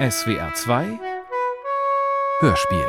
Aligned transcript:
SWR 0.00 0.54
2 0.54 0.98
Hörspiel 2.40 2.88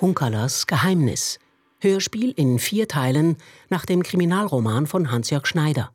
Hunkerlers 0.00 0.66
Geheimnis. 0.66 1.38
Hörspiel 1.80 2.30
in 2.30 2.58
vier 2.58 2.88
Teilen 2.88 3.36
nach 3.68 3.84
dem 3.84 4.02
Kriminalroman 4.02 4.86
von 4.86 5.10
Hans-Jörg 5.10 5.46
Schneider. 5.46 5.92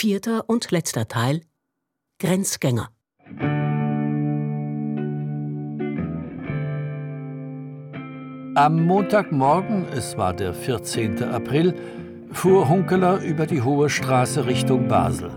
Vierter 0.00 0.48
und 0.48 0.70
letzter 0.70 1.08
Teil 1.08 1.42
Grenzgänger. 2.20 2.88
Am 8.54 8.86
Montagmorgen, 8.86 9.84
es 9.92 10.16
war 10.16 10.32
der 10.32 10.54
14. 10.54 11.22
April, 11.24 11.74
fuhr 12.32 12.70
Hunkeler 12.70 13.20
über 13.20 13.44
die 13.44 13.60
Hohe 13.60 13.90
Straße 13.90 14.46
Richtung 14.46 14.88
Basel. 14.88 15.32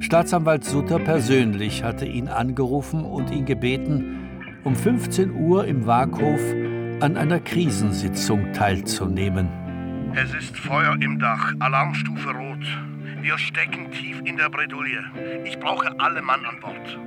Staatsanwalt 0.00 0.64
Sutter 0.64 0.98
persönlich 0.98 1.84
hatte 1.84 2.06
ihn 2.06 2.26
angerufen 2.26 3.04
und 3.04 3.30
ihn 3.30 3.44
gebeten, 3.44 4.50
um 4.64 4.74
15 4.74 5.30
Uhr 5.30 5.64
im 5.66 5.86
Waaghof 5.86 6.40
an 6.98 7.16
einer 7.16 7.38
Krisensitzung 7.38 8.52
teilzunehmen. 8.52 9.48
Es 10.16 10.34
ist 10.34 10.58
Feuer 10.58 10.96
im 11.00 11.20
Dach, 11.20 11.54
Alarmstufe 11.60 12.30
Rot. 12.30 12.91
Wir 13.22 13.38
stecken 13.38 13.88
tief 13.92 14.20
in 14.24 14.36
der 14.36 14.50
Bredouille. 14.50 15.00
Ich 15.44 15.56
brauche 15.60 15.94
alle 16.00 16.20
Mann 16.20 16.44
an 16.44 16.58
Bord. 16.58 16.98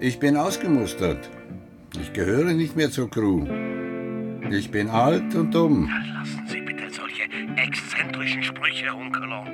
Ich 0.00 0.18
bin 0.18 0.34
ausgemustert. 0.34 1.28
Ich 2.00 2.14
gehöre 2.14 2.54
nicht 2.54 2.74
mehr 2.74 2.90
zur 2.90 3.10
Crew. 3.10 3.44
Ich 4.50 4.70
bin 4.70 4.88
alt 4.88 5.34
und 5.34 5.54
dumm. 5.54 5.90
Lassen 6.14 6.46
Sie 6.48 6.62
bitte 6.62 6.90
solche 6.90 7.24
exzentrischen 7.56 8.42
Sprüche, 8.42 8.90
Hunkeler. 8.94 9.44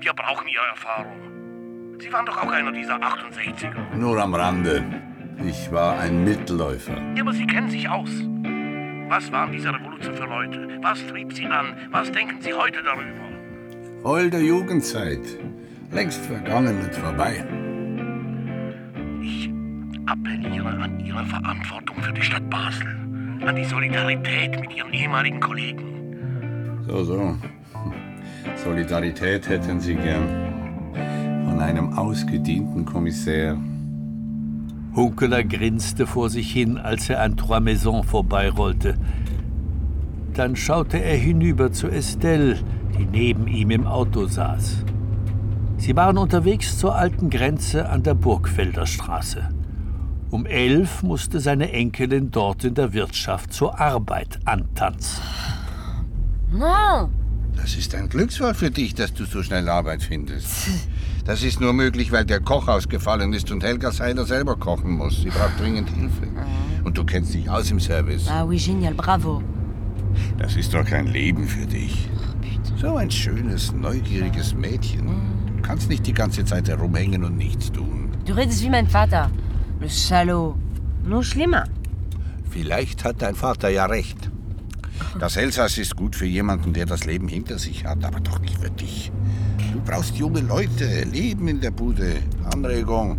Wir 0.00 0.12
brauchen 0.12 0.46
Ihre 0.48 0.66
Erfahrung. 0.66 1.96
Sie 1.98 2.12
waren 2.12 2.26
doch 2.26 2.36
auch 2.36 2.52
einer 2.52 2.70
dieser 2.70 2.96
68er. 2.96 3.96
Nur 3.96 4.22
am 4.22 4.34
Rande. 4.34 4.84
Ich 5.46 5.72
war 5.72 5.98
ein 5.98 6.24
Mitläufer. 6.24 7.00
Ja, 7.16 7.22
aber 7.22 7.32
Sie 7.32 7.46
kennen 7.46 7.70
sich 7.70 7.88
aus. 7.88 8.10
Was 9.08 9.32
waren 9.32 9.50
diese 9.50 9.72
Revolution 9.72 10.14
für 10.14 10.26
Leute? 10.26 10.78
Was 10.82 11.06
trieb 11.06 11.32
sie 11.32 11.46
an? 11.46 11.74
Was 11.90 12.12
denken 12.12 12.42
Sie 12.42 12.52
heute 12.52 12.82
darüber? 12.82 13.27
Holde 14.04 14.38
Jugendzeit. 14.38 15.20
Längst 15.90 16.20
vergangen 16.20 16.76
und 16.84 16.94
vorbei. 16.94 17.44
Ich 19.22 19.50
appelliere 20.06 20.68
an 20.68 21.00
Ihre 21.00 21.24
Verantwortung 21.24 21.96
für 22.00 22.12
die 22.12 22.22
Stadt 22.22 22.48
Basel. 22.48 22.86
An 23.44 23.56
die 23.56 23.64
Solidarität 23.64 24.60
mit 24.60 24.76
Ihren 24.76 24.92
ehemaligen 24.92 25.40
Kollegen. 25.40 26.82
So, 26.86 27.02
so. 27.02 27.36
Solidarität 28.64 29.48
hätten 29.48 29.80
Sie 29.80 29.96
gern. 29.96 30.28
Von 31.44 31.60
einem 31.60 31.92
ausgedienten 31.94 32.84
Kommissär. 32.84 33.58
Hunkeler 34.94 35.42
grinste 35.42 36.06
vor 36.06 36.30
sich 36.30 36.52
hin, 36.52 36.78
als 36.78 37.10
er 37.10 37.20
an 37.22 37.36
Trois 37.36 37.60
Maisons 37.60 38.06
vorbeirollte. 38.06 38.94
Dann 40.34 40.54
schaute 40.54 40.98
er 41.02 41.16
hinüber 41.16 41.72
zu 41.72 41.88
Estelle, 41.88 42.58
die 42.98 43.06
neben 43.06 43.46
ihm 43.46 43.70
im 43.70 43.86
Auto 43.86 44.26
saß. 44.26 44.84
Sie 45.78 45.94
waren 45.94 46.18
unterwegs 46.18 46.76
zur 46.76 46.96
alten 46.96 47.30
Grenze 47.30 47.88
an 47.88 48.02
der 48.02 48.14
Burgfelder 48.14 48.86
Straße. 48.86 49.48
Um 50.30 50.44
elf 50.44 51.02
musste 51.02 51.40
seine 51.40 51.72
Enkelin 51.72 52.30
dort 52.30 52.64
in 52.64 52.74
der 52.74 52.92
Wirtschaft 52.92 53.52
zur 53.52 53.80
Arbeit 53.80 54.40
antanzen. 54.44 55.22
No. 56.52 57.08
Das 57.56 57.76
ist 57.76 57.94
ein 57.94 58.08
Glücksfall 58.08 58.54
für 58.54 58.70
dich, 58.70 58.94
dass 58.94 59.14
du 59.14 59.24
so 59.24 59.42
schnell 59.42 59.68
Arbeit 59.68 60.02
findest. 60.02 60.68
Das 61.24 61.42
ist 61.42 61.60
nur 61.60 61.72
möglich, 61.72 62.12
weil 62.12 62.24
der 62.24 62.40
Koch 62.40 62.68
ausgefallen 62.68 63.32
ist 63.32 63.50
und 63.50 63.62
Helga 63.62 63.90
Seiler 63.90 64.24
selber 64.24 64.56
kochen 64.56 64.92
muss. 64.92 65.22
Sie 65.22 65.28
braucht 65.28 65.60
dringend 65.60 65.90
Hilfe. 65.90 66.26
Und 66.84 66.96
du 66.96 67.04
kennst 67.04 67.34
dich 67.34 67.50
aus 67.50 67.70
im 67.70 67.80
Service. 67.80 68.28
Ah 68.28 68.44
oui, 68.44 68.56
génial, 68.56 68.94
bravo. 68.94 69.42
Das 70.38 70.56
ist 70.56 70.72
doch 70.72 70.84
kein 70.84 71.06
Leben 71.06 71.46
für 71.46 71.66
dich. 71.66 72.08
So 72.80 72.94
ein 72.94 73.10
schönes, 73.10 73.72
neugieriges 73.72 74.54
Mädchen. 74.54 75.08
Du 75.56 75.62
kannst 75.62 75.88
nicht 75.88 76.06
die 76.06 76.12
ganze 76.12 76.44
Zeit 76.44 76.68
herumhängen 76.68 77.24
und 77.24 77.36
nichts 77.36 77.72
tun. 77.72 78.12
Du 78.24 78.34
redest 78.34 78.62
wie 78.62 78.70
mein 78.70 78.86
Vater. 78.86 79.32
Le 79.80 79.88
Salaud. 79.88 80.54
Nur 81.04 81.24
schlimmer. 81.24 81.64
Vielleicht 82.48 83.02
hat 83.02 83.20
dein 83.20 83.34
Vater 83.34 83.68
ja 83.68 83.86
recht. 83.86 84.30
Das 85.18 85.36
Elsass 85.36 85.76
ist 85.76 85.96
gut 85.96 86.14
für 86.14 86.26
jemanden, 86.26 86.72
der 86.72 86.86
das 86.86 87.04
Leben 87.04 87.26
hinter 87.26 87.58
sich 87.58 87.84
hat, 87.84 88.04
aber 88.04 88.20
doch 88.20 88.38
nicht 88.38 88.60
für 88.60 88.70
dich. 88.70 89.10
Du 89.72 89.80
brauchst 89.80 90.16
junge 90.16 90.40
Leute, 90.40 91.02
Leben 91.02 91.48
in 91.48 91.60
der 91.60 91.72
Bude, 91.72 92.18
Anregung. 92.44 93.18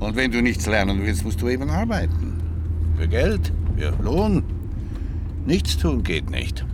Und 0.00 0.16
wenn 0.16 0.32
du 0.32 0.42
nichts 0.42 0.66
lernen 0.66 1.00
willst, 1.02 1.24
musst 1.24 1.40
du 1.40 1.48
eben 1.48 1.70
arbeiten. 1.70 2.42
Für 2.96 3.06
Geld, 3.06 3.52
für 3.76 3.94
Lohn. 4.02 4.42
Nichts 5.46 5.78
tun 5.78 6.02
geht 6.02 6.30
nicht. 6.30 6.64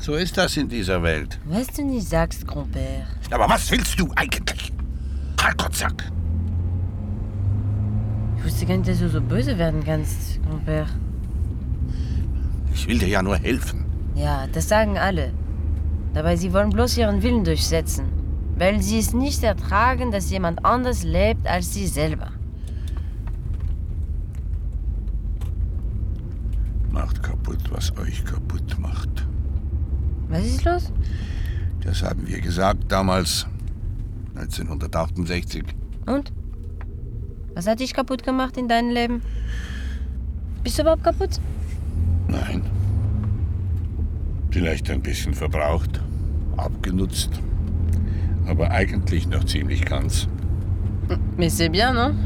So 0.00 0.14
ist 0.14 0.36
das 0.38 0.56
in 0.56 0.68
dieser 0.68 1.02
Welt. 1.02 1.38
Was 1.44 1.66
du 1.68 1.84
nicht 1.84 2.08
sagst, 2.08 2.46
Grand-Père. 2.46 3.04
Aber 3.30 3.48
was 3.48 3.70
willst 3.70 3.98
du 4.00 4.10
eigentlich? 4.16 4.72
Kalkotzak! 5.36 6.10
Ich 8.38 8.44
wusste 8.44 8.66
gar 8.66 8.76
nicht, 8.76 8.88
dass 8.88 9.00
du 9.00 9.08
so 9.08 9.20
böse 9.20 9.58
werden 9.58 9.82
kannst, 9.84 10.40
Grand-Père. 10.42 10.86
Ich 12.72 12.86
will 12.86 12.98
dir 12.98 13.08
ja 13.08 13.22
nur 13.22 13.36
helfen. 13.36 13.84
Ja, 14.14 14.46
das 14.46 14.68
sagen 14.68 14.96
alle. 14.98 15.32
Dabei 16.14 16.36
sie 16.36 16.52
wollen 16.52 16.70
bloß 16.70 16.96
ihren 16.96 17.22
Willen 17.22 17.44
durchsetzen. 17.44 18.06
Weil 18.56 18.80
sie 18.80 18.98
es 18.98 19.12
nicht 19.12 19.42
ertragen, 19.42 20.10
dass 20.10 20.30
jemand 20.30 20.64
anders 20.64 21.02
lebt 21.02 21.46
als 21.46 21.74
sie 21.74 21.86
selber. 21.86 22.30
Macht 26.90 27.22
kaputt, 27.22 27.60
was 27.70 27.96
euch 27.98 28.24
kaputt. 28.24 28.47
Was 30.28 30.44
ist 30.44 30.64
los? 30.64 30.92
Das 31.82 32.02
haben 32.02 32.26
wir 32.26 32.40
gesagt 32.40 32.84
damals, 32.88 33.46
1968. 34.34 35.64
Und? 36.06 36.32
Was 37.54 37.66
hat 37.66 37.80
dich 37.80 37.94
kaputt 37.94 38.22
gemacht 38.22 38.56
in 38.56 38.68
deinem 38.68 38.90
Leben? 38.90 39.22
Bist 40.62 40.78
du 40.78 40.82
überhaupt 40.82 41.04
kaputt? 41.04 41.40
Nein. 42.28 42.62
Vielleicht 44.50 44.90
ein 44.90 45.02
bisschen 45.02 45.34
verbraucht, 45.34 46.00
abgenutzt, 46.56 47.30
aber 48.46 48.70
eigentlich 48.70 49.28
noch 49.28 49.44
ziemlich 49.44 49.84
ganz. 49.84 50.28
Mais 51.36 51.56
c'est 51.56 51.70
bien, 51.70 51.94
non? 51.94 52.16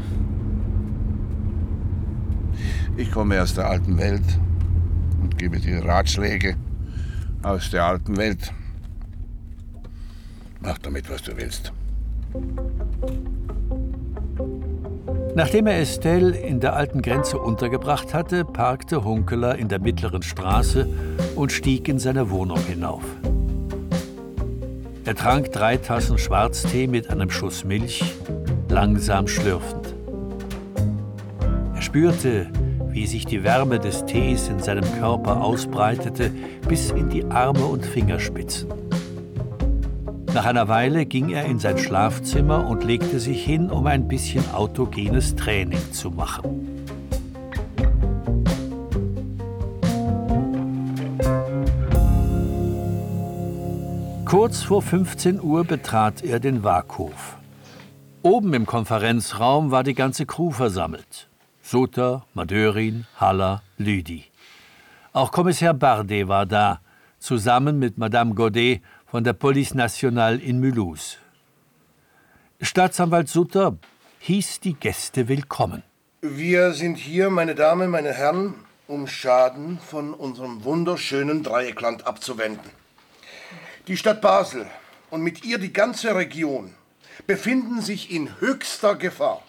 Ich 2.97 3.11
komme 3.11 3.41
aus 3.41 3.53
der 3.53 3.69
alten 3.69 3.97
Welt 3.97 4.39
und 5.21 5.37
gebe 5.37 5.59
dir 5.59 5.83
Ratschläge 5.85 6.55
aus 7.43 7.69
der 7.69 7.85
alten 7.85 8.17
Welt. 8.17 8.53
Mach 10.61 10.77
damit, 10.77 11.09
was 11.09 11.21
du 11.21 11.35
willst. 11.35 11.73
Nachdem 15.35 15.67
er 15.67 15.79
Estelle 15.79 16.37
in 16.37 16.59
der 16.59 16.75
alten 16.75 17.01
Grenze 17.01 17.39
untergebracht 17.39 18.13
hatte, 18.13 18.45
parkte 18.45 19.03
Hunkeler 19.03 19.57
in 19.57 19.67
der 19.67 19.79
mittleren 19.79 20.21
Straße 20.21 20.87
und 21.35 21.51
stieg 21.51 21.87
in 21.87 21.99
seine 21.99 22.29
Wohnung 22.29 22.59
hinauf. 22.59 23.03
Er 25.05 25.15
trank 25.15 25.51
drei 25.51 25.77
Tassen 25.77 26.17
Schwarztee 26.17 26.87
mit 26.87 27.09
einem 27.09 27.29
Schuss 27.29 27.65
Milch, 27.65 28.03
langsam 28.69 29.27
schlürfend. 29.27 29.95
Er 31.75 31.81
spürte, 31.81 32.47
wie 32.93 33.07
sich 33.07 33.25
die 33.25 33.43
Wärme 33.43 33.79
des 33.79 34.05
Tees 34.05 34.49
in 34.49 34.59
seinem 34.59 34.85
Körper 34.99 35.41
ausbreitete 35.41 36.31
bis 36.67 36.91
in 36.91 37.09
die 37.09 37.25
Arme 37.25 37.65
und 37.65 37.83
Fingerspitzen. 37.83 38.69
Nach 40.33 40.45
einer 40.45 40.67
Weile 40.67 41.05
ging 41.05 41.29
er 41.29 41.45
in 41.45 41.59
sein 41.59 41.77
Schlafzimmer 41.79 42.67
und 42.67 42.83
legte 42.83 43.19
sich 43.19 43.43
hin, 43.43 43.71
um 43.71 43.87
ein 43.87 44.07
bisschen 44.07 44.43
autogenes 44.53 45.35
Training 45.35 45.91
zu 45.91 46.11
machen. 46.11 46.69
Kurz 54.25 54.63
vor 54.63 54.81
15 54.81 55.41
Uhr 55.41 55.63
betrat 55.63 56.23
er 56.23 56.39
den 56.39 56.63
Waaghof. 56.63 57.37
Oben 58.23 58.53
im 58.53 58.65
Konferenzraum 58.65 59.69
war 59.69 59.83
die 59.83 59.93
ganze 59.93 60.25
Crew 60.25 60.49
versammelt. 60.49 61.29
Sutter, 61.65 62.25
Madörin, 62.33 63.05
Haller, 63.15 63.63
Lüdi. 63.77 64.25
Auch 65.13 65.31
Kommissar 65.31 65.73
Bardet 65.73 66.27
war 66.27 66.45
da, 66.45 66.81
zusammen 67.19 67.79
mit 67.79 67.97
Madame 67.97 68.35
Godet 68.35 68.81
von 69.05 69.23
der 69.23 69.31
Police 69.31 69.73
Nationale 69.73 70.37
in 70.37 70.59
Mulhouse. 70.59 71.17
Staatsanwalt 72.61 73.29
Sutter 73.29 73.77
hieß 74.19 74.59
die 74.59 74.73
Gäste 74.73 75.29
willkommen. 75.29 75.83
Wir 76.21 76.73
sind 76.73 76.97
hier, 76.97 77.29
meine 77.29 77.55
Damen, 77.55 77.89
meine 77.89 78.13
Herren, 78.13 78.55
um 78.87 79.07
Schaden 79.07 79.79
von 79.79 80.13
unserem 80.13 80.65
wunderschönen 80.65 81.43
Dreieckland 81.43 82.05
abzuwenden. 82.05 82.71
Die 83.87 83.95
Stadt 83.95 84.21
Basel 84.21 84.65
und 85.09 85.21
mit 85.21 85.45
ihr 85.45 85.59
die 85.59 85.71
ganze 85.71 86.13
Region 86.13 86.73
befinden 87.25 87.81
sich 87.81 88.11
in 88.11 88.41
höchster 88.41 88.95
Gefahr. 88.95 89.41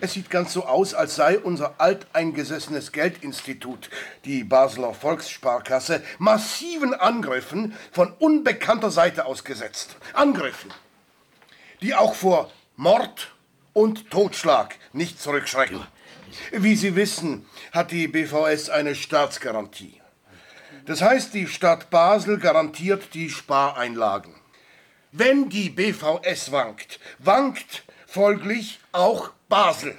Es 0.00 0.12
sieht 0.12 0.30
ganz 0.30 0.52
so 0.52 0.64
aus, 0.64 0.94
als 0.94 1.16
sei 1.16 1.38
unser 1.38 1.74
alteingesessenes 1.78 2.92
Geldinstitut, 2.92 3.90
die 4.24 4.44
Basler 4.44 4.94
Volkssparkasse, 4.94 6.02
massiven 6.18 6.94
Angriffen 6.94 7.74
von 7.92 8.12
unbekannter 8.18 8.90
Seite 8.90 9.26
ausgesetzt. 9.26 9.96
Angriffen, 10.14 10.72
die 11.82 11.94
auch 11.94 12.14
vor 12.14 12.50
Mord 12.76 13.32
und 13.72 14.10
Totschlag 14.10 14.76
nicht 14.92 15.20
zurückschrecken. 15.20 15.80
Wie 16.52 16.76
Sie 16.76 16.94
wissen, 16.96 17.46
hat 17.72 17.90
die 17.90 18.08
BVS 18.08 18.70
eine 18.70 18.94
Staatsgarantie. 18.94 20.00
Das 20.86 21.02
heißt, 21.02 21.34
die 21.34 21.46
Stadt 21.46 21.90
Basel 21.90 22.38
garantiert 22.38 23.14
die 23.14 23.30
Spareinlagen. 23.30 24.34
Wenn 25.12 25.48
die 25.48 25.70
BVS 25.70 26.52
wankt, 26.52 27.00
wankt 27.18 27.84
folglich 28.06 28.80
auch 28.92 29.30
Basel. 29.50 29.96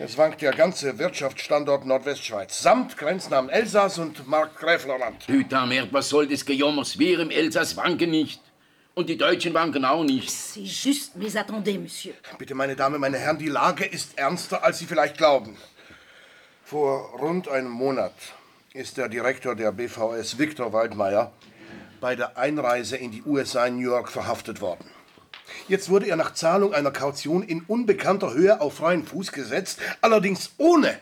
Es 0.00 0.18
wankt 0.18 0.42
der 0.42 0.52
ganze 0.52 0.98
Wirtschaftsstandort 0.98 1.86
Nordwestschweiz, 1.86 2.60
samt 2.60 2.98
Grenznamen 2.98 3.48
Elsass 3.48 3.96
und 3.98 4.26
Markgräflerland. 4.26 5.28
Hütamer, 5.28 5.86
was 5.92 6.08
soll 6.08 6.26
das 6.26 6.44
Gejommers? 6.44 6.98
Wir 6.98 7.20
im 7.20 7.30
Elsass 7.30 7.76
wanken 7.76 8.10
nicht. 8.10 8.42
Und 8.94 9.08
die 9.08 9.16
Deutschen 9.16 9.54
wanken 9.54 9.84
auch 9.84 10.02
nicht. 10.02 10.28
C'est 10.28 10.66
juste, 10.66 11.16
mais 11.16 11.36
attendez, 11.36 11.78
monsieur. 11.78 12.12
Bitte, 12.38 12.56
meine 12.56 12.74
Damen, 12.74 13.00
meine 13.00 13.18
Herren, 13.18 13.38
die 13.38 13.48
Lage 13.48 13.84
ist 13.84 14.18
ernster, 14.18 14.64
als 14.64 14.80
Sie 14.80 14.86
vielleicht 14.86 15.16
glauben. 15.16 15.56
Vor 16.64 17.10
rund 17.20 17.48
einem 17.48 17.70
Monat 17.70 18.14
ist 18.74 18.96
der 18.96 19.08
Direktor 19.08 19.54
der 19.54 19.70
BVS, 19.70 20.38
Viktor 20.38 20.72
Waldmeier, 20.72 21.30
bei 22.00 22.16
der 22.16 22.36
Einreise 22.36 22.96
in 22.96 23.12
die 23.12 23.22
USA 23.22 23.66
in 23.66 23.76
New 23.76 23.90
York 23.90 24.10
verhaftet 24.10 24.60
worden. 24.60 24.90
Jetzt 25.68 25.88
wurde 25.88 26.06
er 26.06 26.16
nach 26.16 26.34
Zahlung 26.34 26.74
einer 26.74 26.90
Kaution 26.90 27.42
in 27.42 27.62
unbekannter 27.62 28.32
Höhe 28.34 28.60
auf 28.60 28.74
freien 28.74 29.04
Fuß 29.04 29.32
gesetzt, 29.32 29.78
allerdings 30.00 30.52
ohne, 30.58 30.98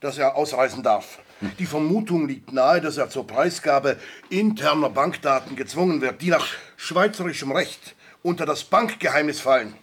dass 0.00 0.18
er 0.18 0.36
ausreisen 0.36 0.82
darf. 0.82 1.18
Die 1.58 1.66
Vermutung 1.66 2.28
liegt 2.28 2.52
nahe, 2.52 2.80
dass 2.80 2.98
er 2.98 3.08
zur 3.08 3.26
Preisgabe 3.26 3.96
interner 4.28 4.90
Bankdaten 4.90 5.56
gezwungen 5.56 6.00
wird, 6.02 6.20
die 6.20 6.28
nach 6.28 6.46
schweizerischem 6.76 7.52
Recht 7.52 7.94
unter 8.22 8.44
das 8.44 8.64
Bankgeheimnis 8.64 9.40
fallen. 9.40 9.74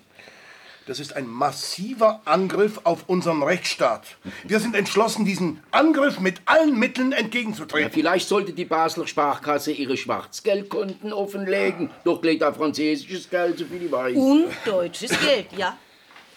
Das 0.88 1.02
ist 1.02 1.18
ein 1.18 1.28
massiver 1.28 2.22
Angriff 2.24 2.80
auf 2.86 3.04
unseren 3.08 3.44
Rechtsstaat. 3.44 4.04
Wir 4.46 4.62
sind 4.62 4.74
entschlossen, 4.74 5.26
diesen 5.26 5.62
Angriff 5.70 6.22
mit 6.22 6.42
allen 6.46 6.80
Mitteln 6.80 7.12
Ja, 7.12 7.18
entgegenzutreten. 7.18 7.92
vielleicht 7.92 8.30
sollte 8.30 8.54
die 8.54 8.64
Basler 8.64 9.06
Sparkasse 9.06 9.74
ihre 9.74 9.98
Schwarzgeldkonten 9.98 11.12
offenlegen. 11.12 11.90
Doch 12.06 12.22
geht 12.22 12.42
da 12.42 12.54
französisches 12.54 13.30
Geld, 13.30 13.58
so 13.60 13.66
viel 13.66 13.84
ich 13.84 13.92
weiß. 13.92 14.16
Und 14.16 14.48
deutsches 14.64 15.12
Geld, 15.20 15.48
ja. 15.58 15.78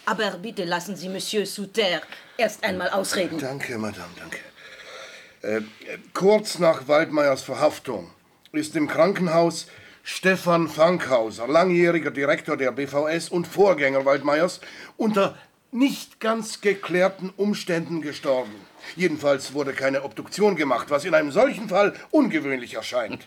Aber 0.04 0.32
bitte 0.32 0.64
lassen 0.64 0.96
Sie 0.96 1.08
Monsieur 1.08 1.46
Souter 1.46 2.02
erst 2.36 2.64
einmal 2.64 2.90
ausreden. 2.90 3.38
Danke, 3.38 3.78
Madame, 3.78 4.08
danke. 4.18 4.38
Äh, 5.42 5.58
äh, 5.58 5.62
kurz 6.12 6.58
nach 6.58 6.88
Waldmeiers 6.88 7.42
Verhaftung 7.42 8.10
ist 8.50 8.74
im 8.74 8.88
Krankenhaus 8.88 9.68
Stefan 10.02 10.68
Fankhauser, 10.68 11.46
langjähriger 11.46 12.10
Direktor 12.10 12.56
der 12.56 12.72
BVS 12.72 13.28
und 13.28 13.46
Vorgänger 13.46 14.04
Waldmeiers, 14.04 14.60
unter 14.96 15.36
nicht 15.72 16.20
ganz 16.20 16.60
geklärten 16.60 17.32
Umständen 17.36 18.00
gestorben. 18.00 18.54
Jedenfalls 18.96 19.54
wurde 19.54 19.72
keine 19.72 20.02
Obduktion 20.02 20.56
gemacht, 20.56 20.90
was 20.90 21.04
in 21.04 21.14
einem 21.14 21.30
solchen 21.30 21.68
Fall 21.68 21.94
ungewöhnlich 22.10 22.74
erscheint. 22.74 23.26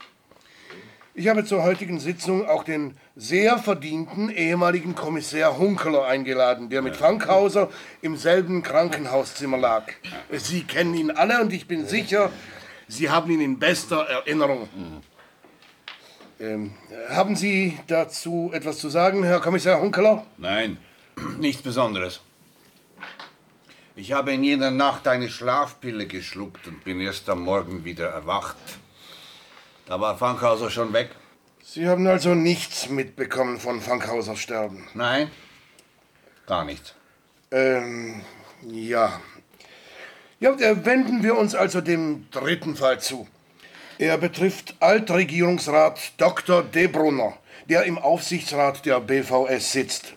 Ich 1.15 1.27
habe 1.27 1.45
zur 1.45 1.61
heutigen 1.61 1.99
Sitzung 1.99 2.47
auch 2.47 2.63
den 2.63 2.97
sehr 3.15 3.59
verdienten 3.59 4.29
ehemaligen 4.29 4.95
Kommissär 4.95 5.59
Hunkeler 5.59 6.07
eingeladen, 6.07 6.69
der 6.69 6.81
mit 6.81 6.95
Fankhauser 6.95 7.69
im 8.01 8.17
selben 8.17 8.63
Krankenhauszimmer 8.63 9.57
lag. 9.57 9.83
Sie 10.31 10.63
kennen 10.63 10.95
ihn 10.95 11.11
alle 11.11 11.39
und 11.39 11.53
ich 11.53 11.67
bin 11.67 11.85
sicher, 11.85 12.31
Sie 12.87 13.11
haben 13.11 13.29
ihn 13.31 13.41
in 13.41 13.59
bester 13.59 14.01
Erinnerung. 14.01 14.67
Ähm, 16.43 16.73
haben 17.09 17.37
Sie 17.37 17.79
dazu 17.87 18.51
etwas 18.53 18.77
zu 18.79 18.89
sagen, 18.89 19.23
Herr 19.23 19.39
Kommissar 19.39 19.79
Hunkeler? 19.79 20.25
Nein, 20.37 20.77
nichts 21.39 21.61
Besonderes. 21.61 22.19
Ich 23.95 24.11
habe 24.11 24.33
in 24.33 24.43
jener 24.43 24.69
Nacht 24.69 25.07
eine 25.07 25.29
Schlafpille 25.29 26.05
geschluckt 26.05 26.67
und 26.67 26.83
bin 26.83 26.99
erst 26.99 27.29
am 27.29 27.43
Morgen 27.43 27.85
wieder 27.85 28.09
erwacht. 28.09 28.57
Da 29.85 30.01
war 30.01 30.17
Fankhauser 30.17 30.69
schon 30.69 30.91
weg. 30.91 31.11
Sie 31.63 31.87
haben 31.87 32.05
also 32.07 32.35
nichts 32.35 32.89
mitbekommen 32.89 33.57
von 33.57 33.79
Fankhausers 33.79 34.39
Sterben. 34.39 34.85
Nein, 34.95 35.31
gar 36.45 36.65
nichts. 36.65 36.93
Ähm, 37.51 38.21
ja. 38.67 39.21
Ja, 40.41 40.57
wenden 40.85 41.23
wir 41.23 41.37
uns 41.37 41.55
also 41.55 41.79
dem 41.79 42.29
dritten 42.31 42.75
Fall 42.75 42.99
zu. 42.99 43.29
Er 43.99 44.17
betrifft 44.17 44.75
Altregierungsrat 44.79 46.13
Dr. 46.17 46.63
Debrunner, 46.63 47.37
der 47.69 47.83
im 47.83 47.97
Aufsichtsrat 47.97 48.85
der 48.85 48.99
BVS 48.99 49.71
sitzt. 49.71 50.13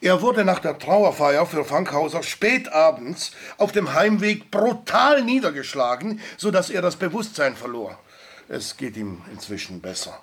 Er 0.00 0.20
wurde 0.20 0.44
nach 0.44 0.58
der 0.58 0.78
Trauerfeier 0.78 1.46
für 1.46 1.64
Fankhauser 1.64 2.22
spät 2.22 2.68
abends 2.72 3.32
auf 3.58 3.72
dem 3.72 3.94
Heimweg 3.94 4.50
brutal 4.50 5.22
niedergeschlagen, 5.22 6.20
sodass 6.36 6.68
er 6.68 6.82
das 6.82 6.96
Bewusstsein 6.96 7.56
verlor. 7.56 7.98
Es 8.48 8.76
geht 8.76 8.96
ihm 8.96 9.22
inzwischen 9.32 9.80
besser. 9.80 10.20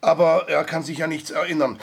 Aber 0.00 0.48
er 0.48 0.64
kann 0.64 0.82
sich 0.82 1.02
an 1.02 1.10
nichts 1.10 1.30
erinnern. 1.30 1.78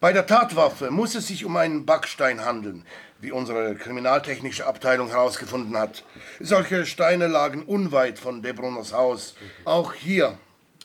Bei 0.00 0.12
der 0.12 0.26
Tatwaffe 0.26 0.90
muss 0.90 1.14
es 1.14 1.28
sich 1.28 1.44
um 1.44 1.56
einen 1.56 1.86
Backstein 1.86 2.44
handeln, 2.44 2.84
wie 3.24 3.32
unsere 3.32 3.74
kriminaltechnische 3.74 4.66
Abteilung 4.66 5.08
herausgefunden 5.08 5.76
hat. 5.78 6.04
Solche 6.40 6.84
Steine 6.86 7.26
lagen 7.26 7.62
unweit 7.62 8.18
von 8.18 8.42
Debrunners 8.42 8.92
Haus. 8.92 9.34
Auch 9.64 9.94
hier 9.94 10.38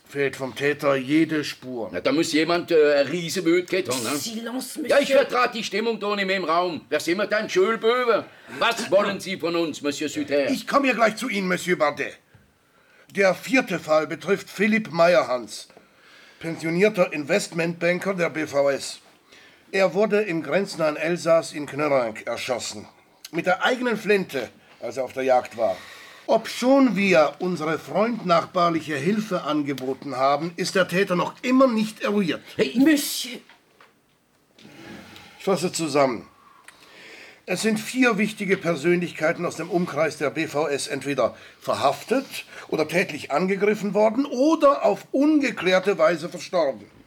fehlt 0.07 0.35
vom 0.37 0.55
Täter 0.55 0.95
jede 0.95 1.43
Spur. 1.43 1.89
Na, 1.91 1.99
da 1.99 2.11
muss 2.11 2.31
jemand 2.33 2.71
äh, 2.71 2.93
eine 2.95 3.11
riese 3.11 3.41
haben, 3.41 4.03
ne? 4.03 4.15
Silence, 4.17 4.79
Ja, 4.87 4.97
ich 4.97 5.09
Monsieur. 5.09 5.19
vertrate 5.19 5.57
die 5.57 5.63
Stimmung 5.63 5.99
da 5.99 6.15
nicht 6.15 6.25
mehr 6.25 6.37
im 6.37 6.45
Raum. 6.45 6.81
Wer 6.89 6.99
sind 6.99 7.17
wir 7.17 7.27
denn? 7.27 7.49
Schulböwe? 7.49 8.25
Was 8.57 8.89
wollen 8.89 9.19
Sie 9.19 9.37
von 9.37 9.55
uns, 9.55 9.81
Monsieur 9.81 10.09
Suter? 10.09 10.49
Ich 10.49 10.65
komme 10.65 10.87
hier 10.87 10.95
gleich 10.95 11.17
zu 11.17 11.29
Ihnen, 11.29 11.47
Monsieur 11.47 11.77
Bardet. 11.77 12.17
Der 13.15 13.35
vierte 13.35 13.79
Fall 13.79 14.07
betrifft 14.07 14.49
Philipp 14.49 14.91
Meyerhans, 14.91 15.67
pensionierter 16.39 17.11
Investmentbanker 17.11 18.13
der 18.13 18.29
BVS. 18.29 18.99
Er 19.71 19.93
wurde 19.93 20.21
im 20.23 20.41
grenznahen 20.41 20.97
Elsass 20.97 21.53
in 21.53 21.67
Knörrank 21.67 22.25
erschossen. 22.25 22.87
Mit 23.31 23.45
der 23.45 23.63
eigenen 23.63 23.97
Flinte, 23.97 24.49
als 24.81 24.97
er 24.97 25.03
auf 25.03 25.13
der 25.13 25.21
Jagd 25.21 25.57
war. 25.57 25.77
Obschon 26.25 26.95
wir 26.95 27.33
unsere 27.37 27.77
freundnachbarliche 27.77 28.95
Hilfe 28.95 29.43
angeboten 29.43 30.15
haben, 30.15 30.53
ist 30.55 30.73
der 30.73 30.87
Täter 30.87 31.15
noch 31.15 31.35
immer 31.43 31.67
nicht 31.67 32.01
eruiert. 32.01 32.41
Monsieur. 32.75 33.41
Ich 35.37 35.45
fasse 35.45 35.71
zusammen. 35.71 36.27
Es 37.45 37.61
sind 37.61 37.79
vier 37.79 38.17
wichtige 38.17 38.57
Persönlichkeiten 38.57 39.45
aus 39.45 39.55
dem 39.55 39.69
Umkreis 39.69 40.17
der 40.17 40.31
BVS 40.31 40.87
entweder 40.87 41.35
verhaftet 41.59 42.45
oder 42.69 42.87
tätlich 42.87 43.31
angegriffen 43.31 43.93
worden 43.93 44.25
oder 44.25 44.83
auf 44.83 45.05
ungeklärte 45.11 45.99
Weise 45.99 46.27
verstorben. 46.27 46.98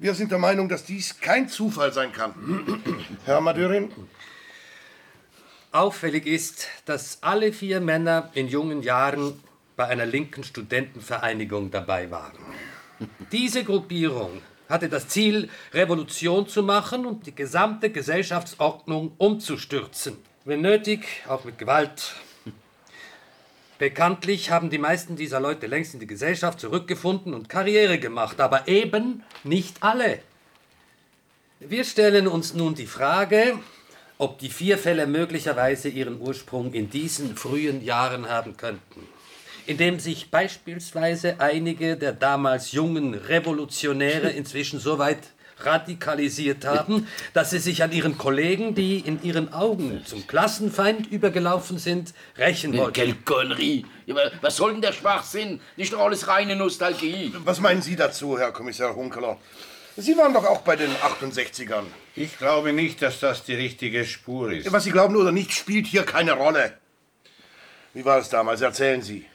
Wir 0.00 0.14
sind 0.14 0.30
der 0.30 0.38
Meinung, 0.38 0.68
dass 0.68 0.84
dies 0.84 1.20
kein 1.20 1.48
Zufall 1.48 1.92
sein 1.92 2.12
kann. 2.12 2.34
Herr 3.24 3.40
Madürin, 3.40 3.90
Auffällig 5.72 6.26
ist, 6.26 6.68
dass 6.86 7.18
alle 7.20 7.52
vier 7.52 7.80
Männer 7.80 8.30
in 8.32 8.48
jungen 8.48 8.82
Jahren 8.82 9.42
bei 9.76 9.86
einer 9.86 10.06
linken 10.06 10.42
Studentenvereinigung 10.42 11.70
dabei 11.70 12.10
waren. 12.10 12.38
Diese 13.32 13.64
Gruppierung 13.64 14.40
hatte 14.68 14.88
das 14.88 15.08
Ziel, 15.08 15.50
Revolution 15.74 16.46
zu 16.46 16.62
machen 16.62 17.04
und 17.04 17.26
die 17.26 17.34
gesamte 17.34 17.90
Gesellschaftsordnung 17.90 19.12
umzustürzen. 19.18 20.16
Wenn 20.44 20.62
nötig, 20.62 21.06
auch 21.28 21.44
mit 21.44 21.58
Gewalt. 21.58 22.14
Bekanntlich 23.78 24.50
haben 24.50 24.70
die 24.70 24.78
meisten 24.78 25.14
dieser 25.14 25.38
Leute 25.38 25.68
längst 25.68 25.94
in 25.94 26.00
die 26.00 26.08
Gesellschaft 26.08 26.58
zurückgefunden 26.58 27.32
und 27.32 27.48
Karriere 27.48 28.00
gemacht, 28.00 28.40
aber 28.40 28.66
eben 28.66 29.22
nicht 29.44 29.76
alle. 29.84 30.18
Wir 31.60 31.84
stellen 31.84 32.26
uns 32.26 32.54
nun 32.54 32.74
die 32.74 32.86
Frage, 32.86 33.58
ob 34.18 34.40
die 34.40 34.50
vier 34.50 34.78
Fälle 34.78 35.06
möglicherweise 35.06 35.88
ihren 35.88 36.20
Ursprung 36.20 36.72
in 36.72 36.90
diesen 36.90 37.36
frühen 37.36 37.84
Jahren 37.84 38.28
haben 38.28 38.56
könnten, 38.56 39.06
indem 39.66 40.00
sich 40.00 40.28
beispielsweise 40.28 41.40
einige 41.40 41.96
der 41.96 42.12
damals 42.12 42.72
jungen 42.72 43.14
Revolutionäre 43.14 44.30
inzwischen 44.30 44.80
so 44.80 44.98
weit 44.98 45.30
radikalisiert 45.60 46.64
haben, 46.64 47.06
dass 47.32 47.50
sie 47.50 47.58
sich 47.58 47.82
an 47.82 47.92
ihren 47.92 48.18
Kollegen, 48.18 48.74
die 48.74 48.98
in 48.98 49.22
ihren 49.22 49.52
Augen 49.52 50.02
zum 50.04 50.26
Klassenfeind 50.26 51.10
übergelaufen 51.10 51.78
sind, 51.78 52.14
rächen 52.36 52.76
wollten. 52.76 52.92
Quelle 52.92 53.14
Connerie. 53.24 53.84
Was 54.40 54.56
soll 54.56 54.72
denn 54.72 54.82
der 54.82 54.92
Schwachsinn? 54.92 55.60
Nicht 55.76 55.92
doch 55.92 56.00
alles 56.00 56.28
reine 56.28 56.56
Nostalgie. 56.56 57.32
Was 57.44 57.60
meinen 57.60 57.82
Sie 57.82 57.96
dazu, 57.96 58.38
Herr 58.38 58.52
Kommissar 58.52 58.94
Hunkeler? 58.94 59.38
Sie 59.96 60.16
waren 60.16 60.32
doch 60.32 60.44
auch 60.44 60.60
bei 60.60 60.76
den 60.76 60.90
68ern. 60.92 61.84
Ich 62.14 62.38
glaube 62.38 62.72
nicht, 62.72 63.02
dass 63.02 63.18
das 63.18 63.44
die 63.44 63.54
richtige 63.54 64.04
Spur 64.04 64.52
ist. 64.52 64.70
Was 64.70 64.84
Sie 64.84 64.92
glauben 64.92 65.16
oder 65.16 65.32
nicht, 65.32 65.52
spielt 65.52 65.86
hier 65.86 66.04
keine 66.04 66.32
Rolle. 66.32 66.74
Wie 67.94 68.04
war 68.04 68.18
es 68.18 68.28
damals? 68.28 68.60
Erzählen 68.60 69.02
Sie. 69.02 69.26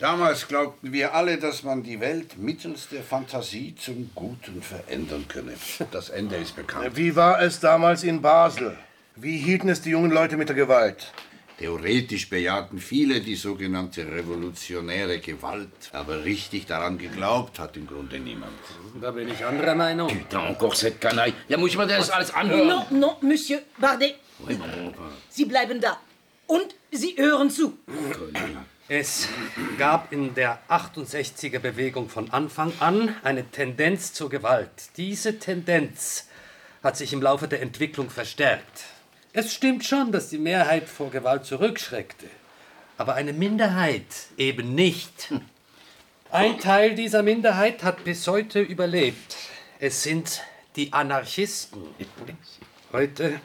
Damals 0.00 0.48
glaubten 0.48 0.94
wir 0.94 1.14
alle, 1.14 1.36
dass 1.36 1.62
man 1.62 1.82
die 1.82 2.00
Welt 2.00 2.38
mittels 2.38 2.88
der 2.88 3.02
Fantasie 3.02 3.74
zum 3.74 4.10
Guten 4.14 4.62
verändern 4.62 5.26
könne. 5.28 5.52
Das 5.90 6.08
Ende 6.08 6.36
ist 6.36 6.56
bekannt. 6.56 6.96
Wie 6.96 7.14
war 7.14 7.42
es 7.42 7.60
damals 7.60 8.02
in 8.02 8.22
Basel? 8.22 8.78
Wie 9.16 9.36
hielten 9.36 9.68
es 9.68 9.82
die 9.82 9.90
jungen 9.90 10.10
Leute 10.10 10.38
mit 10.38 10.48
der 10.48 10.56
Gewalt? 10.56 11.12
Theoretisch 11.58 12.30
bejahten 12.30 12.78
viele 12.78 13.20
die 13.20 13.34
sogenannte 13.34 14.10
revolutionäre 14.10 15.18
Gewalt, 15.18 15.90
aber 15.92 16.24
richtig 16.24 16.64
daran 16.64 16.96
geglaubt 16.96 17.58
hat 17.58 17.76
im 17.76 17.86
Grunde 17.86 18.18
niemand. 18.18 18.52
Da 19.02 19.10
bin 19.10 19.28
ich 19.28 19.44
anderer 19.44 19.74
Meinung. 19.74 20.08
Putain, 20.08 20.48
encore 20.48 20.74
cette 20.74 20.98
canaille. 20.98 21.34
Ja, 21.48 21.58
muss 21.58 21.72
ich 21.72 21.76
mir 21.76 21.86
das 21.86 22.08
alles 22.08 22.32
anhören? 22.32 22.66
Non, 22.66 22.86
non, 22.98 23.16
Monsieur 23.20 23.60
Bardet. 23.76 24.14
Sie 25.28 25.44
bleiben 25.44 25.78
da. 25.78 25.98
Und 26.46 26.74
Sie 26.90 27.14
hören 27.18 27.50
zu. 27.50 27.76
Es 28.92 29.28
gab 29.78 30.12
in 30.12 30.34
der 30.34 30.58
68er 30.68 31.60
Bewegung 31.60 32.08
von 32.08 32.32
Anfang 32.32 32.72
an 32.80 33.14
eine 33.22 33.48
Tendenz 33.48 34.12
zur 34.14 34.28
Gewalt. 34.28 34.68
Diese 34.96 35.38
Tendenz 35.38 36.26
hat 36.82 36.96
sich 36.96 37.12
im 37.12 37.22
Laufe 37.22 37.46
der 37.46 37.62
Entwicklung 37.62 38.10
verstärkt. 38.10 38.86
Es 39.32 39.54
stimmt 39.54 39.84
schon, 39.84 40.10
dass 40.10 40.28
die 40.28 40.38
Mehrheit 40.38 40.88
vor 40.88 41.12
Gewalt 41.12 41.44
zurückschreckte, 41.44 42.26
aber 42.98 43.14
eine 43.14 43.32
Minderheit 43.32 44.06
eben 44.36 44.74
nicht. 44.74 45.32
Ein 46.32 46.58
Teil 46.58 46.96
dieser 46.96 47.22
Minderheit 47.22 47.84
hat 47.84 48.02
bis 48.02 48.26
heute 48.26 48.58
überlebt. 48.60 49.36
Es 49.78 50.02
sind 50.02 50.42
die 50.74 50.92
Anarchisten. 50.92 51.80
Heute 52.90 53.40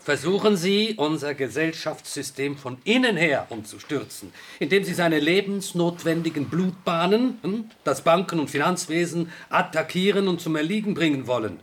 versuchen 0.00 0.56
sie, 0.56 0.94
unser 0.96 1.34
Gesellschaftssystem 1.34 2.56
von 2.56 2.78
innen 2.84 3.16
her 3.16 3.46
umzustürzen, 3.50 4.32
indem 4.58 4.82
sie 4.84 4.94
seine 4.94 5.20
lebensnotwendigen 5.20 6.48
Blutbahnen, 6.48 7.38
hm, 7.42 7.70
das 7.84 8.02
Banken- 8.02 8.40
und 8.40 8.50
Finanzwesen, 8.50 9.30
attackieren 9.50 10.26
und 10.26 10.40
zum 10.40 10.56
Erliegen 10.56 10.94
bringen 10.94 11.26
wollen. 11.26 11.60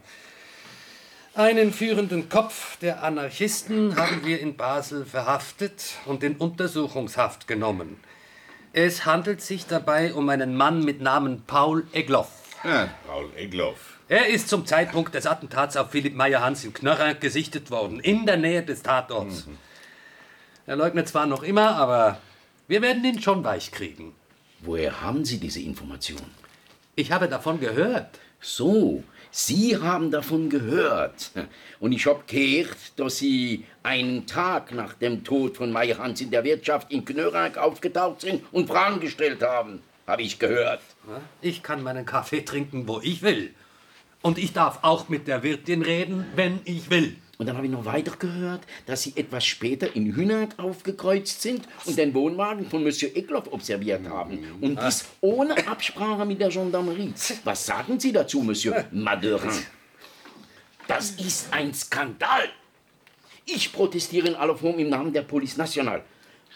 Einen 1.33 1.71
führenden 1.71 2.29
Kopf 2.29 2.77
der 2.79 3.03
Anarchisten 3.03 3.95
haben 3.95 4.25
wir 4.25 4.39
in 4.39 4.57
Basel 4.57 5.05
verhaftet 5.05 5.93
und 6.05 6.23
in 6.23 6.35
Untersuchungshaft 6.37 7.47
genommen. 7.47 7.99
Es 8.73 9.05
handelt 9.05 9.41
sich 9.41 9.67
dabei 9.67 10.13
um 10.13 10.29
einen 10.29 10.55
Mann 10.55 10.83
mit 10.83 10.99
Namen 11.01 11.43
Paul 11.45 11.85
Egloff. 11.93 12.29
Ja, 12.63 12.89
Paul 13.05 13.29
Egloff. 13.35 13.96
Er 14.09 14.27
ist 14.27 14.47
zum 14.47 14.65
Zeitpunkt 14.65 15.13
des 15.15 15.25
Attentats 15.25 15.75
auf 15.75 15.91
Philipp 15.91 16.15
Meyer-Hans 16.15 16.63
in 16.63 16.73
Knörrer 16.73 17.15
gesichtet 17.15 17.69
worden, 17.71 17.99
in 17.99 18.25
der 18.25 18.37
Nähe 18.37 18.63
des 18.63 18.81
Tatorts. 18.81 19.49
Er 20.65 20.77
leugnet 20.77 21.09
zwar 21.09 21.25
noch 21.25 21.43
immer, 21.43 21.75
aber 21.75 22.21
wir 22.69 22.81
werden 22.81 23.03
ihn 23.03 23.21
schon 23.21 23.43
weich 23.43 23.69
kriegen. 23.69 24.15
Woher 24.61 25.01
haben 25.01 25.25
Sie 25.25 25.39
diese 25.39 25.59
Information? 25.59 26.21
Ich 26.95 27.11
habe 27.11 27.27
davon 27.27 27.59
gehört. 27.59 28.17
So, 28.39 29.03
Sie 29.29 29.75
haben 29.75 30.09
davon 30.09 30.49
gehört. 30.49 31.31
Und 31.81 31.91
ich 31.91 32.05
habe 32.05 32.23
gehört, 32.27 32.77
dass 32.95 33.17
Sie 33.17 33.65
einen 33.83 34.25
Tag 34.25 34.71
nach 34.71 34.93
dem 34.93 35.25
Tod 35.25 35.57
von 35.57 35.69
Meyer 35.69 35.97
Hans 35.97 36.21
in 36.21 36.31
der 36.31 36.45
Wirtschaft 36.45 36.93
in 36.93 37.03
Knörak 37.03 37.57
aufgetaucht 37.57 38.21
sind 38.21 38.41
und 38.53 38.69
Fragen 38.69 39.01
gestellt 39.01 39.43
haben. 39.43 39.81
Habe 40.07 40.21
ich 40.21 40.39
gehört. 40.39 40.79
Ich 41.41 41.61
kann 41.61 41.83
meinen 41.83 42.05
Kaffee 42.05 42.45
trinken, 42.45 42.87
wo 42.87 43.01
ich 43.01 43.21
will. 43.21 43.53
Und 44.27 44.37
ich 44.37 44.51
darf 44.51 44.79
auch 44.81 45.07
mit 45.07 45.25
der 45.29 45.41
Wirtin 45.41 45.81
reden, 45.81 46.25
wenn 46.35 46.59
ich 46.65 46.89
will. 46.89 47.15
Und 47.37 47.45
dann 47.45 47.55
habe 47.55 47.65
ich 47.65 47.71
noch 47.71 47.85
weiter 47.85 48.11
gehört, 48.19 48.59
dass 48.85 49.03
Sie 49.03 49.13
etwas 49.15 49.45
später 49.45 49.95
in 49.95 50.13
Hühnert 50.13 50.59
aufgekreuzt 50.59 51.41
sind 51.41 51.65
und 51.85 51.97
den 51.97 52.13
Wohnwagen 52.13 52.69
von 52.69 52.83
Monsieur 52.83 53.15
Egloff 53.15 53.49
observiert 53.53 54.05
haben. 54.09 54.39
Und 54.59 54.81
dies 54.83 55.05
ohne 55.21 55.65
Absprache 55.65 56.25
mit 56.25 56.41
der 56.41 56.49
Gendarmerie. 56.49 57.13
Was 57.45 57.65
sagen 57.65 58.01
Sie 58.01 58.11
dazu, 58.11 58.41
Monsieur 58.41 58.83
Maderin? 58.91 59.49
Das 60.89 61.11
ist 61.11 61.47
ein 61.53 61.73
Skandal. 61.73 62.49
Ich 63.45 63.71
protestiere 63.71 64.27
in 64.27 64.35
aller 64.35 64.57
Form 64.57 64.77
im 64.77 64.89
Namen 64.89 65.13
der 65.13 65.21
Police 65.21 65.55
Nationale. 65.55 66.03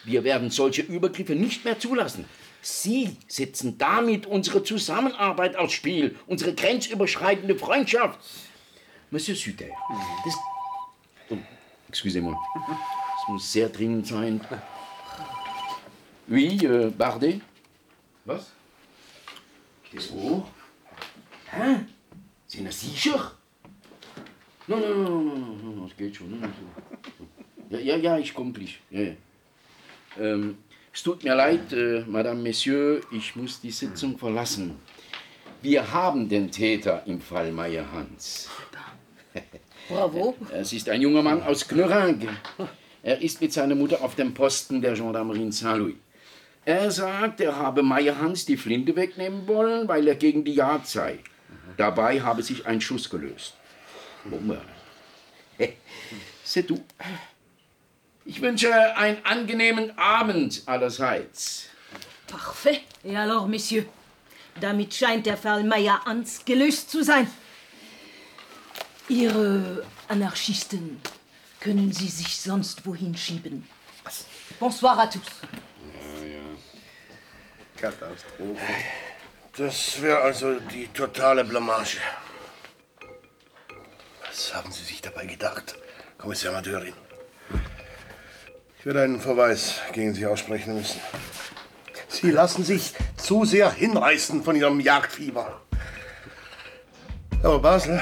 Wir 0.04 0.26
werden 0.26 0.50
solche 0.50 0.82
Übergriffe 0.82 1.36
nicht 1.36 1.64
mehr 1.64 1.80
zulassen. 1.80 2.26
Sie 2.62 3.18
setzen 3.28 3.78
damit 3.78 4.26
unsere 4.28 4.64
Zusammenarbeit 4.64 5.56
aufs 5.56 5.74
Spiel, 5.74 6.18
unsere 6.28 6.54
grenzüberschreitende 6.54 7.56
Freundschaft. 7.56 8.20
Monsieur 9.10 9.36
Suter, 9.36 9.66
das 10.24 10.36
Oh, 11.32 11.38
excusez-moi. 11.88 12.36
Es 13.22 13.28
muss 13.28 13.52
sehr 13.52 13.70
dringend 13.70 14.06
sein. 14.08 14.42
Oui, 16.28 16.60
euh, 16.64 16.92
Bardet? 16.92 17.42
Was? 18.26 18.52
So? 19.98 20.46
Hä? 21.52 21.86
Sind 22.48 22.72
Sie 22.72 22.90
sicher? 22.90 23.32
Nein, 24.68 24.80
nein, 24.80 25.04
nein, 25.04 25.04
nein, 25.04 25.26
nein, 25.26 25.62
nein, 25.64 25.88
das 25.88 25.98
geht 25.98 26.16
schon. 26.16 26.54
Ja, 27.70 27.80
ja, 27.80 27.96
ja, 27.98 28.18
ich 28.18 28.34
komme 28.34 28.52
gleich. 28.52 28.80
Ja, 28.90 29.02
ja. 29.02 29.14
Ähm, 30.20 30.58
es 30.94 31.04
tut 31.04 31.24
mir 31.24 31.36
leid, 31.36 31.72
äh, 31.74 32.04
Madame, 32.08 32.42
Messieurs, 32.42 33.04
ich 33.12 33.36
muss 33.36 33.62
die 33.62 33.72
Sitzung 33.72 34.18
verlassen. 34.18 34.80
Wir 35.62 35.92
haben 35.92 36.28
den 36.28 36.52
Täter 36.52 37.04
im 37.06 37.22
Fall 37.22 37.52
Meyer-Hans. 37.52 38.50
Bravo. 39.88 40.36
Es 40.52 40.74
ist 40.74 40.90
ein 40.90 41.02
junger 41.02 41.22
Mann 41.22 41.44
aus 41.44 41.68
Knörange. 41.68 42.30
Er 43.04 43.22
ist 43.22 43.42
mit 43.42 43.54
seiner 43.54 43.76
Mutter 43.76 44.02
auf 44.02 44.16
dem 44.16 44.34
Posten 44.34 44.82
der 44.82 44.94
Gendarmerie 44.94 45.44
in 45.44 45.52
Saint-Louis. 45.52 45.96
Er 46.66 46.92
sagt, 46.92 47.42
er 47.42 47.56
habe 47.56 47.82
Meyer-Hans 47.82 48.46
die 48.46 48.58
Flinte 48.58 48.96
wegnehmen 48.96 49.48
wollen, 49.48 49.88
weil 49.88 50.08
er 50.08 50.16
gegen 50.16 50.44
die 50.44 50.54
Jagd 50.54 50.88
sei. 50.88 51.20
Dabei 51.78 52.22
habe 52.22 52.44
sich 52.44 52.66
ein 52.66 52.82
Schuss 52.82 53.10
gelöst. 53.10 53.56
Bombe. 54.26 54.62
C'est 56.44 56.68
tout. 56.68 56.84
Ich 58.26 58.42
wünsche 58.42 58.72
einen 58.96 59.26
angenehmen 59.26 59.98
Abend 59.98 60.62
allerseits. 60.66 61.66
Parfait. 62.28 62.82
Et 63.04 63.16
alors, 63.16 63.48
Messieurs? 63.48 63.86
Damit 64.60 64.94
scheint 64.94 65.26
der 65.26 65.38
Fall 65.38 65.64
Meyer-Hans 65.64 66.46
gelöst 66.46 66.92
zu 66.92 67.04
sein. 67.04 67.28
Ihre 69.08 69.86
Anarchisten 70.08 71.02
können 71.60 71.92
Sie 71.92 72.08
sich 72.08 72.38
sonst 72.38 72.86
wohin 72.86 73.16
schieben. 73.16 73.68
Bonsoir 74.60 75.00
à 75.00 75.08
tous. 75.08 75.22
Katastrophe. 77.78 78.62
Das 79.58 80.02
wäre 80.02 80.22
also 80.22 80.60
die 80.60 80.88
totale 80.88 81.44
Blamage. 81.44 81.98
Was 84.26 84.54
haben 84.54 84.72
Sie 84.72 84.84
sich 84.84 85.02
dabei 85.02 85.26
gedacht, 85.26 85.76
Kommissar 86.18 86.54
Madörin? 86.54 86.94
Ich 88.82 88.86
werde 88.88 89.04
einen 89.04 89.22
Verweis 89.22 89.76
gegen 89.94 90.16
Sie 90.16 90.26
aussprechen 90.26 90.74
müssen. 90.74 91.00
Sie 92.08 92.32
lassen 92.32 92.64
sich 92.64 92.96
zu 93.16 93.46
sehr 93.46 93.72
hinreißen 93.72 94.44
von 94.44 94.56
Ihrem 94.56 94.80
Jagdfieber. 94.80 95.62
Aber 97.44 97.60
Basel, 97.60 98.02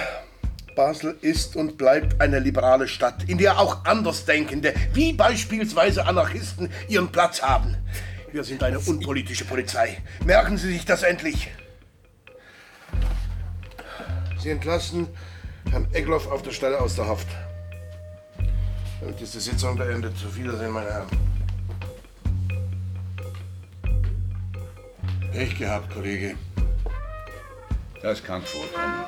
Basel 0.78 1.18
ist 1.20 1.58
und 1.58 1.78
bleibt 1.78 2.22
eine 2.22 2.40
liberale 2.40 2.88
Stadt, 2.88 3.26
in 3.28 3.38
der 3.38 3.60
auch 3.60 3.84
Andersdenkende, 3.84 4.74
wie 4.94 5.12
beispielsweise 5.12 6.06
Anarchisten, 6.06 6.72
ihren 6.88 7.12
Platz 7.12 7.42
haben. 7.42 7.76
Wir 8.32 8.46
sind 8.46 8.64
eine 8.64 8.80
unpolitische 8.80 9.44
Polizei. 9.44 9.98
Merken 10.24 10.58
Sie 10.58 10.72
sich 10.72 10.86
das 10.86 11.04
endlich. 11.04 11.52
Sie 14.42 14.50
entlassen 14.50 15.10
Herrn 15.72 15.90
Egloff 15.92 16.32
auf 16.32 16.42
der 16.42 16.52
Stelle 16.52 16.80
aus 16.80 16.96
der 16.96 17.08
Haft. 17.08 17.28
Damit 19.00 19.22
ist 19.22 19.34
die 19.34 19.40
Sitzung 19.40 19.78
beendet. 19.78 20.14
Auf 20.26 20.36
Wiedersehen, 20.36 20.72
meine 20.72 20.92
Herren. 20.92 21.08
Pech 25.32 25.58
gehabt, 25.58 25.94
Kollege. 25.94 26.36
Das 28.02 28.24
kann 28.24 28.42
vorkommen. 28.42 29.06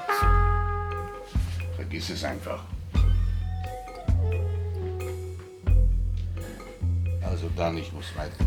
Vergiss 1.76 2.10
es 2.10 2.24
einfach. 2.24 2.64
Also 7.22 7.50
dann, 7.56 7.78
ich 7.78 7.92
muss 7.92 8.06
weiter. 8.16 8.46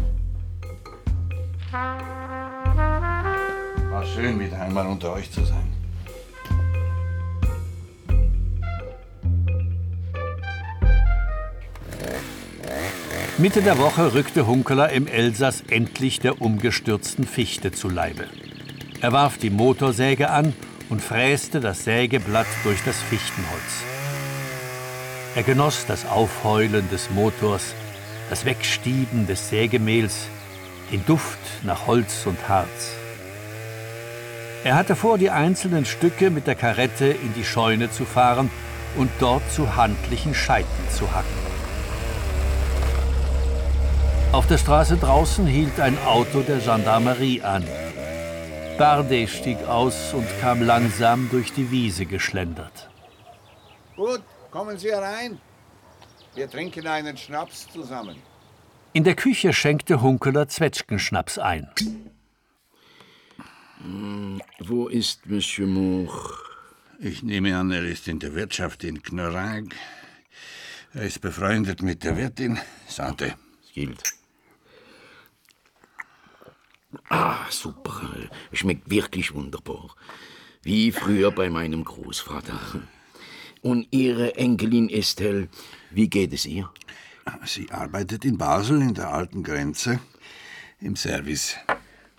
War 3.90 4.06
schön, 4.06 4.38
wieder 4.38 4.60
einmal 4.60 4.86
unter 4.86 5.12
euch 5.12 5.30
zu 5.30 5.44
sein. 5.44 5.73
Mitte 13.36 13.62
der 13.62 13.78
Woche 13.78 14.14
rückte 14.14 14.46
Hunkeler 14.46 14.90
im 14.90 15.08
Elsass 15.08 15.64
endlich 15.68 16.20
der 16.20 16.40
umgestürzten 16.40 17.26
Fichte 17.26 17.72
zu 17.72 17.88
Leibe. 17.88 18.28
Er 19.00 19.10
warf 19.10 19.38
die 19.38 19.50
Motorsäge 19.50 20.30
an 20.30 20.54
und 20.88 21.02
fräste 21.02 21.58
das 21.58 21.82
Sägeblatt 21.82 22.46
durch 22.62 22.78
das 22.84 22.96
Fichtenholz. 22.96 23.82
Er 25.34 25.42
genoss 25.42 25.84
das 25.86 26.06
Aufheulen 26.06 26.88
des 26.90 27.10
Motors, 27.10 27.74
das 28.30 28.44
Wegstieben 28.44 29.26
des 29.26 29.48
Sägemehls, 29.48 30.28
den 30.92 31.04
Duft 31.04 31.40
nach 31.64 31.88
Holz 31.88 32.26
und 32.26 32.48
Harz. 32.48 32.92
Er 34.62 34.76
hatte 34.76 34.94
vor, 34.94 35.18
die 35.18 35.30
einzelnen 35.30 35.86
Stücke 35.86 36.30
mit 36.30 36.46
der 36.46 36.54
Karette 36.54 37.06
in 37.06 37.34
die 37.34 37.44
Scheune 37.44 37.90
zu 37.90 38.04
fahren 38.04 38.48
und 38.96 39.10
dort 39.18 39.42
zu 39.52 39.74
handlichen 39.74 40.36
Scheiten 40.36 40.68
zu 40.96 41.12
hacken. 41.12 41.43
Auf 44.34 44.48
der 44.48 44.58
Straße 44.58 44.96
draußen 44.96 45.46
hielt 45.46 45.78
ein 45.78 45.96
Auto 45.98 46.40
der 46.42 46.58
Gendarmerie 46.58 47.40
an. 47.42 47.64
Bardet 48.76 49.30
stieg 49.30 49.58
aus 49.58 50.12
und 50.12 50.26
kam 50.40 50.60
langsam 50.60 51.28
durch 51.30 51.52
die 51.52 51.70
Wiese 51.70 52.04
geschlendert. 52.04 52.90
Gut, 53.94 54.22
kommen 54.50 54.76
Sie 54.76 54.90
herein. 54.90 55.38
Wir 56.34 56.50
trinken 56.50 56.84
einen 56.88 57.16
Schnaps 57.16 57.68
zusammen. 57.72 58.16
In 58.92 59.04
der 59.04 59.14
Küche 59.14 59.52
schenkte 59.52 60.02
Hunkeler 60.02 60.48
Zwetschgenschnaps 60.48 61.38
ein. 61.38 61.68
Hm, 63.84 64.42
wo 64.58 64.88
ist 64.88 65.26
Monsieur 65.26 65.68
Moore? 65.68 66.34
Ich 66.98 67.22
nehme 67.22 67.56
an, 67.56 67.70
er 67.70 67.84
ist 67.84 68.08
in 68.08 68.18
der 68.18 68.34
Wirtschaft 68.34 68.82
in 68.82 69.00
Knorag. 69.00 69.66
Er 70.92 71.02
ist 71.02 71.20
befreundet 71.20 71.82
mit 71.82 72.02
der 72.02 72.16
Wirtin. 72.16 72.58
Sante. 72.88 73.34
Gilt. 73.72 74.13
Ah, 77.08 77.46
super. 77.50 78.10
Schmeckt 78.52 78.90
wirklich 78.90 79.34
wunderbar. 79.34 79.94
Wie 80.62 80.92
früher 80.92 81.30
bei 81.30 81.50
meinem 81.50 81.84
Großvater. 81.84 82.58
Und 83.62 83.88
Ihre 83.90 84.36
Enkelin 84.36 84.88
Estelle, 84.88 85.48
wie 85.90 86.08
geht 86.08 86.32
es 86.32 86.46
ihr? 86.46 86.70
Sie 87.46 87.70
arbeitet 87.70 88.24
in 88.24 88.36
Basel 88.36 88.82
in 88.82 88.94
der 88.94 89.12
alten 89.12 89.42
Grenze 89.42 90.00
im 90.80 90.96
Service. 90.96 91.56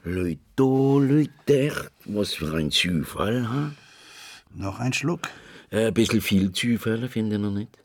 Leute, 0.04 0.40
Leute, 0.58 1.92
was 2.06 2.34
für 2.34 2.56
ein 2.56 2.72
Zufall, 2.72 3.50
ha? 3.50 3.72
Noch 4.54 4.80
ein 4.80 4.94
Schluck? 4.94 5.30
Ein 5.72 5.94
bisschen 5.94 6.22
viel 6.22 6.52
Zufälle, 6.52 7.10
finden 7.10 7.44
Sie 7.44 7.52
nicht? 7.52 7.78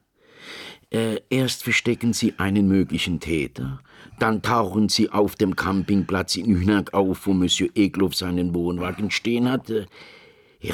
Äh, 0.90 1.20
erst 1.30 1.62
verstecken 1.62 2.12
Sie 2.12 2.34
einen 2.38 2.68
möglichen 2.68 3.20
Täter, 3.20 3.80
dann 4.22 4.42
tauchen 4.42 4.88
Sie 4.88 5.10
auf 5.10 5.36
dem 5.36 5.56
Campingplatz 5.56 6.36
in 6.36 6.56
Hühnag 6.56 6.92
auf, 6.94 7.26
wo 7.26 7.32
Monsieur 7.32 7.70
Egloff 7.74 8.14
seinen 8.14 8.54
Wohnwagen 8.54 9.10
stehen 9.10 9.50
hat. 9.50 9.70
Äh, 9.70 9.86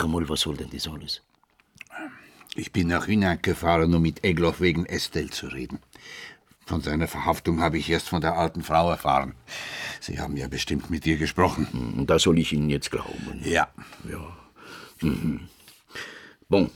mal, 0.07 0.29
was 0.29 0.41
soll 0.41 0.57
denn 0.57 0.71
das 0.71 0.89
alles? 0.89 1.23
Ich 2.55 2.73
bin 2.73 2.89
nach 2.89 3.07
Hühnag 3.07 3.43
gefahren, 3.43 3.95
um 3.95 4.03
mit 4.03 4.25
Egloff 4.25 4.61
wegen 4.61 4.87
Estelle 4.87 5.31
zu 5.31 5.47
reden. 5.49 5.79
Von 6.65 6.81
seiner 6.81 7.07
Verhaftung 7.07 7.61
habe 7.61 7.79
ich 7.79 7.89
erst 7.89 8.09
von 8.09 8.21
der 8.21 8.37
alten 8.37 8.63
Frau 8.63 8.91
erfahren. 8.91 9.35
Sie 10.01 10.19
haben 10.19 10.37
ja 10.37 10.49
bestimmt 10.49 10.91
mit 10.91 11.07
ihr 11.07 11.17
gesprochen. 11.17 11.69
Hm, 11.71 12.07
Da 12.07 12.19
soll 12.19 12.39
ich 12.39 12.53
Ihnen 12.53 12.71
jetzt 12.71 12.91
glauben. 12.91 13.41
Ja. 13.45 13.69
Ja. 14.11 14.37
Mhm. 15.01 15.49
Bon. 16.49 16.71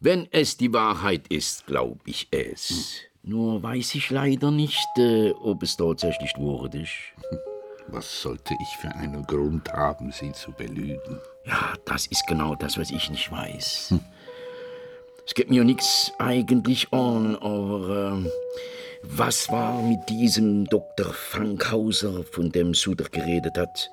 Wenn 0.00 0.26
es 0.32 0.56
die 0.56 0.72
Wahrheit 0.72 1.28
ist, 1.28 1.66
glaube 1.66 2.00
ich 2.04 2.28
es. 2.32 3.00
Nur 3.24 3.62
weiß 3.62 3.94
ich 3.94 4.10
leider 4.10 4.50
nicht, 4.50 4.88
äh, 4.98 5.30
ob 5.30 5.62
es 5.62 5.76
tatsächlich 5.76 6.32
wahr 6.38 6.68
ist. 6.74 6.90
Was 7.86 8.22
sollte 8.22 8.54
ich 8.60 8.76
für 8.78 8.88
einen 8.96 9.22
Grund 9.24 9.72
haben, 9.72 10.10
Sie 10.10 10.32
zu 10.32 10.50
belügen? 10.52 11.20
Ja, 11.44 11.74
das 11.84 12.06
ist 12.06 12.26
genau 12.26 12.54
das, 12.54 12.78
was 12.78 12.90
ich 12.90 13.10
nicht 13.10 13.30
weiß. 13.30 13.94
Es 15.24 15.34
geht 15.34 15.50
mir 15.50 15.62
nichts 15.62 16.12
eigentlich 16.18 16.92
an, 16.92 17.36
aber 17.36 18.14
ähm, 18.16 18.28
was 19.04 19.48
war 19.52 19.80
mit 19.80 20.08
diesem 20.08 20.64
Dr. 20.64 21.12
Fankhauser, 21.12 22.24
von 22.24 22.50
dem 22.50 22.74
Suter 22.74 23.04
geredet 23.04 23.56
hat? 23.56 23.88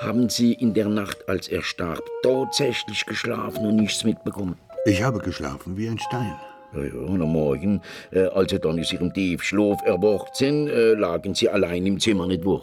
Haben 0.00 0.28
Sie 0.28 0.52
in 0.52 0.74
der 0.74 0.88
Nacht, 0.88 1.28
als 1.28 1.46
er 1.46 1.62
starb, 1.62 2.02
tatsächlich 2.24 3.06
geschlafen 3.06 3.64
und 3.64 3.76
nichts 3.76 4.02
mitbekommen? 4.02 4.58
Ich 4.84 5.00
habe 5.00 5.20
geschlafen 5.20 5.76
wie 5.76 5.88
ein 5.88 6.00
Stein. 6.00 6.34
Und 6.74 7.22
am 7.22 7.32
Morgen, 7.32 7.80
äh, 8.12 8.26
als 8.26 8.50
Sie 8.50 8.58
dann 8.58 8.78
aus 8.80 8.92
Ihrem 8.92 9.12
Tiefschlaf 9.12 9.80
erwacht 9.84 10.36
sind, 10.36 10.68
äh, 10.68 10.94
lagen 10.94 11.34
Sie 11.34 11.48
allein 11.48 11.86
im 11.86 12.00
Zimmer, 12.00 12.26
nicht 12.26 12.44
wahr? 12.44 12.62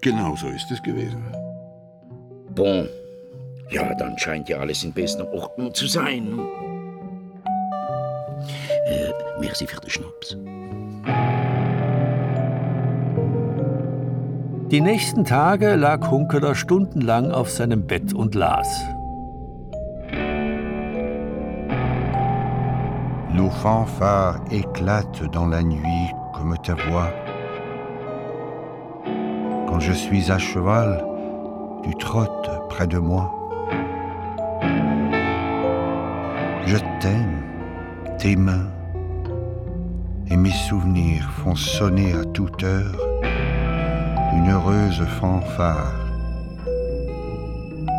Genau 0.00 0.34
so 0.36 0.48
ist 0.48 0.70
es 0.70 0.82
gewesen. 0.82 1.22
Bon. 2.54 2.88
Ja, 3.70 3.94
dann 3.94 4.18
scheint 4.18 4.48
ja 4.48 4.58
alles 4.58 4.82
in 4.82 4.92
bester 4.92 5.32
Ordnung 5.32 5.72
zu 5.72 5.86
sein. 5.86 6.40
Äh, 8.86 9.10
merci 9.38 9.66
für 9.66 9.80
den 9.80 9.90
Schnaps. 9.90 10.36
Die 14.70 14.80
nächsten 14.80 15.24
Tage 15.24 15.74
lag 15.74 16.10
Hunkeler 16.10 16.54
stundenlang 16.54 17.30
auf 17.30 17.50
seinem 17.50 17.86
Bett 17.86 18.12
und 18.12 18.34
las. 18.34 18.84
Nos 23.50 23.56
fanfares 23.56 24.36
éclatent 24.52 25.24
dans 25.32 25.46
la 25.46 25.62
nuit 25.62 26.14
comme 26.32 26.56
ta 26.58 26.74
voix. 26.74 27.10
Quand 29.66 29.80
je 29.80 29.92
suis 29.92 30.30
à 30.30 30.38
cheval, 30.38 31.04
tu 31.82 31.92
trottes 31.96 32.50
près 32.68 32.86
de 32.86 32.98
moi. 32.98 33.28
Je 36.64 36.76
t'aime, 37.00 37.42
tes 38.18 38.36
mains 38.36 38.70
et 40.30 40.36
mes 40.36 40.52
souvenirs 40.68 41.28
font 41.42 41.56
sonner 41.56 42.14
à 42.14 42.24
toute 42.26 42.62
heure 42.62 43.00
une 44.32 44.50
heureuse 44.50 45.04
fanfare. 45.20 45.96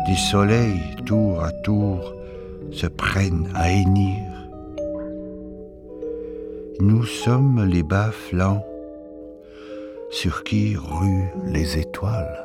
Des 0.06 0.16
soleils 0.16 0.96
tour 1.04 1.44
à 1.44 1.52
tour 1.62 2.14
se 2.72 2.86
prennent 2.86 3.48
à 3.54 3.70
hennir. 3.70 4.31
Nous 6.84 7.04
sommes 7.06 7.64
les 7.64 7.84
bas 7.84 8.10
flancs 8.10 8.64
sur 10.10 10.42
qui 10.42 10.76
ruent 10.76 11.30
les 11.44 11.78
étoiles. 11.78 12.36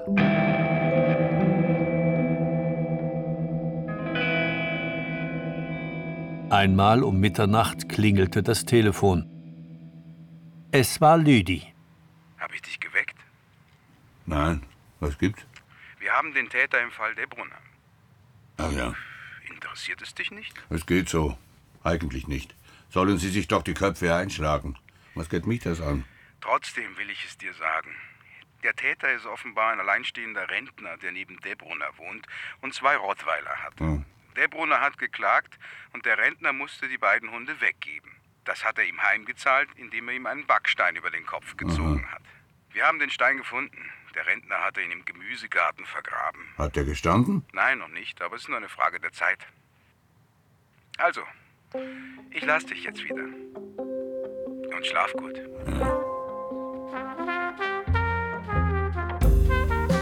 Einmal 6.51 7.03
um 7.03 7.19
Mitternacht 7.19 7.89
klingelte 7.89 8.43
das 8.43 8.63
Telefon. 8.63 9.25
Es 10.71 11.01
war 11.01 11.17
Lüdi. 11.17 11.73
Hab 12.37 12.53
ich 12.53 12.61
dich 12.61 12.79
geweckt? 12.79 13.17
Nein, 14.27 14.61
was 14.99 15.17
gibt's? 15.17 15.43
Wir 15.99 16.11
haben 16.11 16.31
den 16.35 16.47
Täter 16.47 16.79
im 16.79 16.91
Fall 16.91 17.15
Debrunner. 17.15 17.61
Ach 18.57 18.71
ja, 18.71 18.93
Interessiert 19.51 19.99
es 20.03 20.13
dich 20.13 20.29
nicht? 20.29 20.53
es 20.69 20.85
geht 20.85 21.09
so. 21.09 21.35
Eigentlich 21.83 22.27
nicht. 22.27 22.56
Sollen 22.89 23.17
Sie 23.17 23.29
sich 23.29 23.47
doch 23.47 23.63
die 23.63 23.73
Köpfe 23.73 24.13
einschlagen. 24.15 24.77
Was 25.15 25.29
geht 25.29 25.45
mich 25.45 25.61
das 25.61 25.81
an? 25.81 26.05
Trotzdem 26.41 26.97
will 26.97 27.09
ich 27.09 27.25
es 27.25 27.37
dir 27.37 27.53
sagen. 27.53 27.95
Der 28.63 28.75
Täter 28.75 29.11
ist 29.11 29.25
offenbar 29.25 29.71
ein 29.71 29.79
alleinstehender 29.79 30.49
Rentner, 30.49 30.97
der 30.97 31.11
neben 31.11 31.39
Debrunner 31.41 31.89
wohnt 31.97 32.25
und 32.61 32.73
zwei 32.73 32.95
Rottweiler 32.95 33.63
hat. 33.63 33.79
Hm. 33.79 34.05
Debrunner 34.35 34.79
hat 34.79 34.97
geklagt 34.97 35.57
und 35.93 36.05
der 36.05 36.17
Rentner 36.17 36.53
musste 36.53 36.87
die 36.87 36.97
beiden 36.97 37.31
Hunde 37.31 37.59
weggeben. 37.59 38.11
Das 38.45 38.63
hat 38.63 38.77
er 38.77 38.85
ihm 38.85 39.01
heimgezahlt, 39.01 39.69
indem 39.75 40.07
er 40.07 40.15
ihm 40.15 40.25
einen 40.25 40.45
Backstein 40.45 40.95
über 40.95 41.09
den 41.09 41.25
Kopf 41.25 41.57
gezogen 41.57 42.09
hat. 42.11 42.21
Wir 42.71 42.85
haben 42.85 42.99
den 42.99 43.09
Stein 43.09 43.37
gefunden. 43.37 43.91
Der 44.15 44.25
Rentner 44.25 44.63
hatte 44.63 44.81
ihn 44.81 44.91
im 44.91 45.03
Gemüsegarten 45.03 45.85
vergraben. 45.85 46.41
Hat 46.57 46.75
der 46.75 46.85
gestanden? 46.85 47.45
Nein, 47.51 47.79
noch 47.79 47.89
nicht, 47.89 48.21
aber 48.21 48.35
es 48.35 48.43
ist 48.43 48.47
nur 48.47 48.57
eine 48.57 48.69
Frage 48.69 48.99
der 48.99 49.11
Zeit. 49.11 49.39
Also, 50.97 51.23
ich 52.31 52.45
lass 52.45 52.65
dich 52.65 52.83
jetzt 52.83 53.03
wieder. 53.03 53.23
Und 54.75 54.85
schlaf 54.85 55.13
gut. 55.13 55.41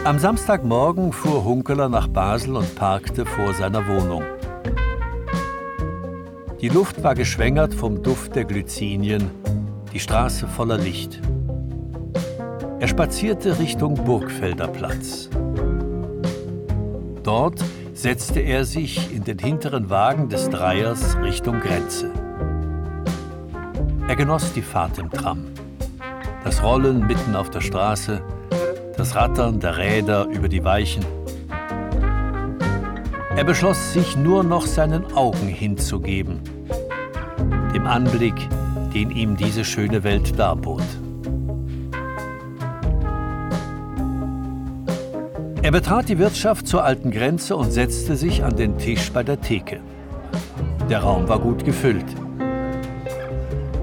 Am 0.04 0.20
Samstagmorgen 0.20 1.12
fuhr 1.12 1.44
Hunkeler 1.44 1.90
nach 1.90 2.08
Basel 2.08 2.58
und 2.58 2.76
parkte 2.76 3.26
vor 3.26 3.54
seiner 3.54 3.88
Wohnung. 3.88 4.24
Die 6.62 6.70
Luft 6.70 7.04
war 7.04 7.16
geschwängert 7.16 7.74
vom 7.74 8.04
Duft 8.04 8.36
der 8.36 8.46
Glycinien, 8.46 9.32
die 9.94 10.00
Straße 10.00 10.48
voller 10.48 10.78
Licht. 10.78 11.22
Er 12.80 12.88
spazierte 12.88 13.58
Richtung 13.58 13.96
Burgfelder 13.96 14.68
Platz. 14.68 15.30
Dort 17.24 17.64
setzte 17.96 18.42
er 18.42 18.66
sich 18.66 19.16
in 19.16 19.24
den 19.24 19.40
hinteren 19.40 19.90
Wagen 19.90 20.28
des 20.28 20.50
Dreiers 20.50 21.18
Richtung 21.24 21.62
Grenze. 21.62 22.12
Er 24.08 24.16
genoss 24.18 24.52
die 24.52 24.62
Fahrt 24.62 25.00
im 25.00 25.10
Tram. 25.10 25.46
Das 26.44 26.62
Rollen 26.62 27.08
mitten 27.08 27.36
auf 27.36 27.50
der 27.50 27.62
Straße, 27.62 28.22
das 28.98 29.16
Rattern 29.16 29.62
der 29.62 29.78
Räder 29.78 30.26
über 30.26 30.50
die 30.50 30.64
Weichen. 30.64 31.06
Er 33.36 33.44
beschloss, 33.46 33.94
sich 33.94 34.18
nur 34.18 34.44
noch 34.44 34.66
seinen 34.66 35.14
Augen 35.14 35.48
hinzugeben, 35.48 36.42
dem 37.74 37.88
Anblick, 37.88 38.36
den 38.94 39.10
ihm 39.10 39.38
diese 39.38 39.64
schöne 39.64 40.04
Welt 40.04 40.38
darbot. 40.38 40.84
Er 45.66 45.72
betrat 45.72 46.10
die 46.10 46.20
Wirtschaft 46.20 46.68
zur 46.68 46.84
alten 46.84 47.10
Grenze 47.10 47.56
und 47.56 47.72
setzte 47.72 48.16
sich 48.16 48.44
an 48.44 48.56
den 48.56 48.78
Tisch 48.78 49.12
bei 49.12 49.24
der 49.24 49.42
Theke. 49.42 49.80
Der 50.92 51.00
Raum 51.00 51.28
war 51.28 51.40
gut 51.40 51.66
gefüllt. 51.66 52.06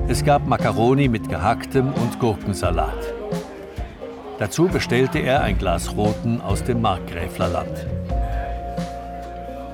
Es 0.07 0.25
gab 0.25 0.47
Makaroni 0.47 1.09
mit 1.09 1.29
gehacktem 1.29 1.93
und 1.93 2.21
Gurkensalat. 2.21 3.13
Dazu 4.39 4.69
bestellte 4.69 5.19
er 5.19 5.41
ein 5.41 5.59
Glas 5.59 5.97
Roten 5.97 6.41
aus 6.41 6.63
dem 6.63 6.83
Markgräflerland. 6.83 7.89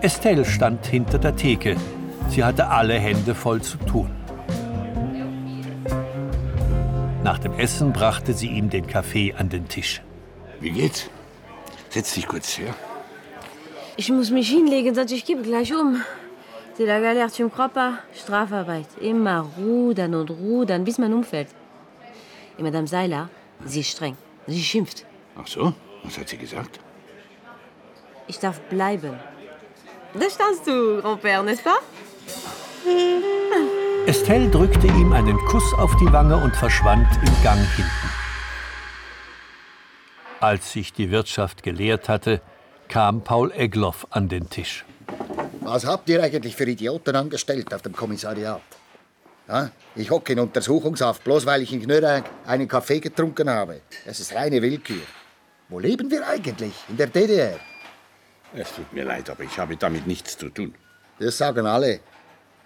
Estelle 0.00 0.46
stand 0.46 0.86
hinter 0.86 1.18
der 1.18 1.36
Theke. 1.36 1.76
Sie 2.30 2.42
hatte 2.42 2.68
alle 2.68 2.94
Hände 2.94 3.34
voll 3.34 3.60
zu 3.60 3.76
tun. 3.76 4.08
Nach 7.22 7.38
dem 7.38 7.52
Essen 7.52 7.92
brachte 7.92 8.32
sie 8.32 8.48
ihm 8.48 8.70
den 8.70 8.86
Kaffee 8.86 9.34
an 9.36 9.50
den 9.50 9.68
Tisch. 9.68 10.00
Wie 10.58 10.70
geht's? 10.70 11.10
Setz 11.98 12.14
dich 12.14 12.28
kurz 12.28 12.56
her. 12.56 12.72
Ich 13.96 14.08
muss 14.08 14.30
mich 14.30 14.48
hinlegen, 14.48 14.94
sonst 14.94 15.10
ich 15.10 15.24
gebe 15.24 15.42
gleich 15.42 15.74
um. 15.74 16.00
C'est 16.76 16.86
la 16.86 17.00
galère, 17.00 17.28
tu 17.28 17.42
me 17.42 17.50
crois 17.50 17.68
pas? 17.68 17.94
Strafarbeit. 18.14 18.86
Immer 19.00 19.44
rudern 19.58 20.14
und 20.14 20.30
rudern, 20.30 20.84
bis 20.84 20.98
man 20.98 21.12
umfällt. 21.12 21.48
Und 22.56 22.62
Madame 22.62 22.86
Seiler, 22.86 23.28
sie 23.64 23.80
ist 23.80 23.90
streng. 23.90 24.16
Sie 24.46 24.62
schimpft. 24.62 25.06
Ach 25.36 25.48
so? 25.48 25.74
Was 26.04 26.16
hat 26.18 26.28
sie 26.28 26.38
gesagt? 26.38 26.78
Ich 28.28 28.38
darf 28.38 28.60
bleiben. 28.70 29.18
Das 30.14 30.34
standst 30.34 30.68
du, 30.68 31.00
Grand-Père, 31.02 31.42
n'est-ce 31.42 31.64
pas? 31.64 31.80
Estelle 34.06 34.48
drückte 34.48 34.86
ihm 34.86 35.12
einen 35.12 35.38
Kuss 35.46 35.74
auf 35.74 35.96
die 35.96 36.12
Wange 36.12 36.36
und 36.36 36.54
verschwand 36.54 37.08
im 37.26 37.42
Gang 37.42 37.58
hinten. 37.74 38.07
Als 40.40 40.72
sich 40.72 40.92
die 40.92 41.10
Wirtschaft 41.10 41.62
geleert 41.62 42.08
hatte, 42.08 42.40
kam 42.88 43.22
Paul 43.22 43.50
Egloff 43.52 44.06
an 44.10 44.28
den 44.28 44.48
Tisch. 44.48 44.84
Was 45.60 45.84
habt 45.84 46.08
ihr 46.08 46.22
eigentlich 46.22 46.54
für 46.54 46.64
Idioten 46.64 47.16
angestellt 47.16 47.74
auf 47.74 47.82
dem 47.82 47.92
Kommissariat? 47.92 48.62
Ja? 49.48 49.70
Ich 49.96 50.10
hocke 50.10 50.32
in 50.32 50.38
Untersuchungshaft, 50.38 51.24
bloß 51.24 51.44
weil 51.44 51.62
ich 51.62 51.72
in 51.72 51.82
Knörrag 51.82 52.24
einen 52.46 52.68
Kaffee 52.68 53.00
getrunken 53.00 53.50
habe. 53.50 53.80
Das 54.06 54.20
ist 54.20 54.34
reine 54.34 54.62
Willkür. 54.62 55.02
Wo 55.68 55.80
leben 55.80 56.10
wir 56.10 56.26
eigentlich? 56.26 56.72
In 56.88 56.96
der 56.96 57.08
DDR? 57.08 57.58
Es 58.54 58.72
tut 58.74 58.92
mir 58.92 59.04
leid, 59.04 59.28
aber 59.28 59.42
ich 59.42 59.58
habe 59.58 59.76
damit 59.76 60.06
nichts 60.06 60.38
zu 60.38 60.48
tun. 60.50 60.74
Das 61.18 61.36
sagen 61.36 61.66
alle. 61.66 62.00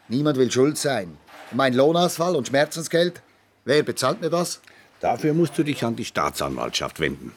Niemand 0.09 0.37
will 0.37 0.51
schuld 0.51 0.77
sein. 0.77 1.17
Mein 1.53 1.73
Lohnausfall 1.75 2.37
und 2.37 2.49
Schmerzensgeld? 2.49 3.23
Wer 3.65 3.83
bezahlt 3.83 4.21
mir 4.21 4.31
das? 4.31 4.61
Dafür 5.01 5.33
musst 5.35 5.57
du 5.59 5.65
dich 5.65 5.85
an 5.85 5.97
die 5.97 6.05
Staatsanwaltschaft 6.05 7.01
wenden. 7.01 7.33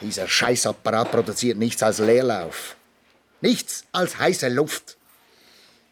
Dieser 0.00 0.28
Scheißapparat 0.28 1.10
produziert 1.10 1.58
nichts 1.58 1.82
als 1.82 1.98
Leerlauf. 1.98 2.76
Nichts 3.40 3.84
als 3.92 4.18
heiße 4.18 4.48
Luft. 4.48 4.96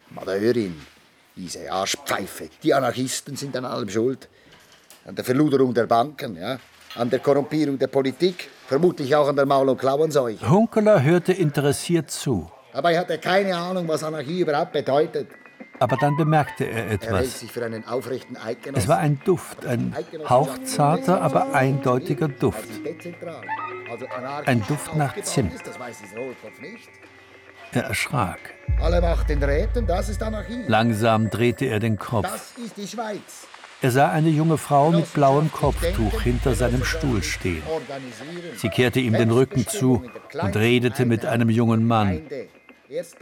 Madeurin, 0.09 0.81
diese 1.35 1.71
Arschpfeife. 1.71 2.49
Die 2.63 2.73
Anarchisten 2.73 3.35
sind 3.35 3.55
an 3.57 3.65
allem 3.65 3.89
schuld. 3.89 4.29
An 5.05 5.15
der 5.15 5.25
Verluderung 5.25 5.73
der 5.73 5.85
Banken, 5.85 6.37
ja? 6.37 6.59
an 6.95 7.09
der 7.09 7.19
Korrumpierung 7.19 7.77
der 7.77 7.87
Politik, 7.87 8.49
vermutlich 8.67 9.15
auch 9.15 9.27
an 9.27 9.35
der 9.35 9.45
Maul- 9.45 9.69
und 9.69 9.77
Klauenseuche. 9.77 10.49
Hunkeler 10.49 11.01
hörte 11.03 11.33
interessiert 11.33 12.09
zu. 12.11 12.49
Aber 12.73 12.91
er 12.91 13.01
hatte 13.01 13.17
keine 13.17 13.55
Ahnung, 13.55 13.87
was 13.87 14.03
Anarchie 14.03 14.41
überhaupt 14.41 14.71
bedeutet. 14.71 15.27
Aber 15.79 15.97
dann 15.97 16.15
bemerkte 16.17 16.65
er 16.65 16.91
etwas. 16.91 17.43
Es 18.73 18.87
war 18.87 18.97
ein 18.97 19.19
Duft, 19.23 19.65
ein 19.65 19.95
hauchzarter, 20.27 21.21
aber 21.21 21.53
eindeutiger 21.53 22.27
Duft. 22.27 22.85
Dezentral. 22.85 23.41
Also 23.89 24.05
Ein 24.45 24.63
Duft 24.67 24.95
nach 24.95 25.15
Zimt. 25.21 25.53
Er 27.73 27.83
erschrak. 27.83 28.39
Räten. 29.43 29.87
Langsam 30.67 31.29
drehte 31.29 31.65
er 31.65 31.79
den 31.79 31.97
Kopf. 31.97 32.53
Er 33.79 33.91
sah 33.91 34.09
eine 34.09 34.29
junge 34.29 34.57
Frau 34.57 34.91
mit 34.91 35.13
blauem 35.13 35.51
Kopftuch 35.51 36.21
hinter 36.21 36.55
seinem 36.55 36.83
Stuhl 36.83 37.21
stehen. 37.21 37.61
Sie 38.55 38.69
kehrte 38.69 38.99
ihm 38.99 39.13
den 39.13 39.29
Rücken 39.29 39.67
zu 39.67 40.03
und 40.33 40.55
redete 40.55 41.05
mit 41.05 41.25
einem 41.25 41.49
jungen 41.49 41.85
Mann. 41.85 42.21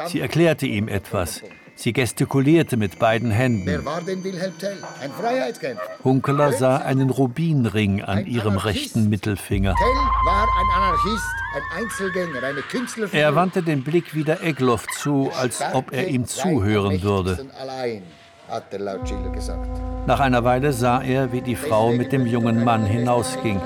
Sie 0.07 0.21
erklärte 0.21 0.65
ihm 0.65 0.87
etwas. 0.87 1.41
Sie 1.77 1.91
gestikulierte 1.91 2.77
mit 2.77 2.99
beiden 2.99 3.31
Händen. 3.31 3.65
Wer 3.65 3.83
war 3.83 4.01
denn 4.01 4.23
Wilhelm 4.23 4.57
Tell? 4.57 4.77
Ein 5.01 5.11
Freiheitskämpfer. 5.11 5.83
Hunkeler 6.03 6.53
sah 6.53 6.77
einen 6.77 7.09
Rubinring 7.09 8.01
an 8.01 8.25
ihrem 8.25 8.57
rechten 8.57 9.09
Mittelfinger. 9.09 9.75
Tell 9.75 9.95
war 10.25 10.43
ein 10.43 10.83
Anarchist, 10.83 11.25
ein 11.55 11.83
Einzelgänger, 11.83 12.43
eine 12.43 12.61
Künstlerfigur. 12.61 13.19
Er 13.19 13.35
wandte 13.35 13.61
den 13.61 13.83
Blick 13.83 14.15
wieder 14.15 14.41
Egloff 14.41 14.87
zu, 14.87 15.31
als 15.37 15.61
ob 15.73 15.91
er 15.91 16.07
ihm 16.07 16.25
zuhören 16.25 17.01
würde. 17.01 17.45
Allein, 17.59 18.03
hat 18.47 18.71
der 18.71 18.79
laut 18.79 19.07
Schiller 19.07 19.29
gesagt. 19.29 19.69
Nach 20.07 20.19
einer 20.19 20.43
Weile 20.43 20.71
sah 20.71 21.01
er, 21.01 21.31
wie 21.33 21.41
die 21.41 21.55
Frau 21.55 21.91
mit 21.91 22.11
dem 22.11 22.25
jungen 22.25 22.63
Mann 22.63 22.85
hinausging. 22.85 23.59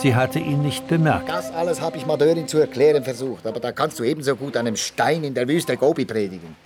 Sie 0.00 0.14
hatte 0.14 0.38
ihn 0.38 0.62
nicht 0.62 0.88
bemerkt. 0.88 1.28
Das 1.28 1.50
alles 1.52 1.82
habe 1.82 1.98
ich 1.98 2.06
Madeurin 2.06 2.48
zu 2.48 2.56
erklären 2.58 3.04
versucht, 3.04 3.46
aber 3.46 3.60
da 3.60 3.70
kannst 3.70 3.98
du 3.98 4.04
ebenso 4.04 4.34
gut 4.34 4.56
einem 4.56 4.74
Stein 4.74 5.24
in 5.24 5.34
der 5.34 5.46
Wüste 5.46 5.76
Gobi 5.76 6.06
predigen. 6.06 6.56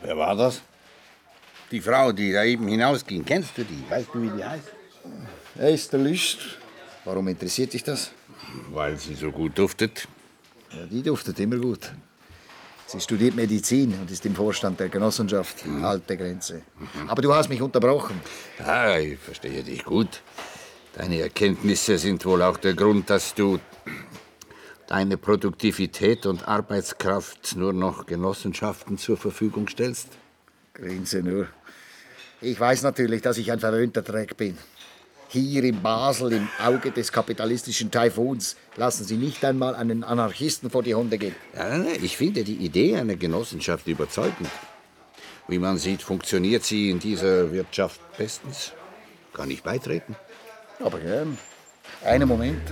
Wer 0.00 0.16
war 0.16 0.36
das? 0.36 0.60
Die 1.72 1.80
Frau, 1.80 2.12
die 2.12 2.32
da 2.32 2.44
eben 2.44 2.68
hinausging. 2.68 3.24
Kennst 3.24 3.58
du 3.58 3.64
die? 3.64 3.82
Weißt 3.90 4.08
du, 4.12 4.22
wie 4.22 4.30
die 4.30 4.44
heißt? 4.44 4.70
Esther 5.58 5.98
Lüst. 5.98 6.38
Warum 7.04 7.26
interessiert 7.26 7.72
dich 7.72 7.82
das? 7.82 8.12
Weil 8.70 8.96
sie 8.96 9.14
so 9.14 9.32
gut 9.32 9.58
duftet. 9.58 10.06
Ja, 10.70 10.86
die 10.86 11.02
duftet 11.02 11.40
immer 11.40 11.56
gut. 11.56 11.90
Sie 12.86 13.00
studiert 13.00 13.34
Medizin 13.34 13.92
und 14.00 14.08
ist 14.08 14.24
im 14.24 14.36
Vorstand 14.36 14.78
der 14.78 14.88
Genossenschaft 14.88 15.64
Alte 15.82 16.16
Grenze. 16.16 16.62
Aber 17.08 17.20
du 17.22 17.34
hast 17.34 17.48
mich 17.48 17.60
unterbrochen. 17.60 18.20
Ja, 18.60 18.98
ich 18.98 19.18
verstehe 19.18 19.64
dich 19.64 19.84
gut. 19.84 20.22
Deine 20.98 21.20
Erkenntnisse 21.20 21.96
sind 21.96 22.26
wohl 22.26 22.42
auch 22.42 22.56
der 22.56 22.74
Grund, 22.74 23.08
dass 23.08 23.32
du 23.32 23.60
deine 24.88 25.16
Produktivität 25.16 26.26
und 26.26 26.48
Arbeitskraft 26.48 27.54
nur 27.54 27.72
noch 27.72 28.04
Genossenschaften 28.06 28.98
zur 28.98 29.16
Verfügung 29.16 29.68
stellst. 29.68 30.08
Grinse 30.74 31.22
nur. 31.22 31.46
Ich 32.40 32.58
weiß 32.58 32.82
natürlich, 32.82 33.22
dass 33.22 33.38
ich 33.38 33.52
ein 33.52 33.60
verwöhnter 33.60 34.02
Dreck 34.02 34.36
bin. 34.36 34.58
Hier 35.28 35.62
in 35.62 35.80
Basel, 35.82 36.32
im 36.32 36.48
Auge 36.60 36.90
des 36.90 37.12
kapitalistischen 37.12 37.92
Taifuns, 37.92 38.56
lassen 38.74 39.04
Sie 39.04 39.18
nicht 39.18 39.44
einmal 39.44 39.76
einen 39.76 40.02
Anarchisten 40.02 40.68
vor 40.68 40.82
die 40.82 40.96
Hunde 40.96 41.16
gehen. 41.16 41.36
Ja, 41.54 41.84
ich 42.02 42.16
finde 42.16 42.42
die 42.42 42.56
Idee 42.56 42.96
einer 42.96 43.14
Genossenschaft 43.14 43.86
überzeugend. 43.86 44.48
Wie 45.46 45.60
man 45.60 45.78
sieht, 45.78 46.02
funktioniert 46.02 46.64
sie 46.64 46.90
in 46.90 46.98
dieser 46.98 47.52
Wirtschaft 47.52 48.00
bestens. 48.18 48.72
Kann 49.32 49.50
ich 49.52 49.62
beitreten? 49.62 50.16
Aber 50.84 50.98
gern. 50.98 51.38
Einen 52.04 52.28
Moment. 52.28 52.62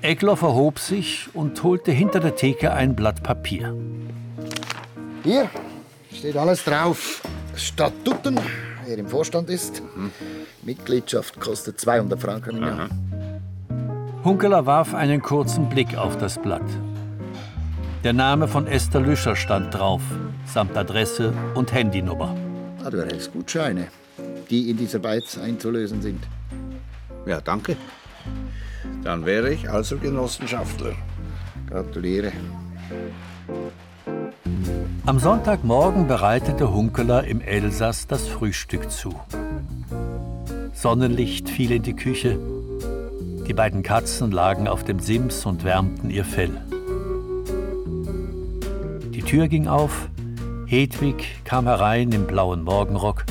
Egloff 0.00 0.42
erhob 0.42 0.78
sich 0.78 1.28
und 1.34 1.62
holte 1.62 1.92
hinter 1.92 2.20
der 2.20 2.36
Theke 2.36 2.72
ein 2.72 2.94
Blatt 2.94 3.22
Papier. 3.22 3.74
Hier 5.22 5.48
steht 6.12 6.36
alles 6.36 6.64
drauf. 6.64 7.22
Statuten, 7.56 8.38
wer 8.86 8.98
im 8.98 9.08
Vorstand 9.08 9.50
ist. 9.50 9.82
Mitgliedschaft 10.62 11.40
kostet 11.40 11.80
200 11.80 12.20
Franken 12.20 12.56
im 12.56 12.62
Jahr. 12.62 12.88
Hunkeler 14.24 14.64
warf 14.66 14.94
einen 14.94 15.20
kurzen 15.20 15.68
Blick 15.68 15.96
auf 15.96 16.16
das 16.16 16.40
Blatt. 16.40 16.62
Der 18.04 18.12
Name 18.12 18.48
von 18.48 18.66
Esther 18.66 19.00
Lüscher 19.00 19.36
stand 19.36 19.74
drauf, 19.74 20.02
samt 20.46 20.76
Adresse 20.76 21.32
und 21.54 21.72
Handynummer. 21.72 22.34
Ah, 22.82 22.90
du 22.90 22.98
erhältst 22.98 23.32
Gutscheine, 23.32 23.88
die 24.50 24.70
in 24.70 24.76
dieser 24.76 24.98
Beiz 24.98 25.38
einzulösen 25.38 26.02
sind. 26.02 26.22
Ja, 27.26 27.40
danke. 27.40 27.76
Dann 29.02 29.26
wäre 29.26 29.52
ich 29.52 29.68
also 29.68 29.98
Genossenschaftler. 29.98 30.94
Gratuliere. 31.68 32.32
Am 35.06 35.18
Sonntagmorgen 35.18 36.06
bereitete 36.06 36.72
Hunkeler 36.72 37.24
im 37.24 37.40
Elsass 37.40 38.06
das 38.06 38.26
Frühstück 38.26 38.90
zu. 38.90 39.14
Sonnenlicht 40.72 41.48
fiel 41.48 41.72
in 41.72 41.82
die 41.82 41.94
Küche. 41.94 42.38
Die 43.46 43.52
beiden 43.52 43.82
Katzen 43.82 44.30
lagen 44.30 44.68
auf 44.68 44.84
dem 44.84 44.98
Sims 44.98 45.44
und 45.44 45.64
wärmten 45.64 46.10
ihr 46.10 46.24
Fell. 46.24 46.62
Die 49.10 49.22
Tür 49.22 49.48
ging 49.48 49.68
auf. 49.68 50.08
Hedwig 50.66 51.42
kam 51.44 51.66
herein 51.66 52.10
im 52.12 52.26
blauen 52.26 52.62
Morgenrock. 52.62 53.24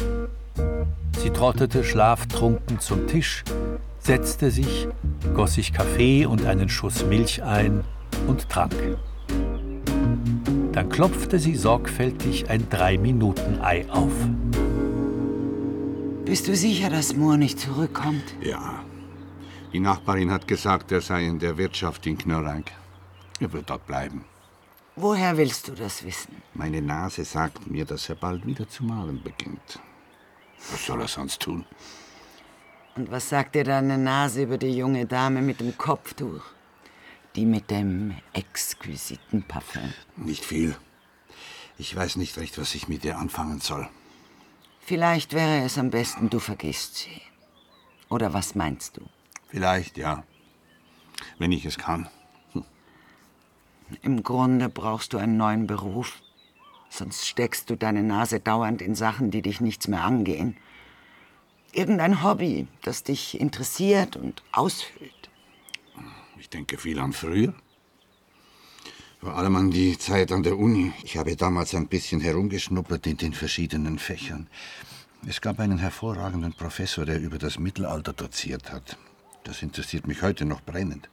Sie 1.24 1.30
trottete 1.30 1.86
schlaftrunken 1.86 2.82
zum 2.82 3.08
Tisch, 3.08 3.46
setzte 3.98 4.52
sich, 4.52 4.90
goss 5.34 5.54
sich 5.54 5.72
Kaffee 5.72 6.26
und 6.26 6.46
einen 6.46 6.68
Schuss 6.68 7.06
Milch 7.06 7.42
ein 7.42 7.86
und 8.28 8.50
trank. 8.50 8.76
Dann 10.74 10.90
klopfte 10.90 11.40
sie 11.40 11.56
sorgfältig 11.56 12.50
ein 12.50 12.70
Drei-Minuten-Ei 12.70 13.90
auf. 13.90 14.12
Bist 16.26 16.50
du 16.50 16.58
sicher, 16.58 16.90
dass 16.90 17.16
Moore 17.16 17.38
nicht 17.38 17.58
zurückkommt? 17.58 18.36
Ja. 18.42 18.84
Die 19.72 19.80
Nachbarin 19.80 20.30
hat 20.30 20.46
gesagt, 20.46 20.92
er 20.92 21.00
sei 21.00 21.24
in 21.24 21.40
der 21.40 21.58
Wirtschaft 21.58 22.06
in 22.06 22.18
Knörrank. 22.18 22.70
Er 23.40 23.54
wird 23.54 23.70
dort 23.70 23.88
bleiben. 23.88 24.26
Woher 24.98 25.38
willst 25.38 25.70
du 25.70 25.72
das 25.72 26.04
wissen? 26.04 26.42
Meine 26.54 26.82
Nase 26.82 27.24
sagt 27.24 27.72
mir, 27.72 27.86
dass 27.86 28.10
er 28.10 28.16
bald 28.16 28.46
wieder 28.46 28.68
zu 28.68 28.84
malen 28.84 29.24
beginnt. 29.24 29.80
Was 30.72 30.86
soll 30.86 31.02
er 31.02 31.08
sonst 31.08 31.42
tun? 31.42 31.66
Und 32.96 33.10
was 33.12 33.30
sagt 33.30 33.56
dir 33.56 33.64
deine 33.64 33.98
Nase 33.98 34.44
über 34.44 34.58
die 34.58 34.76
junge 34.76 35.06
Dame 35.06 35.42
mit 35.42 35.60
dem 35.60 35.78
Kopftuch? 35.78 36.44
Die 37.36 37.46
mit 37.46 37.72
dem 37.72 38.16
exquisiten 38.34 39.44
Parfum. 39.44 39.94
Nicht 40.16 40.46
viel. 40.46 40.76
Ich 41.78 41.96
weiß 41.96 42.18
nicht 42.18 42.38
recht, 42.38 42.58
was 42.60 42.76
ich 42.76 42.88
mit 42.88 43.04
ihr 43.04 43.18
anfangen 43.18 43.60
soll. 43.60 43.90
Vielleicht 44.80 45.34
wäre 45.34 45.66
es 45.66 45.78
am 45.78 45.90
besten, 45.90 46.30
du 46.30 46.40
vergisst 46.40 46.98
sie. 46.98 47.22
Oder 48.10 48.34
was 48.34 48.54
meinst 48.54 48.98
du? 48.98 49.02
Vielleicht, 49.48 49.98
ja. 49.98 50.24
Wenn 51.40 51.52
ich 51.52 51.66
es 51.66 51.78
kann. 51.78 52.10
Im 54.02 54.24
Grunde 54.24 54.70
brauchst 54.70 55.14
du 55.14 55.18
einen 55.18 55.38
neuen 55.38 55.68
Beruf. 55.68 56.23
Sonst 56.96 57.28
steckst 57.28 57.72
du 57.72 57.76
deine 57.76 58.04
Nase 58.04 58.40
dauernd 58.40 58.80
in 58.80 58.94
Sachen, 58.94 59.32
die 59.32 59.42
dich 59.42 59.60
nichts 59.62 59.88
mehr 59.88 60.04
angehen. 60.04 60.56
Irgendein 61.72 62.24
Hobby, 62.24 62.68
das 62.84 63.02
dich 63.02 63.42
interessiert 63.42 64.16
und 64.16 64.44
ausfüllt. 64.52 65.32
Ich 66.38 66.50
denke 66.50 66.78
viel 66.78 67.00
an 67.00 67.12
früher. 67.12 67.56
Vor 69.20 69.34
allem 69.36 69.56
an 69.56 69.72
die 69.72 69.98
Zeit 69.98 70.32
an 70.32 70.44
der 70.44 70.60
Uni. 70.60 70.94
Ich 71.02 71.18
habe 71.18 71.36
damals 71.36 71.74
ein 71.74 71.88
bisschen 71.88 72.22
herumgeschnuppert 72.22 73.08
in 73.08 73.18
den 73.18 73.34
verschiedenen 73.34 73.98
Fächern. 73.98 74.48
Es 75.28 75.42
gab 75.42 75.60
einen 75.60 75.80
hervorragenden 75.80 76.54
Professor, 76.54 77.06
der 77.06 77.20
über 77.20 77.40
das 77.40 77.58
Mittelalter 77.58 78.14
doziert 78.14 78.72
hat. 78.72 79.00
Das 79.46 79.64
interessiert 79.64 80.06
mich 80.06 80.22
heute 80.22 80.46
noch 80.46 80.62
brennend. 80.62 81.10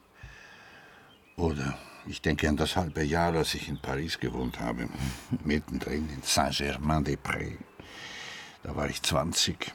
Oder 1.36 1.78
ich 2.06 2.22
denke 2.22 2.48
an 2.48 2.56
das 2.56 2.76
halbe 2.76 3.02
Jahr, 3.02 3.34
als 3.34 3.54
ich 3.54 3.68
in 3.68 3.80
Paris 3.80 4.18
gewohnt 4.18 4.60
habe. 4.60 4.88
Mittendrin 5.44 6.08
in 6.10 6.22
Saint-Germain-des-Prés. 6.22 7.56
Da 8.62 8.76
war 8.76 8.88
ich 8.88 9.02
20. 9.02 9.72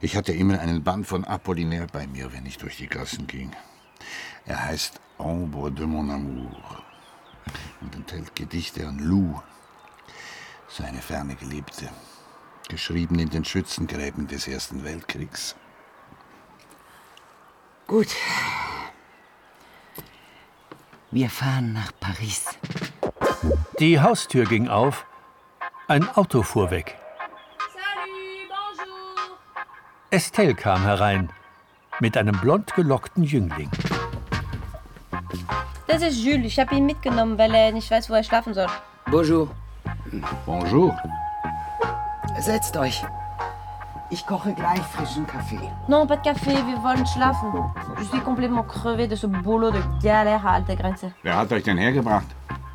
Ich 0.00 0.16
hatte 0.16 0.32
immer 0.32 0.60
einen 0.60 0.82
Band 0.82 1.06
von 1.06 1.24
Apollinaire 1.24 1.86
bei 1.86 2.06
mir, 2.06 2.32
wenn 2.32 2.46
ich 2.46 2.58
durch 2.58 2.76
die 2.76 2.88
Gassen 2.88 3.26
ging. 3.26 3.52
Er 4.44 4.64
heißt 4.64 5.00
Ombre 5.18 5.70
de 5.70 5.86
mon 5.86 6.10
amour 6.10 6.82
und 7.80 7.94
enthält 7.94 8.34
Gedichte 8.34 8.86
an 8.86 8.98
Lou, 8.98 9.40
seine 10.68 11.00
ferne 11.00 11.36
Geliebte, 11.36 11.88
geschrieben 12.68 13.18
in 13.18 13.30
den 13.30 13.44
Schützengräben 13.44 14.26
des 14.26 14.48
Ersten 14.48 14.84
Weltkriegs. 14.84 15.54
Gut. 17.86 18.08
Wir 21.12 21.28
fahren 21.28 21.74
nach 21.74 21.92
Paris. 22.00 22.46
Die 23.78 24.00
Haustür 24.00 24.46
ging 24.46 24.68
auf, 24.68 25.04
ein 25.86 26.08
Auto 26.16 26.42
fuhr 26.42 26.70
weg. 26.70 26.96
Estelle 30.10 30.54
kam 30.54 30.82
herein 30.84 31.28
mit 32.00 32.16
einem 32.16 32.40
blond 32.40 32.72
gelockten 32.74 33.24
Jüngling. 33.24 33.70
Das 35.86 36.00
ist 36.00 36.16
Jules. 36.16 36.46
Ich 36.46 36.58
habe 36.58 36.74
ihn 36.74 36.86
mitgenommen, 36.86 37.36
weil 37.36 37.54
er 37.54 37.72
nicht 37.72 37.90
weiß, 37.90 38.08
wo 38.08 38.14
er 38.14 38.24
schlafen 38.24 38.54
soll. 38.54 38.68
Bonjour. 39.10 39.50
Bonjour. 40.46 40.96
Setzt 42.40 42.74
euch. 42.78 43.04
Ich 44.12 44.26
koche 44.26 44.52
gleich 44.52 44.82
frischen 44.94 45.26
Kaffee. 45.26 45.58
Non, 45.88 46.06
pas 46.06 46.16
de 46.16 46.22
café, 46.22 46.52
wir 46.66 46.82
wollen 46.82 47.06
schlafen. 47.06 47.50
Je 47.98 48.04
suis 48.04 48.20
complètement 48.20 48.62
crevé 48.62 49.08
de 49.08 49.16
ce 49.16 49.26
boulot 49.26 49.70
de 49.70 49.80
galère 50.02 50.46
à 50.46 50.56
alter 50.56 50.76
Grenze. 50.76 51.06
Wer 51.22 51.38
hat 51.38 51.50
euch 51.50 51.62
denn 51.62 51.78
hergebracht? 51.78 52.26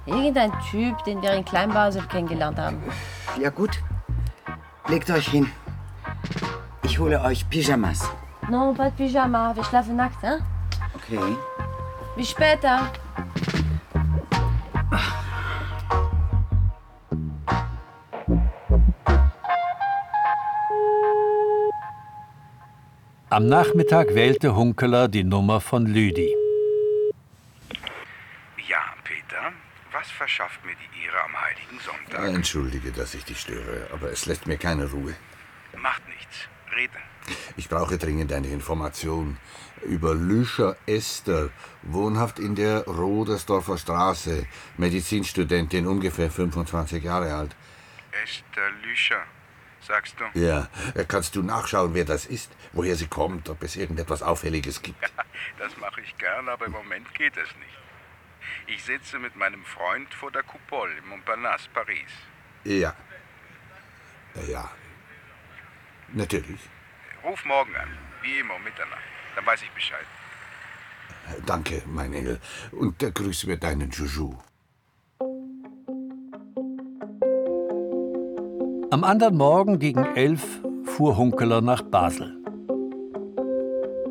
Irgendein 0.08 0.52
Typ, 0.72 1.04
den 1.06 1.22
wir 1.22 1.34
in 1.34 1.46
Kleinbasel 1.46 2.02
kennengelernt 2.08 2.58
haben. 2.58 2.82
Ja 3.40 3.52
gut. 3.52 3.84
Legt 4.88 5.12
euch 5.12 5.28
hin. 5.28 5.46
Ich 6.82 6.98
hole 6.98 7.22
euch 7.22 7.48
Pyjamas. 7.48 8.10
Non, 8.50 8.74
pas 8.74 8.86
de 8.86 9.06
Pyjama, 9.06 9.56
wir 9.56 9.64
schlafen 9.64 9.96
nackt, 9.96 10.24
hein? 10.24 10.40
Okay. 10.96 11.38
Bis 12.16 12.32
später. 12.32 12.80
Am 23.30 23.46
Nachmittag 23.50 24.16
wählte 24.16 24.56
Hunkeler 24.56 25.10
die 25.10 25.26
Nummer 25.26 25.60
von 25.60 25.86
Lüdi. 25.86 26.34
Ja, 28.70 28.82
Peter, 29.04 29.52
was 29.92 30.10
verschafft 30.10 30.64
mir 30.66 30.72
die 30.76 31.06
Ehre 31.06 31.22
am 31.26 31.42
Heiligen 31.42 31.78
Sonntag? 31.82 32.34
Entschuldige, 32.34 32.94
dass 32.94 33.14
ich 33.16 33.26
dich 33.26 33.42
störe, 33.42 33.90
aber 33.92 34.14
es 34.14 34.28
lässt 34.28 34.48
mir 34.48 34.56
keine 34.56 34.90
Ruhe. 34.90 35.14
Macht 35.76 36.08
nichts. 36.08 36.48
Rede. 36.74 36.98
Ich 37.58 37.68
brauche 37.68 37.98
dringend 37.98 38.32
eine 38.32 38.48
Information 38.48 39.38
über 39.84 40.16
Lüscher 40.16 40.78
Esther, 40.86 41.50
wohnhaft 41.82 42.40
in 42.40 42.56
der 42.56 42.86
Rodersdorfer 42.86 43.78
Straße, 43.78 44.48
Medizinstudentin, 44.78 45.86
ungefähr 45.86 46.32
25 46.32 47.04
Jahre 47.04 47.34
alt. 47.34 47.58
Esther 48.24 48.70
Lüscher, 48.86 49.24
sagst 49.88 50.16
du? 50.20 50.40
Ja, 50.40 50.68
kannst 51.08 51.36
du 51.36 51.42
nachschauen, 51.42 51.94
wer 51.94 52.06
das 52.06 52.26
ist, 52.26 52.52
woher 52.74 52.96
sie 52.96 53.08
kommt, 53.08 53.50
ob 53.50 53.64
es 53.64 53.76
irgendetwas 53.76 54.22
Auffälliges 54.22 54.82
gibt? 54.82 55.02
Das 55.58 55.76
mache 55.78 56.02
ich 56.02 56.16
gern, 56.18 56.50
aber 56.50 56.66
im 56.66 56.72
Moment 56.72 57.14
geht 57.14 57.36
es 57.38 57.50
nicht. 57.58 57.78
Ich 58.68 58.84
sitze 58.84 59.18
mit 59.20 59.36
meinem 59.36 59.64
Freund 59.66 60.14
vor 60.14 60.32
der 60.32 60.44
Coupole 60.44 60.92
im 60.98 61.08
Montparnasse, 61.10 61.70
Paris. 61.74 62.12
Ja. 62.64 62.94
Ja. 64.48 64.70
Natürlich. 66.14 66.60
Ruf 67.24 67.44
morgen 67.46 67.76
an, 67.76 67.90
wie 68.22 68.40
immer 68.40 68.56
um 68.56 68.64
Mitternacht. 68.64 69.02
Dann 69.36 69.46
weiß 69.46 69.62
ich 69.62 69.72
Bescheid. 69.72 70.06
Danke, 71.46 71.84
mein 71.86 72.14
Engel. 72.14 72.40
Und 72.72 73.02
äh, 73.04 73.12
grüß 73.12 73.46
mir 73.46 73.58
deinen 73.58 73.90
Juju. 73.92 74.38
Am 78.90 79.04
anderen 79.04 79.36
Morgen 79.36 79.80
gegen 79.80 80.16
elf 80.16 80.62
fuhr 80.86 81.18
Hunkeler 81.18 81.60
nach 81.60 81.82
Basel. 81.82 82.38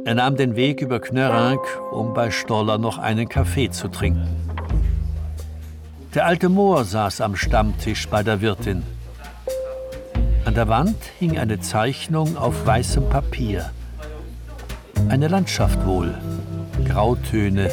Er 0.05 0.15
nahm 0.15 0.37
den 0.37 0.55
Weg 0.55 0.83
über 0.83 1.01
Knörrank, 1.01 1.61
um 1.93 2.13
bei 2.13 2.31
Stoller 2.31 2.77
noch 2.77 2.99
einen 2.99 3.27
Kaffee 3.27 3.71
zu 3.71 3.89
trinken. 3.89 4.29
Der 6.15 6.27
alte 6.27 6.51
Mohr 6.51 6.85
saß 6.85 7.23
am 7.23 7.37
Stammtisch 7.37 8.07
bei 8.09 8.23
der 8.23 8.43
Wirtin. 8.43 8.83
An 10.45 10.55
der 10.55 10.69
Wand 10.69 10.99
hing 11.19 11.39
eine 11.39 11.59
Zeichnung 11.59 12.37
auf 12.37 12.67
weißem 12.67 13.09
Papier. 13.09 13.71
Eine 15.09 15.29
Landschaft 15.29 15.87
wohl, 15.87 16.15
Grautöne, 16.85 17.71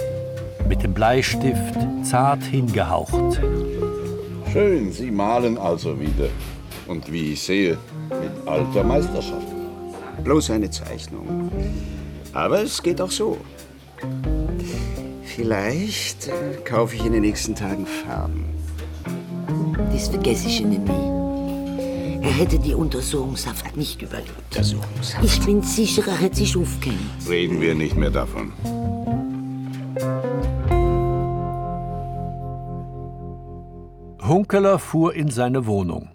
mit 0.69 0.83
dem 0.83 0.93
Bleistift 0.93 1.75
zart 2.03 2.43
hingehaucht. 2.43 3.41
Schön, 4.53 4.93
Sie 4.93 5.11
malen 5.11 5.57
also 5.57 5.99
wieder. 5.99 6.29
Und 6.87 7.11
wie 7.11 7.33
ich 7.33 7.41
sehe, 7.41 7.77
mit 8.09 8.47
alter 8.47 8.83
Meisterschaft. 8.83 9.47
Bloß 10.23 10.51
eine 10.51 10.69
Zeichnung. 10.69 11.51
Aber 12.33 12.61
es 12.61 12.81
geht 12.81 12.99
auch 13.01 13.11
so. 13.11 13.37
Vielleicht 15.23 16.27
äh, 16.27 16.61
kaufe 16.63 16.95
ich 16.95 17.05
in 17.05 17.13
den 17.13 17.21
nächsten 17.21 17.55
Tagen 17.55 17.85
Farben. 17.85 18.45
Das 19.91 20.09
vergesse 20.09 20.47
ich 20.47 20.61
Ihnen 20.61 20.83
nie. 20.83 22.23
Er 22.23 22.31
hätte 22.31 22.59
die 22.59 22.73
Untersuchungshaft 22.73 23.75
nicht 23.75 24.01
überlebt. 24.01 24.31
Untersuchungshaft? 24.51 25.25
Ich 25.25 25.41
bin 25.45 25.61
sicher, 25.61 26.03
er 26.07 26.17
hätte 26.17 26.37
sich 26.37 26.55
aufgehängt. 26.55 26.99
Reden 27.27 27.59
wir 27.61 27.75
nicht 27.75 27.95
mehr 27.95 28.11
davon. 28.11 28.53
Hunkeler 34.21 34.79
fuhr 34.79 35.13
in 35.13 35.29
seine 35.29 35.65
Wohnung. 35.65 36.09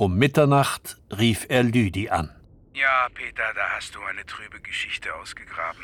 Um 0.00 0.16
Mitternacht 0.16 0.96
rief 1.10 1.46
er 1.48 1.64
Lüdi 1.64 2.08
an. 2.08 2.30
Ja, 2.72 3.08
Peter, 3.12 3.52
da 3.52 3.70
hast 3.70 3.96
du 3.96 4.02
eine 4.04 4.24
trübe 4.24 4.60
Geschichte 4.60 5.12
ausgegraben. 5.12 5.82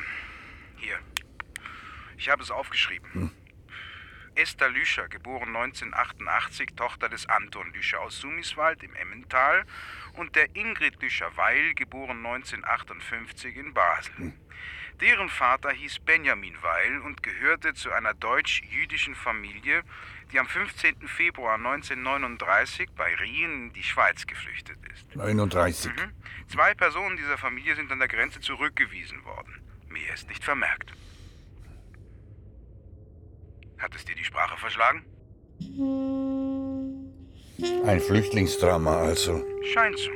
Hier. 0.76 1.00
Ich 2.16 2.28
habe 2.28 2.40
es 2.40 2.52
aufgeschrieben. 2.52 3.32
Esther 4.36 4.68
Lüscher, 4.68 5.08
geboren 5.08 5.48
1988, 5.56 6.76
Tochter 6.76 7.08
des 7.08 7.28
Anton 7.28 7.72
Lüscher 7.72 8.02
aus 8.02 8.20
Sumiswald 8.20 8.84
im 8.84 8.94
Emmental, 8.94 9.64
und 10.12 10.36
der 10.36 10.54
Ingrid 10.54 11.02
Lüscher-Weil, 11.02 11.74
geboren 11.74 12.24
1958 12.24 13.56
in 13.56 13.74
Basel. 13.74 14.32
Deren 15.00 15.28
Vater 15.28 15.72
hieß 15.72 15.98
Benjamin 16.04 16.56
Weil 16.62 17.00
und 17.00 17.24
gehörte 17.24 17.74
zu 17.74 17.90
einer 17.90 18.14
deutsch-jüdischen 18.14 19.16
Familie, 19.16 19.82
die 20.32 20.38
am 20.38 20.46
15. 20.46 21.08
Februar 21.08 21.54
1939 21.54 22.90
bei 22.96 23.14
Rien 23.14 23.68
in 23.68 23.72
die 23.72 23.82
Schweiz 23.82 24.26
geflüchtet 24.26 24.78
ist. 24.92 25.16
39. 25.16 25.92
Mhm. 25.92 26.12
Zwei 26.48 26.74
Personen 26.74 27.16
dieser 27.16 27.38
Familie 27.38 27.76
sind 27.76 27.90
an 27.92 27.98
der 27.98 28.08
Grenze 28.08 28.40
zurückgewiesen 28.40 29.24
worden. 29.24 29.60
Mehr 29.88 30.14
ist 30.14 30.28
nicht 30.28 30.44
vermerkt. 30.44 30.92
Hat 33.78 33.94
es 33.94 34.04
dir 34.04 34.14
die 34.14 34.24
Sprache 34.24 34.56
verschlagen? 34.56 35.04
Ein 37.86 38.00
Flüchtlingsdrama 38.00 38.96
also. 38.96 39.44
Scheint 39.72 39.98
so. 39.98 40.10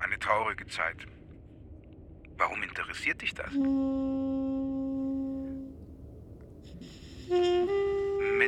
Eine 0.00 0.18
traurige 0.18 0.66
Zeit. 0.66 1.06
Warum 2.36 2.62
interessiert 2.62 3.22
dich 3.22 3.34
das? 3.34 3.52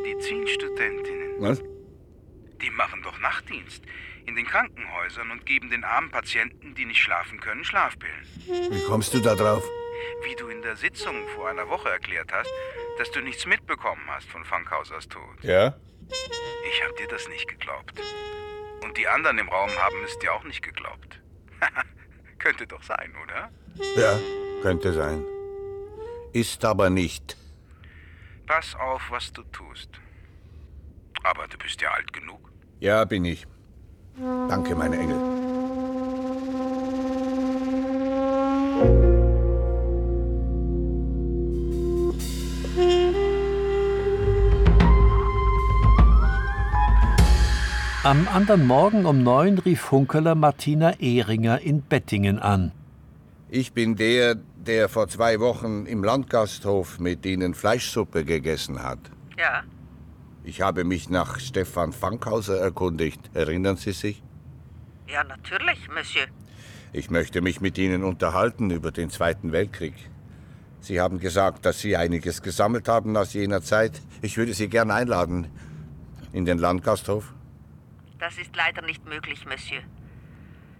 Medizinstudentinnen. 0.05 1.41
Was? 1.41 1.63
Die 2.61 2.71
machen 2.71 3.03
doch 3.03 3.19
Nachtdienst 3.19 3.83
in 4.27 4.37
den 4.37 4.47
Krankenhäusern 4.47 5.31
und 5.31 5.45
geben 5.45 5.71
den 5.71 5.85
armen 5.85 6.11
Patienten, 6.11 6.75
die 6.75 6.85
nicht 6.85 7.01
schlafen 7.01 7.41
können, 7.41 7.65
Schlafpillen. 7.65 8.27
Wie 8.71 8.83
kommst 8.85 9.13
du 9.13 9.21
da 9.21 9.35
drauf? 9.35 9.63
Wie 10.23 10.35
du 10.37 10.49
in 10.49 10.63
der 10.63 10.77
Sitzung 10.77 11.15
vor 11.35 11.49
einer 11.49 11.69
Woche 11.69 11.89
erklärt 11.89 12.33
hast, 12.33 12.51
dass 12.99 13.11
du 13.11 13.21
nichts 13.21 13.47
mitbekommen 13.47 14.03
hast 14.09 14.29
von 14.29 14.45
Funkhausers 14.45 15.09
Tod. 15.09 15.43
Ja? 15.43 15.75
Ich 16.71 16.85
hab 16.85 16.97
dir 16.97 17.09
das 17.09 17.29
nicht 17.29 17.49
geglaubt. 17.49 18.01
Und 18.83 18.97
die 18.97 19.09
anderen 19.09 19.39
im 19.39 19.49
Raum 19.49 19.71
haben 19.71 19.97
es 20.05 20.19
dir 20.19 20.33
auch 20.33 20.45
nicht 20.45 20.63
geglaubt. 20.63 21.21
Könnte 22.39 22.67
doch 22.67 22.83
sein, 22.83 23.15
oder? 23.23 23.51
Ja, 23.97 24.19
könnte 24.63 24.93
sein. 24.93 25.25
Ist 26.33 26.65
aber 26.65 26.91
nicht. 26.91 27.37
Pass 28.47 28.75
auf, 28.75 29.03
was 29.11 29.33
du 29.33 29.43
tust. 29.45 29.89
Aber 31.23 31.47
du 31.49 31.57
bist 31.57 31.81
ja 31.81 31.91
alt 31.91 32.13
genug. 32.13 32.53
Ja, 32.81 33.05
bin 33.05 33.25
ich. 33.25 33.47
Danke, 34.49 34.75
meine 34.75 34.99
Engel. 34.99 35.17
Am 48.05 48.29
anderen 48.29 48.67
Morgen 48.67 49.07
um 49.07 49.23
neun 49.23 49.57
rief 49.57 49.91
Hunkeler 49.91 50.35
Martina 50.35 51.01
Ehringer 51.01 51.63
in 51.63 51.81
Bettingen 51.81 52.39
an. 52.39 52.73
Ich 53.49 53.73
bin 53.73 53.97
der, 53.97 54.37
der 54.65 54.89
vor 54.89 55.09
zwei 55.09 55.41
Wochen 55.41 55.87
im 55.87 56.03
Landgasthof 56.05 56.99
mit 56.99 57.25
Ihnen 57.27 57.55
Fleischsuppe 57.55 58.25
gegessen 58.25 58.83
hat. 58.83 58.99
Ja, 59.39 59.63
Ich 60.45 60.61
habe 60.61 60.85
mich 60.85 61.09
nach 61.09 61.39
Stefan 61.41 61.93
Fankhauser 61.93 62.59
erkundigt. 62.59 63.21
Erinnern 63.35 63.77
Sie 63.77 63.93
sich? 63.93 64.23
ja, 65.07 65.23
natürlich, 65.25 65.89
Monsieur. 65.89 66.27
Ich 66.93 67.11
möchte 67.11 67.41
mich 67.41 67.61
mit 67.61 67.77
Ihnen 67.79 68.03
unterhalten 68.05 68.71
über 68.71 68.91
den 68.93 69.11
Zweiten 69.11 69.53
Weltkrieg. 69.53 69.95
Sie 70.81 71.01
haben 71.01 71.19
gesagt, 71.19 71.65
dass 71.67 71.81
Sie 71.81 71.97
einiges 71.97 72.43
gesammelt 72.43 72.89
haben 72.89 73.17
aus 73.17 73.33
jener 73.33 73.63
Zeit. 73.63 74.01
Ich 74.23 74.37
würde 74.37 74.55
Sie 74.55 74.69
gern 74.69 74.91
einladen 74.91 75.49
in 76.33 76.45
den 76.45 76.59
Landgasthof. 76.59 77.33
Das 78.19 78.39
ist 78.39 78.55
leider 78.57 78.83
nicht 78.83 79.05
möglich, 79.07 79.45
Monsieur. 79.47 79.83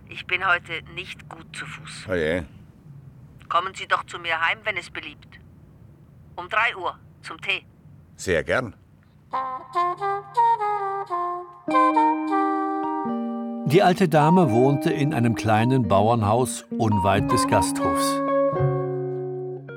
Ich 0.09 0.27
bin 0.27 0.47
heute 0.47 0.73
nicht 0.95 1.29
gut 1.29 1.47
zu 1.57 1.65
Fuß. 1.67 2.07
Oh 2.11 2.15
je. 2.15 2.43
Kommen 3.49 3.75
Sie 3.75 3.87
doch 3.87 4.05
zu 4.05 4.19
mir 4.19 4.41
heim, 4.41 4.59
wenn 4.65 4.77
es 4.77 4.91
beliebt. 4.91 5.41
Um 6.37 6.49
drei 6.49 6.77
Uhr, 6.77 6.99
zum 7.23 7.41
Tee. 7.41 7.65
Sehr 8.17 8.43
gern. 8.43 8.75
Die 13.67 13.83
alte 13.83 14.09
Dame 14.09 14.51
wohnte 14.53 14.91
in 14.93 15.13
einem 15.15 15.35
kleinen 15.35 15.89
Bauernhaus 15.89 16.65
unweit 16.79 17.31
des 17.33 17.49
Gasthofs. 17.49 18.21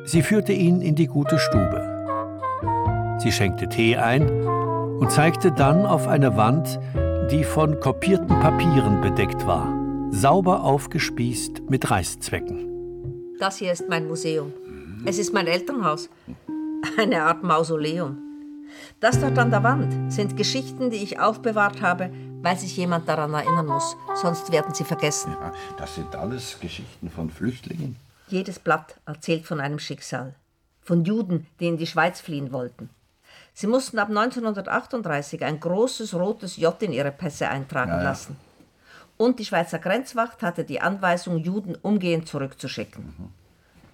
Sie 0.05 0.21
führte 0.21 0.53
ihn 0.53 0.81
in 0.81 0.95
die 0.95 1.07
gute 1.07 1.39
Stube. 1.39 3.17
Sie 3.19 3.31
schenkte 3.31 3.67
Tee 3.69 3.97
ein 3.97 4.29
und 4.29 5.11
zeigte 5.11 5.51
dann 5.51 5.85
auf 5.85 6.07
eine 6.07 6.37
Wand, 6.37 6.79
die 7.31 7.43
von 7.43 7.79
kopierten 7.79 8.39
Papieren 8.39 9.01
bedeckt 9.01 9.47
war, 9.47 9.73
sauber 10.11 10.63
aufgespießt 10.63 11.69
mit 11.69 11.89
Reißzwecken. 11.89 12.66
Das 13.39 13.57
hier 13.57 13.71
ist 13.71 13.87
mein 13.87 14.07
Museum. 14.07 14.53
Es 15.05 15.17
ist 15.17 15.33
mein 15.33 15.47
Elternhaus. 15.47 16.09
Eine 16.97 17.23
Art 17.23 17.43
Mausoleum. 17.43 18.17
Das 18.99 19.19
dort 19.19 19.37
an 19.37 19.51
der 19.51 19.63
Wand 19.63 20.11
sind 20.11 20.35
Geschichten, 20.37 20.89
die 20.89 20.97
ich 21.03 21.19
aufbewahrt 21.19 21.81
habe, 21.81 22.11
weil 22.41 22.57
sich 22.57 22.75
jemand 22.77 23.07
daran 23.07 23.33
erinnern 23.33 23.67
muss. 23.67 23.95
Sonst 24.15 24.51
werden 24.51 24.73
sie 24.73 24.83
vergessen. 24.83 25.35
Das 25.77 25.95
sind 25.95 26.15
alles 26.15 26.59
Geschichten 26.59 27.09
von 27.09 27.29
Flüchtlingen. 27.29 27.95
Jedes 28.27 28.59
Blatt 28.59 28.95
erzählt 29.05 29.45
von 29.45 29.59
einem 29.59 29.79
Schicksal. 29.79 30.33
Von 30.81 31.05
Juden, 31.05 31.47
die 31.59 31.67
in 31.67 31.77
die 31.77 31.87
Schweiz 31.87 32.19
fliehen 32.21 32.51
wollten. 32.51 32.89
Sie 33.53 33.67
mussten 33.67 33.97
ab 33.99 34.09
1938 34.09 35.43
ein 35.43 35.59
großes 35.59 36.13
rotes 36.13 36.57
J 36.57 36.79
in 36.83 36.91
ihre 36.93 37.11
Pässe 37.11 37.49
eintragen 37.49 37.91
Ja, 37.91 37.97
ja. 37.97 38.03
lassen. 38.03 38.35
Und 39.17 39.39
die 39.39 39.45
Schweizer 39.45 39.79
Grenzwacht 39.79 40.43
hatte 40.43 40.63
die 40.63 40.79
Anweisung, 40.79 41.37
Juden 41.37 41.75
umgehend 41.75 42.27
zurückzuschicken. 42.27 43.33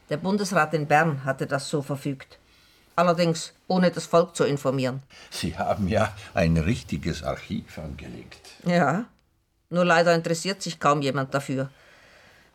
Der 0.10 0.18
Bundesrat 0.18 0.74
in 0.74 0.88
Bern 0.88 1.24
hatte 1.24 1.48
das 1.48 1.70
so 1.70 1.82
verfügt. 1.82 2.40
Allerdings 2.96 3.54
ohne 3.68 3.90
das 3.90 4.06
Volk 4.06 4.36
zu 4.36 4.44
informieren. 4.44 5.02
Sie 5.32 5.58
haben 5.58 5.88
ja 5.88 6.14
ein 6.34 6.58
richtiges 6.58 7.24
Archiv 7.24 7.80
angelegt. 7.80 8.52
Ja, 8.66 9.06
nur 9.70 9.86
leider 9.86 10.14
interessiert 10.14 10.62
sich 10.62 10.80
kaum 10.80 11.02
jemand 11.02 11.34
dafür. 11.34 11.70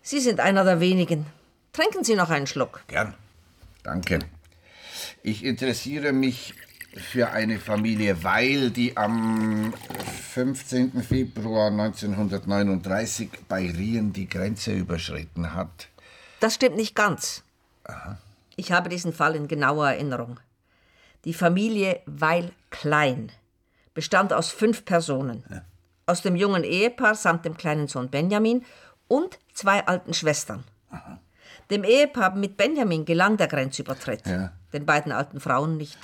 Sie 0.03 0.21
sind 0.21 0.39
einer 0.39 0.63
der 0.63 0.79
wenigen. 0.79 1.27
Trinken 1.73 2.05
Sie 2.05 2.15
noch 2.15 2.31
einen 2.31 2.47
Schluck. 2.47 2.85
Gern. 2.87 3.15
Danke. 3.83 4.21
Ich 5.23 5.45
interessiere 5.45 6.13
mich 6.13 6.55
für 6.99 7.31
eine 7.31 7.59
Familie 7.59 8.23
Weil, 8.25 8.71
die 8.71 8.97
am 8.97 9.73
15. 10.33 11.03
Februar 11.03 11.71
1939 11.71 13.31
bei 13.49 13.71
Rien 13.71 14.13
die 14.13 14.29
Grenze 14.29 14.73
überschritten 14.73 15.55
hat. 15.55 15.89
Das 16.41 16.55
stimmt 16.55 16.77
nicht 16.77 16.95
ganz. 16.95 17.43
Ich 18.57 18.73
habe 18.73 18.89
diesen 18.89 19.13
Fall 19.13 19.35
in 19.37 19.49
genauer 19.49 19.89
Erinnerung. 19.91 20.39
Die 21.25 21.35
Familie 21.35 22.01
Weil 22.07 22.53
Klein 22.71 23.33
bestand 23.95 24.33
aus 24.33 24.51
fünf 24.51 24.85
Personen. 24.85 25.43
Aus 26.07 26.23
dem 26.23 26.37
jungen 26.37 26.65
Ehepaar 26.65 27.15
samt 27.15 27.45
dem 27.45 27.57
kleinen 27.57 27.89
Sohn 27.89 28.09
Benjamin 28.09 28.65
und 29.09 29.39
zwei 29.53 29.87
alten 29.87 30.15
Schwestern. 30.15 30.65
Dem 31.71 31.85
Ehepaar 31.85 32.35
mit 32.35 32.57
Benjamin 32.57 33.05
gelang 33.05 33.37
der 33.37 33.49
Grenzübertritt, 33.49 34.27
Ja. 34.27 34.53
den 34.73 34.87
beiden 34.87 35.13
alten 35.13 35.41
Frauen 35.41 35.77
nicht. 35.77 35.99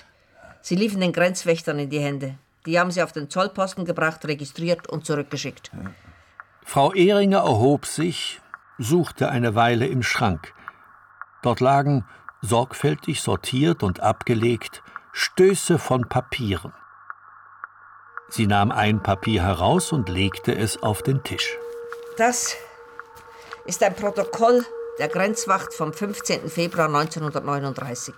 Sie 0.65 0.77
liefen 0.77 1.03
den 1.03 1.13
Grenzwächtern 1.13 1.79
in 1.79 1.91
die 1.91 2.01
Hände. 2.01 2.39
Die 2.65 2.81
haben 2.81 2.91
sie 2.91 3.03
auf 3.03 3.13
den 3.13 3.29
Zollposten 3.29 3.85
gebracht, 3.85 4.25
registriert 4.25 4.89
und 4.89 5.05
zurückgeschickt. 5.05 5.71
Frau 6.65 6.95
Ehringer 6.95 7.41
erhob 7.41 7.85
sich, 7.85 8.41
suchte 8.79 9.29
eine 9.29 9.55
Weile 9.55 9.87
im 9.87 10.03
Schrank. 10.03 10.55
Dort 11.43 11.61
lagen, 11.61 12.07
sorgfältig 12.41 13.21
sortiert 13.21 13.83
und 13.83 14.01
abgelegt, 14.01 14.83
Stöße 15.13 15.79
von 15.79 16.09
Papieren. 16.09 16.73
Sie 18.31 18.47
nahm 18.47 18.73
ein 18.73 19.03
Papier 19.03 19.43
heraus 19.43 19.93
und 19.93 20.09
legte 20.09 20.57
es 20.57 20.83
auf 20.83 21.03
den 21.03 21.23
Tisch. 21.25 21.59
Das 22.17 22.57
ist 23.67 23.83
ein 23.83 23.95
Protokoll 23.95 24.65
der 24.99 25.09
Grenzwacht 25.09 25.75
vom 25.75 25.93
15. 25.93 26.49
Februar 26.49 26.87
1939. 26.87 28.15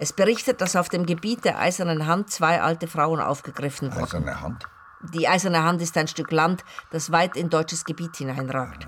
Es 0.00 0.12
berichtet, 0.12 0.60
dass 0.60 0.76
auf 0.76 0.88
dem 0.88 1.06
Gebiet 1.06 1.44
der 1.44 1.58
Eisernen 1.58 2.06
Hand 2.06 2.30
zwei 2.30 2.62
alte 2.62 2.86
Frauen 2.86 3.20
aufgegriffen 3.20 3.92
wurden. 3.92 4.04
Eiserne 4.04 4.40
Hand? 4.40 4.68
Die 5.12 5.28
Eiserne 5.28 5.64
Hand 5.64 5.82
ist 5.82 5.96
ein 5.96 6.08
Stück 6.08 6.30
Land, 6.30 6.64
das 6.90 7.10
weit 7.10 7.36
in 7.36 7.50
deutsches 7.50 7.84
Gebiet 7.84 8.16
hineinragt. 8.16 8.86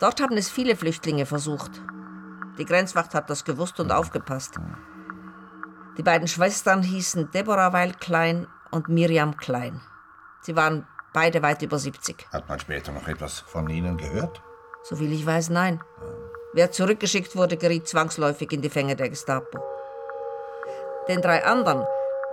Dort 0.00 0.20
haben 0.20 0.36
es 0.36 0.50
viele 0.50 0.76
Flüchtlinge 0.76 1.26
versucht. 1.26 1.70
Die 2.58 2.64
Grenzwacht 2.64 3.14
hat 3.14 3.30
das 3.30 3.44
gewusst 3.44 3.78
und 3.80 3.92
aufgepasst. 3.92 4.58
Die 5.96 6.02
beiden 6.02 6.28
Schwestern 6.28 6.82
hießen 6.82 7.30
Deborah 7.30 7.72
Weil 7.72 7.92
Klein 7.92 8.46
und 8.70 8.88
Miriam 8.88 9.36
Klein. 9.36 9.80
Sie 10.40 10.56
waren 10.56 10.86
beide 11.12 11.42
weit 11.42 11.62
über 11.62 11.78
70. 11.78 12.26
Hat 12.32 12.48
man 12.48 12.60
später 12.60 12.92
noch 12.92 13.08
etwas 13.08 13.40
von 13.40 13.68
Ihnen 13.70 13.96
gehört? 13.96 14.42
Soviel 14.82 15.12
ich 15.12 15.24
weiß, 15.24 15.50
nein. 15.50 15.80
Wer 16.52 16.70
zurückgeschickt 16.70 17.36
wurde, 17.36 17.56
geriet 17.56 17.88
zwangsläufig 17.88 18.52
in 18.52 18.62
die 18.62 18.70
Fänge 18.70 18.96
der 18.96 19.08
Gestapo. 19.08 19.75
Den 21.08 21.22
drei 21.22 21.44
anderen, 21.44 21.86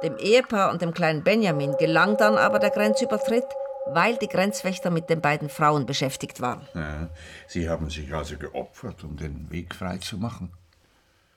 Dem 0.03 0.17
Ehepaar 0.17 0.71
und 0.71 0.81
dem 0.81 0.93
kleinen 0.93 1.23
Benjamin 1.23 1.77
gelang 1.77 2.17
dann 2.17 2.37
aber 2.37 2.59
der 2.59 2.71
Grenzübertritt, 2.71 3.45
weil 3.87 4.17
die 4.17 4.27
Grenzwächter 4.27 4.89
mit 4.89 5.09
den 5.09 5.21
beiden 5.21 5.49
Frauen 5.49 5.85
beschäftigt 5.85 6.41
waren. 6.41 6.67
Ja, 6.73 7.09
Sie 7.47 7.69
haben 7.69 7.89
sich 7.89 8.13
also 8.13 8.37
geopfert, 8.37 9.03
um 9.03 9.15
den 9.15 9.49
Weg 9.49 9.73
frei 9.75 9.97
zu 9.97 10.17
machen. 10.17 10.51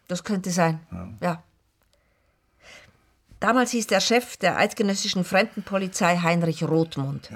Das 0.09 0.25
könnte 0.25 0.51
sein, 0.51 0.81
ja. 1.21 1.43
Damals 3.39 3.71
hieß 3.73 3.87
der 3.89 4.01
Chef 4.01 4.37
der 4.39 4.57
eidgenössischen 4.57 5.25
Fremdenpolizei 5.25 6.17
Heinrich 6.19 6.65
Rothmund. 6.65 7.31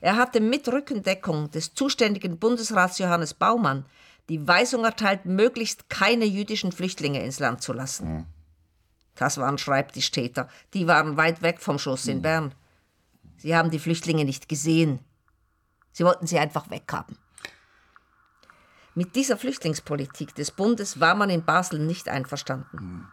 Er 0.00 0.16
hatte 0.16 0.40
mit 0.40 0.68
Rückendeckung 0.68 1.50
des 1.50 1.74
zuständigen 1.74 2.38
Bundesrats 2.38 2.98
Johannes 2.98 3.34
Baumann 3.34 3.84
die 4.28 4.46
Weisung 4.46 4.84
erteilt, 4.84 5.24
möglichst 5.26 5.88
keine 5.88 6.24
jüdischen 6.24 6.70
Flüchtlinge 6.70 7.22
ins 7.24 7.40
Land 7.40 7.62
zu 7.62 7.72
lassen. 7.72 8.26
Das 9.20 9.36
waren 9.36 9.58
Schreibtischtäter. 9.58 10.48
Die 10.72 10.86
waren 10.86 11.18
weit 11.18 11.42
weg 11.42 11.60
vom 11.60 11.78
Schuss 11.78 12.06
in 12.06 12.22
Bern. 12.22 12.54
Sie 13.36 13.54
haben 13.54 13.70
die 13.70 13.78
Flüchtlinge 13.78 14.24
nicht 14.24 14.48
gesehen. 14.48 14.98
Sie 15.92 16.06
wollten 16.06 16.26
sie 16.26 16.38
einfach 16.38 16.70
weghaben. 16.70 17.18
Mit 18.94 19.14
dieser 19.16 19.36
Flüchtlingspolitik 19.36 20.34
des 20.34 20.50
Bundes 20.50 21.00
war 21.00 21.14
man 21.14 21.28
in 21.28 21.44
Basel 21.44 21.80
nicht 21.80 22.08
einverstanden. 22.08 23.08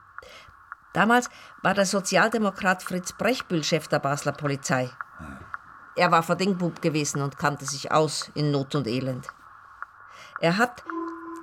Damals 0.93 1.29
war 1.61 1.73
der 1.73 1.85
Sozialdemokrat 1.85 2.83
Fritz 2.83 3.11
Brechbühl 3.11 3.65
Chef 3.65 3.89
der 3.89 3.99
Basler 3.99 4.31
Polizei. 4.31 4.89
Er 5.97 6.11
war 6.11 6.23
Verdingbub 6.23 6.81
gewesen 6.81 7.21
und 7.21 7.37
kannte 7.37 7.65
sich 7.65 7.91
aus 7.91 8.31
in 8.33 8.51
Not 8.51 8.75
und 8.75 8.87
Elend. 8.87 9.27
Er 10.39 10.57
hat, 10.57 10.85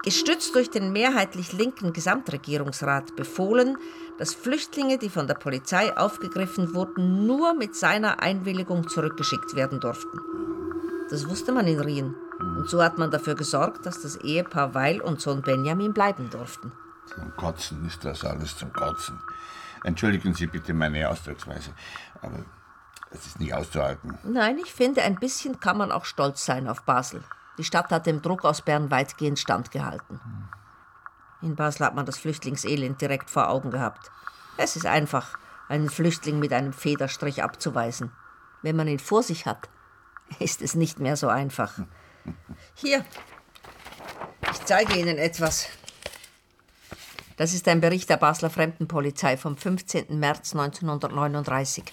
gestützt 0.05 0.55
durch 0.55 0.71
den 0.71 0.91
mehrheitlich 0.91 1.53
linken 1.53 1.93
Gesamtregierungsrat, 1.93 3.15
befohlen, 3.15 3.77
dass 4.19 4.35
Flüchtlinge, 4.35 4.99
die 4.99 5.11
von 5.11 5.27
der 5.27 5.35
Polizei 5.35 5.97
aufgegriffen 5.97 6.75
wurden, 6.75 7.27
nur 7.27 7.55
mit 7.55 7.75
seiner 7.75 8.23
Einwilligung 8.23 8.89
zurückgeschickt 8.89 9.55
werden 9.57 9.81
durften. 9.81 10.19
Das 11.11 11.29
wusste 11.29 11.53
man 11.53 11.67
in 11.67 11.81
Rien. 11.81 12.15
Und 12.41 12.69
so 12.69 12.83
hat 12.83 12.99
man 12.99 13.11
dafür 13.11 13.35
gesorgt, 13.35 13.87
dass 13.87 14.03
das 14.03 14.17
Ehepaar 14.17 14.75
Weil 14.75 15.01
und 15.01 15.21
Sohn 15.21 15.43
Benjamin 15.43 15.93
bleiben 15.93 16.31
durften. 16.31 16.73
Zum 17.07 17.37
Kotzen 17.37 17.87
ist 17.87 18.05
das 18.05 18.25
alles 18.25 18.57
zum 18.57 18.73
Kotzen. 18.73 19.21
Entschuldigen 19.85 20.35
Sie 20.35 20.47
bitte 20.47 20.73
meine 20.73 21.09
Ausdrucksweise, 21.09 21.71
aber 22.23 22.39
es 23.11 23.27
ist 23.27 23.39
nicht 23.39 23.55
auszuhalten. 23.55 24.19
Nein, 24.25 24.59
ich 24.59 24.73
finde, 24.73 25.03
ein 25.03 25.17
bisschen 25.17 25.61
kann 25.61 25.77
man 25.77 25.93
auch 25.93 26.05
stolz 26.05 26.45
sein 26.45 26.69
auf 26.69 26.83
Basel. 26.83 27.23
Die 27.59 27.65
Stadt 27.65 27.91
hat 27.91 28.07
dem 28.07 28.23
Druck 28.23 28.45
aus 28.45 28.63
Bern 28.63 28.91
weitgehend 28.91 29.39
standgehalten. 29.39 30.21
In 31.45 31.57
Basel 31.57 31.85
hat 31.85 31.95
man 31.95 32.07
das 32.07 32.17
Flüchtlingselend 32.17 33.03
direkt 33.03 33.29
vor 33.29 33.51
Augen 33.51 33.71
gehabt. 33.71 34.11
Es 34.57 34.77
ist 34.77 34.87
einfach, 34.87 35.39
einen 35.69 35.91
Flüchtling 35.91 36.39
mit 36.39 36.55
einem 36.55 36.73
Federstrich 36.73 37.43
abzuweisen. 37.43 38.11
Wenn 38.63 38.77
man 38.77 38.89
ihn 38.89 38.99
vor 38.99 39.23
sich 39.23 39.45
hat, 39.45 39.69
ist 40.39 40.63
es 40.63 40.75
nicht 40.75 41.01
mehr 41.01 41.19
so 41.19 41.29
einfach. 41.29 41.81
Hier, 42.75 43.05
ich 44.51 44.65
zeige 44.65 44.99
Ihnen 44.99 45.19
etwas. 45.19 45.69
Das 47.37 47.53
ist 47.53 47.69
ein 47.69 47.83
Bericht 47.83 48.09
der 48.09 48.17
Basler 48.17 48.49
Fremdenpolizei 48.49 49.37
vom 49.37 49.59
15. 49.59 50.19
März 50.19 50.55
1939. 50.55 51.85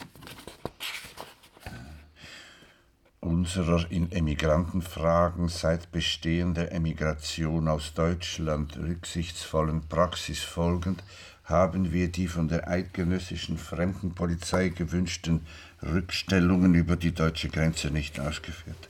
Unserer 3.23 3.85
in 3.91 4.11
Emigrantenfragen 4.11 5.47
seit 5.47 5.91
Bestehen 5.91 6.55
der 6.55 6.71
Emigration 6.71 7.67
aus 7.67 7.93
Deutschland 7.93 8.75
rücksichtsvollen 8.77 9.87
Praxis 9.87 10.39
folgend 10.39 11.03
haben 11.43 11.93
wir 11.93 12.07
die 12.07 12.27
von 12.27 12.47
der 12.47 12.67
eidgenössischen 12.67 13.59
Fremdenpolizei 13.59 14.69
gewünschten 14.69 15.41
Rückstellungen 15.83 16.73
über 16.73 16.95
die 16.95 17.11
deutsche 17.11 17.49
Grenze 17.49 17.91
nicht 17.91 18.19
ausgeführt. 18.19 18.89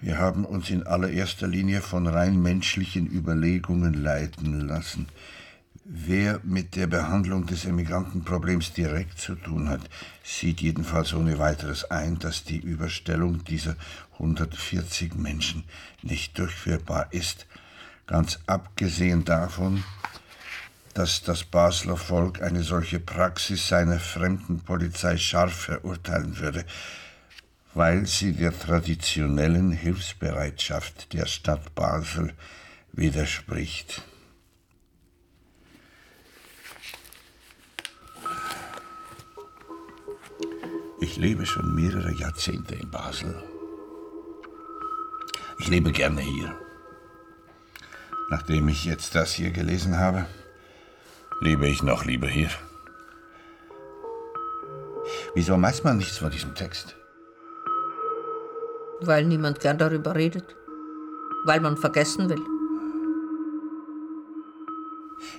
Wir 0.00 0.18
haben 0.18 0.44
uns 0.44 0.68
in 0.68 0.82
allererster 0.82 1.46
Linie 1.46 1.82
von 1.82 2.08
rein 2.08 2.42
menschlichen 2.42 3.06
Überlegungen 3.06 3.94
leiten 3.94 4.66
lassen. 4.66 5.06
Wer 5.92 6.38
mit 6.44 6.76
der 6.76 6.86
Behandlung 6.86 7.46
des 7.46 7.64
Emigrantenproblems 7.64 8.72
direkt 8.74 9.18
zu 9.18 9.34
tun 9.34 9.68
hat, 9.68 9.80
sieht 10.22 10.60
jedenfalls 10.60 11.12
ohne 11.14 11.40
weiteres 11.40 11.90
ein, 11.90 12.20
dass 12.20 12.44
die 12.44 12.58
Überstellung 12.58 13.42
dieser 13.42 13.74
140 14.12 15.16
Menschen 15.16 15.64
nicht 16.02 16.38
durchführbar 16.38 17.08
ist. 17.10 17.48
Ganz 18.06 18.38
abgesehen 18.46 19.24
davon, 19.24 19.82
dass 20.94 21.24
das 21.24 21.42
Basler 21.42 21.96
Volk 21.96 22.40
eine 22.40 22.62
solche 22.62 23.00
Praxis 23.00 23.66
seiner 23.66 23.98
Fremdenpolizei 23.98 25.16
scharf 25.16 25.54
verurteilen 25.54 26.38
würde, 26.38 26.64
weil 27.74 28.06
sie 28.06 28.32
der 28.32 28.56
traditionellen 28.56 29.72
Hilfsbereitschaft 29.72 31.12
der 31.14 31.26
Stadt 31.26 31.74
Basel 31.74 32.32
widerspricht. 32.92 34.04
Ich 41.02 41.16
lebe 41.16 41.46
schon 41.46 41.74
mehrere 41.74 42.12
Jahrzehnte 42.12 42.74
in 42.74 42.90
Basel. 42.90 43.34
Ich 45.58 45.68
lebe 45.68 45.92
gerne 45.92 46.20
hier. 46.20 46.54
Nachdem 48.28 48.68
ich 48.68 48.84
jetzt 48.84 49.14
das 49.14 49.32
hier 49.32 49.50
gelesen 49.50 49.98
habe, 49.98 50.26
lebe 51.40 51.66
ich 51.66 51.82
noch 51.82 52.04
lieber 52.04 52.28
hier. 52.28 52.50
Wieso 55.34 55.60
weiß 55.60 55.84
man 55.84 55.96
nichts 55.96 56.18
von 56.18 56.30
diesem 56.30 56.54
Text? 56.54 56.94
Weil 59.00 59.24
niemand 59.24 59.60
gern 59.60 59.78
darüber 59.78 60.14
redet. 60.14 60.54
Weil 61.46 61.60
man 61.60 61.78
vergessen 61.78 62.28
will. 62.28 62.59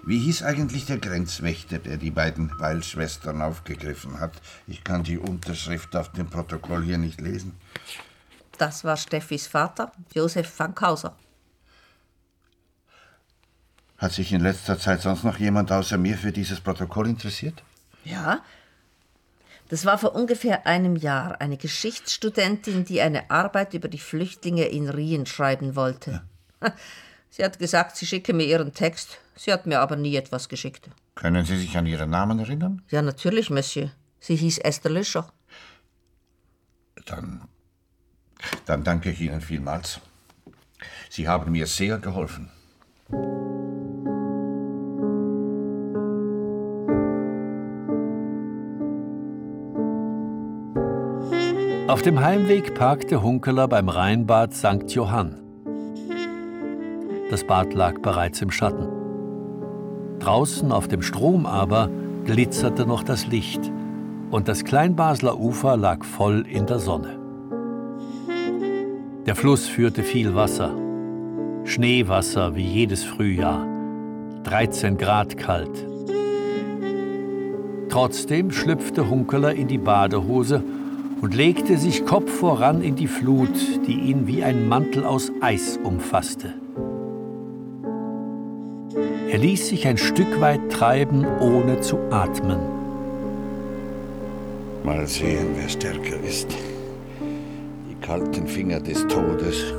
Wie 0.06 0.20
hieß 0.20 0.44
eigentlich 0.44 0.86
der 0.86 0.98
Grenzwächter, 0.98 1.80
der 1.80 1.98
die 1.98 2.12
beiden 2.12 2.52
Weil-Schwestern 2.60 3.42
aufgegriffen 3.42 4.20
hat? 4.20 4.34
Ich 4.68 4.84
kann 4.84 5.04
die 5.04 5.18
Unterschrift 5.18 5.96
auf 5.96 6.12
dem 6.12 6.30
Protokoll 6.30 6.84
hier 6.84 6.98
nicht 6.98 7.22
lesen. 7.22 7.56
Das 8.58 8.84
war 8.84 8.98
Steffis 8.98 9.48
Vater, 9.48 9.92
Josef 10.14 10.50
Fankhauser. 10.50 11.16
Hat 13.98 14.12
sich 14.12 14.34
in 14.34 14.42
letzter 14.42 14.80
Zeit 14.80 15.02
sonst 15.02 15.24
noch 15.24 15.38
jemand 15.38 15.72
außer 15.72 15.98
mir 15.98 16.18
für 16.18 16.32
dieses 16.32 16.60
Protokoll 16.60 17.08
interessiert? 17.08 17.64
Ja. 18.04 18.44
Das 19.70 19.86
war 19.86 19.98
vor 19.98 20.16
ungefähr 20.16 20.66
einem 20.66 20.96
Jahr 20.96 21.40
eine 21.40 21.58
Geschichtsstudentin, 21.58 22.84
die 22.84 23.02
eine 23.02 23.30
Arbeit 23.30 23.74
über 23.74 23.88
die 23.88 24.00
Flüchtlinge 24.00 24.66
in 24.66 24.90
Rien 24.90 25.26
schreiben 25.26 25.76
wollte. 25.76 26.24
Sie 27.34 27.46
hat 27.46 27.60
gesagt, 27.60 27.96
sie 27.96 28.06
schicke 28.06 28.34
mir 28.34 28.44
ihren 28.44 28.74
Text. 28.74 29.18
Sie 29.44 29.52
hat 29.52 29.66
mir 29.66 29.80
aber 29.80 29.96
nie 29.96 30.16
etwas 30.16 30.50
geschickt. 30.50 30.92
Können 31.16 31.44
Sie 31.46 31.58
sich 31.58 31.76
an 31.76 31.88
Ihren 31.88 32.12
Namen 32.12 32.38
erinnern? 32.38 32.84
Ja, 32.92 33.02
natürlich, 33.02 33.50
Monsieur. 33.50 33.90
Sie 34.20 34.36
hieß 34.36 34.60
Esther 34.60 34.92
Löscher. 34.92 35.34
Dann, 37.08 37.42
dann 38.68 38.84
danke 38.84 39.10
ich 39.10 39.20
Ihnen 39.20 39.42
vielmals. 39.42 40.00
Sie 41.10 41.28
haben 41.28 41.52
mir 41.54 41.66
sehr 41.66 41.98
geholfen. 41.98 42.52
Auf 51.88 52.04
dem 52.04 52.20
Heimweg 52.20 52.76
parkte 52.76 53.24
Hunkeler 53.24 53.68
beim 53.68 53.90
Rheinbad 53.90 54.54
St. 54.54 54.92
Johann. 54.92 55.42
Das 57.32 57.44
Bad 57.48 57.74
lag 57.74 58.00
bereits 58.04 58.40
im 58.44 58.52
Schatten. 58.52 59.01
Draußen 60.22 60.72
auf 60.72 60.88
dem 60.88 61.02
Strom 61.02 61.48
aber 61.48 61.90
glitzerte 62.26 62.86
noch 62.86 63.04
das 63.04 63.26
Licht 63.26 63.72
und 64.30 64.48
das 64.48 64.64
Kleinbasler 64.64 65.40
Ufer 65.40 65.76
lag 65.78 66.04
voll 66.06 66.46
in 66.48 66.68
der 66.68 66.78
Sonne. 66.78 67.20
Der 69.26 69.36
Fluss 69.36 69.68
führte 69.68 70.04
viel 70.04 70.36
Wasser. 70.36 70.76
Schneewasser 71.64 72.56
wie 72.56 72.66
jedes 72.66 73.04
Frühjahr. 73.04 73.66
13 74.44 74.98
Grad 74.98 75.38
kalt. 75.38 75.88
Trotzdem 77.90 78.52
schlüpfte 78.52 79.10
Hunkeler 79.10 79.54
in 79.56 79.68
die 79.68 79.80
Badehose 79.80 80.64
und 81.20 81.34
legte 81.34 81.78
sich 81.78 82.06
Kopf 82.06 82.32
voran 82.32 82.82
in 82.82 82.96
die 82.96 83.08
Flut, 83.08 83.86
die 83.88 84.00
ihn 84.00 84.28
wie 84.28 84.44
ein 84.44 84.68
Mantel 84.70 85.04
aus 85.04 85.32
Eis 85.42 85.80
umfasste. 85.84 86.54
Er 89.32 89.38
ließ 89.38 89.70
sich 89.70 89.88
ein 89.88 89.98
Stück 89.98 90.42
weit 90.42 90.70
treiben, 90.70 91.26
ohne 91.40 91.80
zu 91.80 91.98
atmen. 92.10 92.60
Mal 94.84 95.08
sehen, 95.08 95.56
wer 95.56 95.70
stärker 95.70 96.20
ist. 96.22 96.50
Die 97.90 97.96
kalten 98.06 98.46
Finger 98.46 98.82
des 98.82 99.08
Todes 99.08 99.74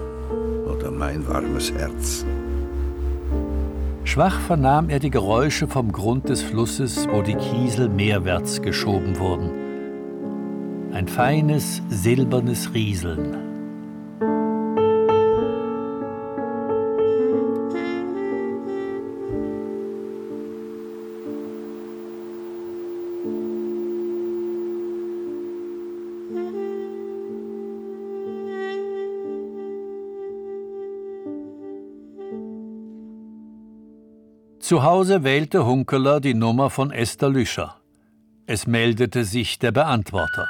oder 0.66 0.90
mein 0.90 1.28
warmes 1.28 1.70
Herz. 1.70 2.24
Schwach 4.05 4.40
vernahm 4.40 4.88
er 4.88 5.00
die 5.00 5.11
Geräusche 5.11 5.68
vom 5.68 5.92
Grund 5.92 6.30
des 6.30 6.40
Flusses, 6.40 7.07
wo 7.12 7.20
die 7.20 7.34
Kiesel 7.34 7.90
meerwärts 7.90 8.62
geschoben 8.62 9.18
wurden. 9.18 9.50
Ein 10.94 11.09
feines, 11.09 11.82
silbernes 11.90 12.72
Rieseln. 12.72 13.51
Zu 34.62 34.84
Hause 34.84 35.24
wählte 35.24 35.66
Hunkeler 35.66 36.20
die 36.20 36.34
Nummer 36.34 36.70
von 36.70 36.92
Esther 36.92 37.28
Lüscher. 37.28 37.80
Es 38.46 38.68
meldete 38.68 39.24
sich 39.24 39.58
der 39.58 39.72
Beantworter. 39.72 40.46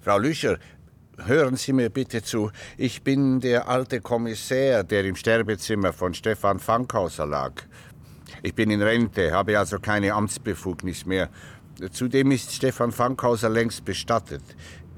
Frau 0.00 0.18
Lüscher, 0.18 0.58
hören 1.16 1.54
Sie 1.54 1.72
mir 1.72 1.90
bitte 1.90 2.24
zu. 2.24 2.50
Ich 2.76 3.04
bin 3.04 3.38
der 3.38 3.68
alte 3.68 4.00
Kommissär, 4.00 4.82
der 4.82 5.04
im 5.04 5.14
Sterbezimmer 5.14 5.92
von 5.92 6.12
Stefan 6.12 6.58
Fankhauser 6.58 7.24
lag. 7.24 7.52
Ich 8.42 8.52
bin 8.52 8.68
in 8.68 8.82
Rente, 8.82 9.30
habe 9.30 9.56
also 9.56 9.78
keine 9.78 10.12
Amtsbefugnis 10.12 11.06
mehr. 11.06 11.30
Zudem 11.92 12.32
ist 12.32 12.52
Stefan 12.52 12.90
Fankhauser 12.90 13.48
längst 13.48 13.84
bestattet. 13.84 14.42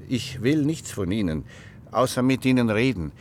Ich 0.09 0.41
will 0.41 0.65
nichts 0.65 0.89
von 0.89 1.11
Ihnen, 1.11 1.45
außer 1.91 2.23
mit 2.23 2.45
Ihnen 2.45 2.71
reden. 2.71 3.11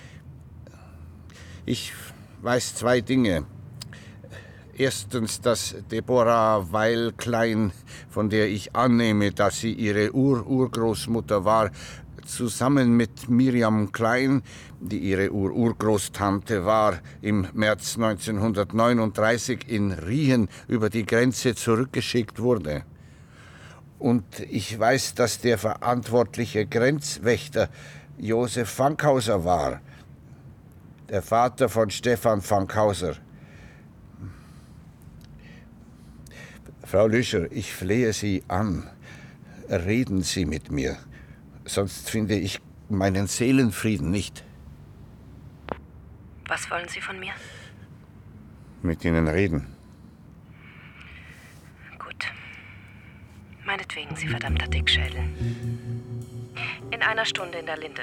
Ich 1.67 1.93
weiß 2.41 2.77
zwei 2.77 3.03
Dinge. 3.03 3.45
Erstens, 4.79 5.41
dass 5.41 5.75
Deborah 5.91 6.71
Weil 6.71 7.13
Klein, 7.13 7.73
von 8.11 8.29
der 8.29 8.49
ich 8.49 8.77
annehme, 8.77 9.33
dass 9.33 9.61
sie 9.61 9.73
ihre 9.73 10.15
Ur-Urgroßmutter 10.15 11.47
war, 11.47 11.71
zusammen 12.27 12.95
mit 12.95 13.31
Miriam 13.31 13.91
Klein, 13.91 14.43
die 14.79 14.99
ihre 14.99 15.33
Ur-Urgroßtante 15.33 16.67
war, 16.67 17.01
im 17.23 17.47
März 17.55 17.97
1939 17.97 19.67
in 19.67 19.93
Rien 19.93 20.47
über 20.69 20.91
die 20.91 21.07
Grenze 21.07 21.55
zurückgeschickt 21.55 22.39
wurde. 22.39 22.83
Und 23.99 24.41
ich 24.41 24.79
weiß, 24.79 25.15
dass 25.15 25.41
der 25.41 25.57
verantwortliche 25.57 26.67
Grenzwächter 26.67 27.71
Josef 28.19 28.69
Fankhauser 28.69 29.43
war, 29.43 29.81
der 31.09 31.23
Vater 31.23 31.71
von 31.71 31.89
Stefan 31.89 32.43
Fankhauser. 32.43 33.17
Frau 36.87 37.09
Lüscher, 37.09 37.51
ich 37.51 37.73
flehe 37.73 38.13
Sie 38.13 38.45
an. 38.47 38.89
Reden 39.69 40.23
Sie 40.23 40.45
mit 40.47 40.71
mir, 40.71 40.97
sonst 41.65 42.09
finde 42.09 42.37
ich 42.37 42.61
meinen 42.89 43.27
Seelenfrieden 43.27 44.13
nicht. 44.13 44.45
Was 46.47 46.71
wollen 46.71 46.87
Sie 46.89 47.01
von 47.01 47.19
mir? 47.19 47.33
Mit 48.83 49.05
Ihnen 49.05 49.27
reden. 49.27 49.67
Gut. 51.99 52.27
Meinetwegen, 53.65 54.15
Sie 54.15 54.29
verdammter 54.29 54.69
Dickschädel. 54.69 55.25
In 56.93 57.03
einer 57.03 57.25
Stunde 57.25 57.59
in 57.59 57.67
der 57.67 57.79
Linde. 57.79 58.03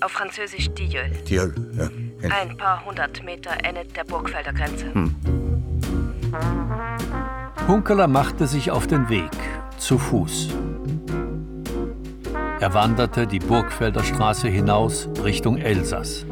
Auf 0.00 0.12
Französisch 0.12 0.68
Dieul. 0.70 1.10
Dieul, 1.28 1.52
ja. 2.22 2.30
Ein 2.30 2.56
paar 2.56 2.84
hundert 2.84 3.24
Meter 3.24 3.56
endet 3.64 3.96
der 3.96 4.04
Burgfelder 4.04 4.52
Grenze. 4.52 4.94
Hm. 4.94 5.16
Hunkeler 7.68 8.08
machte 8.08 8.46
sich 8.46 8.70
auf 8.70 8.86
den 8.86 9.08
Weg, 9.08 9.30
zu 9.78 9.98
Fuß. 9.98 10.48
Er 12.60 12.74
wanderte 12.74 13.26
die 13.26 13.38
Burgfelder 13.38 14.02
Straße 14.02 14.48
hinaus 14.48 15.08
Richtung 15.24 15.56
Elsass. 15.56 16.26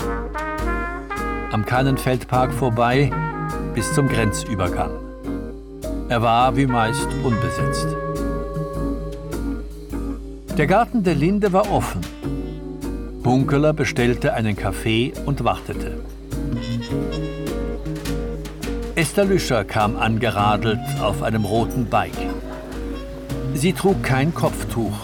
Am 1.52 1.64
Kannenfeldpark 1.64 2.52
vorbei 2.52 3.10
bis 3.74 3.94
zum 3.94 4.08
Grenzübergang. 4.08 4.90
Er 6.08 6.22
war 6.22 6.56
wie 6.56 6.66
meist 6.66 7.08
unbesetzt. 7.24 7.86
Der 10.56 10.66
Garten 10.66 11.04
der 11.04 11.14
Linde 11.14 11.52
war 11.52 11.70
offen. 11.70 12.00
Hunkeler 13.24 13.72
bestellte 13.74 14.32
einen 14.32 14.56
Kaffee 14.56 15.12
und 15.26 15.44
wartete. 15.44 16.00
Esther 19.08 19.24
Lüscher 19.24 19.64
kam 19.64 19.96
angeradelt 19.96 21.00
auf 21.00 21.22
einem 21.22 21.46
roten 21.46 21.86
Bike. 21.86 22.28
Sie 23.54 23.72
trug 23.72 24.02
kein 24.02 24.34
Kopftuch. 24.34 24.98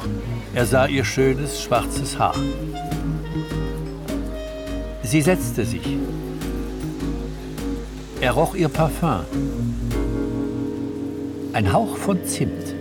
Er 0.55 0.67
sah 0.67 0.87
ihr 0.87 1.07
schönes 1.07 1.63
schwarzes 1.63 2.19
Haar. 2.19 2.35
Sie 5.03 5.23
setzte 5.23 5.65
sich. 5.65 5.97
Er 8.21 8.33
roch 8.33 8.55
ihr 8.55 8.69
Parfum. 8.69 9.25
Ein 11.55 11.73
Hauch 11.73 11.97
von 11.97 12.23
Zimt. 12.27 12.75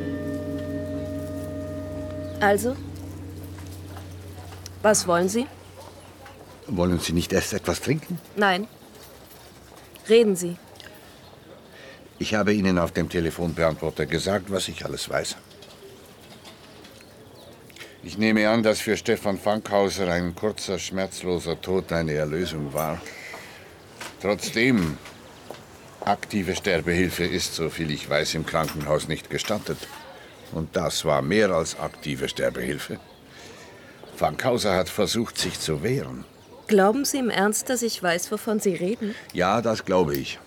Also? 2.41 2.76
Was 4.82 5.07
wollen 5.07 5.30
Sie? 5.30 5.47
Wollen 6.67 6.99
Sie 6.99 7.13
nicht 7.13 7.32
erst 7.32 7.53
etwas 7.53 7.80
trinken? 7.80 8.19
Nein. 8.36 8.67
Reden 10.09 10.36
Sie. 10.36 10.57
Ich 12.24 12.34
habe 12.34 12.53
Ihnen 12.53 12.80
auf 12.80 12.93
dem 12.93 13.09
Telefonbeantworter 13.09 14.05
gesagt, 14.05 14.49
was 14.49 14.69
ich 14.69 14.86
alles 14.86 15.09
weiß. 15.09 15.36
Ich 18.01 18.17
nehme 18.17 18.47
an, 18.47 18.63
dass 18.63 18.80
für 18.80 18.95
Stefan 18.95 19.38
Fankhauser 19.38 20.07
ein 20.07 20.34
kurzer, 20.34 20.80
schmerzloser 20.80 21.59
Tod 21.59 21.91
eine 21.91 22.13
Erlösung 22.13 22.74
war. 22.74 23.01
Trotzdem, 24.21 24.97
aktive 26.05 26.55
Sterbehilfe 26.55 27.26
ist, 27.26 27.55
soviel 27.55 27.91
ich 27.91 28.09
weiß, 28.09 28.36
im 28.36 28.45
Krankenhaus 28.45 29.09
nicht 29.09 29.30
gestattet. 29.30 29.80
Und 30.53 30.78
das 30.78 31.03
war 31.03 31.21
mehr 31.21 31.51
als 31.51 31.78
aktive 31.78 32.30
Sterbehilfe. 32.30 33.01
Fankhauser 34.15 34.78
hat 34.78 34.88
versucht, 34.88 35.38
sich 35.38 35.59
zu 35.59 35.84
wehren. 35.84 36.24
Glauben 36.67 37.03
Sie 37.03 37.17
im 37.17 37.30
Ernst, 37.30 37.69
dass 37.69 37.82
ich 37.82 38.01
weiß, 38.01 38.32
wovon 38.32 38.61
Sie 38.61 38.76
reden? 38.76 39.13
Ja, 39.34 39.61
das 39.61 39.84
glaube 39.84 40.15
ich. 40.15 40.39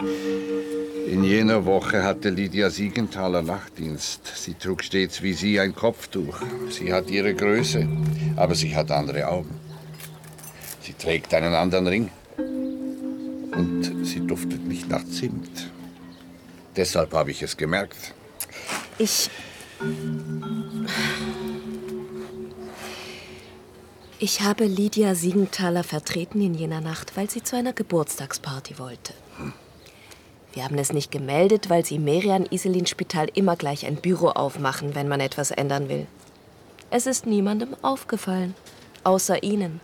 In 0.00 1.22
jener 1.22 1.64
Woche 1.64 2.02
hatte 2.02 2.30
Lydia 2.30 2.70
Siegenthaler 2.70 3.42
Nachtdienst. 3.42 4.26
Sie 4.34 4.54
trug 4.54 4.82
stets 4.82 5.22
wie 5.22 5.32
Sie 5.32 5.60
ein 5.60 5.74
Kopftuch. 5.74 6.40
Sie 6.70 6.92
hat 6.92 7.10
ihre 7.10 7.34
Größe, 7.34 7.86
aber 8.36 8.54
sie 8.54 8.74
hat 8.74 8.90
andere 8.90 9.28
Augen. 9.28 9.54
Sie 10.80 10.94
trägt 10.94 11.32
einen 11.34 11.54
anderen 11.54 11.86
Ring. 11.86 12.10
Und 12.36 14.06
sie 14.06 14.26
duftet 14.26 14.66
nicht 14.66 14.88
nach 14.88 15.04
Zimt. 15.04 15.70
Deshalb 16.76 17.12
habe 17.12 17.30
ich 17.30 17.42
es 17.42 17.56
gemerkt. 17.56 18.14
Ich. 18.98 19.30
Ich 24.18 24.40
habe 24.40 24.64
Lydia 24.64 25.14
Siegenthaler 25.14 25.84
vertreten 25.84 26.40
in 26.40 26.54
jener 26.54 26.80
Nacht, 26.80 27.16
weil 27.16 27.30
sie 27.30 27.42
zu 27.42 27.56
einer 27.56 27.72
Geburtstagsparty 27.72 28.78
wollte. 28.78 29.14
Wir 30.54 30.62
haben 30.62 30.78
es 30.78 30.92
nicht 30.92 31.10
gemeldet, 31.10 31.68
weil 31.68 31.84
sie 31.84 31.96
im 31.96 32.04
Merian-Iselin-Spital 32.04 33.26
immer 33.34 33.56
gleich 33.56 33.86
ein 33.86 33.96
Büro 33.96 34.28
aufmachen, 34.28 34.94
wenn 34.94 35.08
man 35.08 35.18
etwas 35.18 35.50
ändern 35.50 35.88
will. 35.88 36.06
Es 36.90 37.06
ist 37.06 37.26
niemandem 37.26 37.74
aufgefallen, 37.82 38.54
außer 39.02 39.42
Ihnen. 39.42 39.80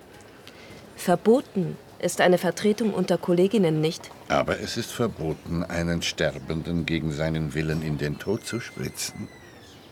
Verboten 0.95 1.77
ist 1.99 2.21
eine 2.21 2.39
Vertretung 2.39 2.95
unter 2.95 3.18
Kolleginnen 3.18 3.81
nicht. 3.81 4.12
Aber 4.29 4.61
es 4.61 4.77
ist 4.77 4.93
verboten, 4.93 5.64
einen 5.64 6.03
Sterbenden 6.03 6.87
gegen 6.87 7.11
seinen 7.11 7.53
Willen 7.55 7.83
in 7.83 7.99
den 7.99 8.21
Tod 8.21 8.47
zu 8.47 8.61
spritzen. 8.61 9.27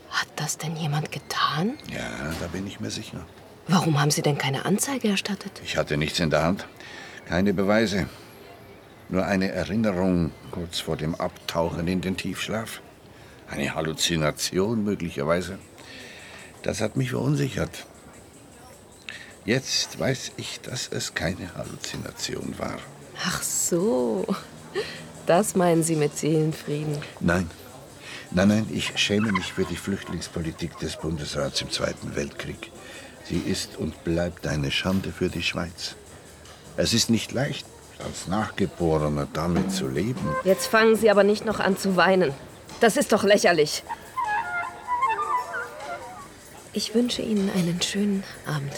Hat 0.09 0.29
das 0.37 0.57
denn 0.57 0.77
jemand 0.77 1.11
getan? 1.11 1.77
Ja, 1.91 2.31
da 2.39 2.47
bin 2.47 2.65
ich 2.65 2.79
mir 2.79 2.89
sicher. 2.89 3.25
Warum 3.67 3.99
haben 3.99 4.11
Sie 4.11 4.21
denn 4.21 4.37
keine 4.37 4.63
Anzeige 4.63 5.09
erstattet? 5.09 5.61
Ich 5.63 5.75
hatte 5.75 5.97
nichts 5.97 6.21
in 6.21 6.29
der 6.29 6.43
Hand. 6.43 6.65
Keine 7.27 7.53
Beweise. 7.53 8.07
Nur 9.09 9.25
eine 9.25 9.51
Erinnerung 9.51 10.31
kurz 10.51 10.79
vor 10.79 10.95
dem 10.95 11.15
Abtauchen 11.15 11.87
in 11.87 12.01
den 12.01 12.15
Tiefschlaf. 12.15 12.81
Eine 13.49 13.73
Halluzination 13.73 14.83
möglicherweise. 14.83 15.57
Das 16.61 16.79
hat 16.79 16.95
mich 16.95 17.09
verunsichert. 17.09 17.87
Jetzt 19.45 19.99
weiß 19.99 20.33
ich, 20.37 20.61
dass 20.61 20.87
es 20.89 21.15
keine 21.15 21.55
Halluzination 21.55 22.53
war. 22.59 22.77
Ach 23.25 23.41
so. 23.41 24.27
Das 25.25 25.55
meinen 25.55 25.81
Sie 25.81 25.95
mit 25.95 26.15
Seelenfrieden? 26.15 26.97
Nein. 27.19 27.49
Nein, 28.31 28.47
nein, 28.47 28.67
ich 28.71 28.93
schäme 28.99 29.31
mich 29.31 29.53
für 29.53 29.65
die 29.65 29.75
Flüchtlingspolitik 29.75 30.77
des 30.77 30.97
Bundesrats 30.97 31.61
im 31.61 31.71
Zweiten 31.71 32.15
Weltkrieg. 32.15 32.71
Sie 33.23 33.39
ist 33.39 33.77
und 33.77 34.03
bleibt 34.03 34.45
eine 34.45 34.69
Schande 34.69 35.11
für 35.11 35.29
die 35.29 35.41
Schweiz. 35.41 35.95
Es 36.77 36.93
ist 36.93 37.09
nicht 37.09 37.31
leicht, 37.31 37.65
als 38.03 38.27
Nachgeborener 38.27 39.27
damit 39.33 39.71
zu 39.71 39.87
leben. 39.87 40.35
Jetzt 40.43 40.67
fangen 40.67 40.95
Sie 40.95 41.09
aber 41.11 41.23
nicht 41.23 41.45
noch 41.45 41.59
an 41.59 41.77
zu 41.77 41.95
weinen. 41.95 42.33
Das 42.79 42.97
ist 42.97 43.11
doch 43.11 43.23
lächerlich. 43.23 43.83
Ich 46.73 46.93
wünsche 46.95 47.21
Ihnen 47.21 47.49
einen 47.55 47.81
schönen 47.81 48.23
Abend. 48.45 48.73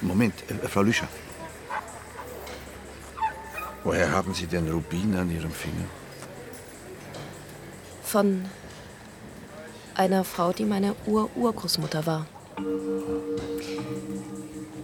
Moment, 0.00 0.34
äh, 0.48 0.68
Frau 0.68 0.82
Lüscher. 0.82 1.08
Woher 3.84 4.10
haben 4.10 4.34
Sie 4.34 4.46
den 4.46 4.70
Rubin 4.70 5.16
an 5.16 5.30
Ihrem 5.30 5.50
Finger? 5.50 5.84
Von 8.02 8.44
einer 9.94 10.24
Frau, 10.24 10.52
die 10.52 10.64
meine 10.64 10.94
Ur-Urgroßmutter 11.06 12.06
war. 12.06 12.26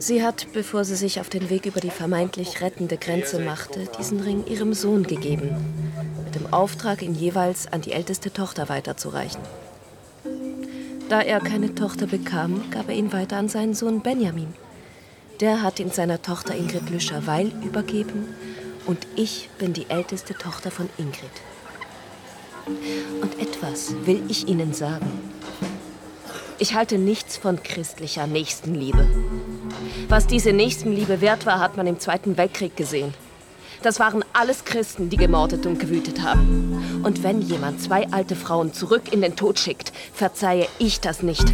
Sie 0.00 0.22
hat, 0.22 0.46
bevor 0.52 0.84
sie 0.84 0.94
sich 0.94 1.20
auf 1.20 1.28
den 1.28 1.50
Weg 1.50 1.66
über 1.66 1.80
die 1.80 1.90
vermeintlich 1.90 2.60
rettende 2.60 2.96
Grenze 2.96 3.40
machte, 3.40 3.88
diesen 3.98 4.20
Ring 4.20 4.46
ihrem 4.46 4.72
Sohn 4.72 5.02
gegeben, 5.02 5.50
mit 6.24 6.34
dem 6.36 6.52
Auftrag, 6.52 7.02
ihn 7.02 7.14
jeweils 7.14 7.72
an 7.72 7.80
die 7.80 7.92
älteste 7.92 8.32
Tochter 8.32 8.68
weiterzureichen. 8.68 9.40
Da 11.08 11.20
er 11.20 11.40
keine 11.40 11.74
Tochter 11.74 12.06
bekam, 12.06 12.70
gab 12.70 12.88
er 12.88 12.94
ihn 12.94 13.12
weiter 13.12 13.38
an 13.38 13.48
seinen 13.48 13.74
Sohn 13.74 14.00
Benjamin. 14.00 14.54
Der 15.40 15.62
hat 15.62 15.80
ihn 15.80 15.90
seiner 15.90 16.22
Tochter 16.22 16.54
Ingrid 16.54 16.90
Lüscher-Weil 16.90 17.52
übergeben 17.64 18.34
und 18.86 19.06
ich 19.16 19.50
bin 19.58 19.72
die 19.72 19.88
älteste 19.88 20.34
Tochter 20.34 20.70
von 20.70 20.88
Ingrid. 20.96 21.30
Und 23.20 23.40
etwas 23.40 23.94
will 24.04 24.22
ich 24.28 24.46
Ihnen 24.46 24.74
sagen. 24.74 25.10
Ich 26.58 26.74
halte 26.74 26.98
nichts 26.98 27.36
von 27.36 27.62
christlicher 27.62 28.26
Nächstenliebe. 28.26 29.06
Was 30.08 30.26
diese 30.26 30.54
Nächstenliebe 30.54 31.20
wert 31.20 31.44
war, 31.44 31.60
hat 31.60 31.76
man 31.76 31.86
im 31.86 32.00
Zweiten 32.00 32.38
Weltkrieg 32.38 32.76
gesehen. 32.76 33.12
Das 33.82 34.00
waren 34.00 34.24
alles 34.32 34.64
Christen, 34.64 35.10
die 35.10 35.18
gemordet 35.18 35.66
und 35.66 35.78
gewütet 35.78 36.22
haben. 36.22 37.02
Und 37.04 37.22
wenn 37.22 37.42
jemand 37.42 37.82
zwei 37.82 38.08
alte 38.10 38.34
Frauen 38.34 38.72
zurück 38.72 39.12
in 39.12 39.20
den 39.20 39.36
Tod 39.36 39.58
schickt, 39.58 39.92
verzeihe 40.14 40.66
ich 40.78 41.00
das 41.00 41.22
nicht. 41.22 41.44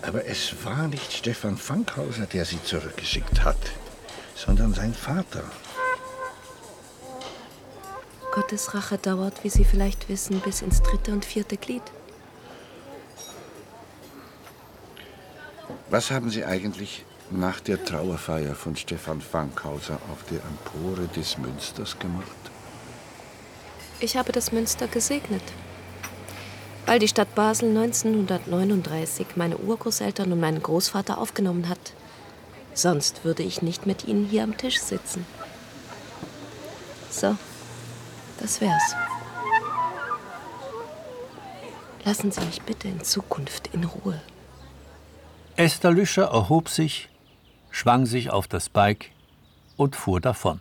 Aber 0.00 0.24
es 0.24 0.54
war 0.64 0.88
nicht 0.88 1.12
Stefan 1.12 1.58
Fankhauser, 1.58 2.24
der 2.24 2.46
sie 2.46 2.62
zurückgeschickt 2.62 3.44
hat, 3.44 3.58
sondern 4.34 4.72
sein 4.72 4.94
Vater. 4.94 5.44
Gottes 8.32 8.74
Rache 8.74 8.96
dauert, 8.96 9.44
wie 9.44 9.50
Sie 9.50 9.64
vielleicht 9.64 10.08
wissen, 10.08 10.40
bis 10.40 10.62
ins 10.62 10.82
dritte 10.82 11.12
und 11.12 11.24
vierte 11.24 11.56
Glied. 11.56 11.82
Was 15.88 16.10
haben 16.10 16.30
Sie 16.30 16.44
eigentlich 16.44 17.04
nach 17.30 17.60
der 17.60 17.84
Trauerfeier 17.84 18.56
von 18.56 18.74
Stefan 18.74 19.20
Fankhauser 19.20 20.00
auf 20.10 20.24
der 20.28 20.40
Empore 20.40 21.06
des 21.14 21.38
Münsters 21.38 21.96
gemacht? 21.98 22.26
Ich 24.00 24.16
habe 24.16 24.32
das 24.32 24.50
Münster 24.50 24.88
gesegnet. 24.88 25.42
Weil 26.86 26.98
die 26.98 27.08
Stadt 27.08 27.34
Basel 27.36 27.68
1939 27.68 29.36
meine 29.36 29.58
Urgroßeltern 29.58 30.32
und 30.32 30.40
meinen 30.40 30.62
Großvater 30.62 31.18
aufgenommen 31.18 31.68
hat. 31.68 31.92
Sonst 32.74 33.24
würde 33.24 33.44
ich 33.44 33.62
nicht 33.62 33.86
mit 33.86 34.06
ihnen 34.06 34.26
hier 34.26 34.42
am 34.42 34.56
Tisch 34.56 34.80
sitzen. 34.80 35.24
So, 37.10 37.36
das 38.40 38.60
wär's. 38.60 38.94
Lassen 42.04 42.30
Sie 42.30 42.40
mich 42.40 42.62
bitte 42.62 42.88
in 42.88 43.02
Zukunft 43.02 43.70
in 43.72 43.84
Ruhe. 43.84 44.20
Esther 45.58 45.90
Lüscher 45.90 46.24
erhob 46.24 46.68
sich, 46.68 47.08
schwang 47.70 48.04
sich 48.04 48.28
auf 48.28 48.46
das 48.46 48.68
Bike 48.68 49.10
und 49.78 49.96
fuhr 49.96 50.20
davon. 50.20 50.60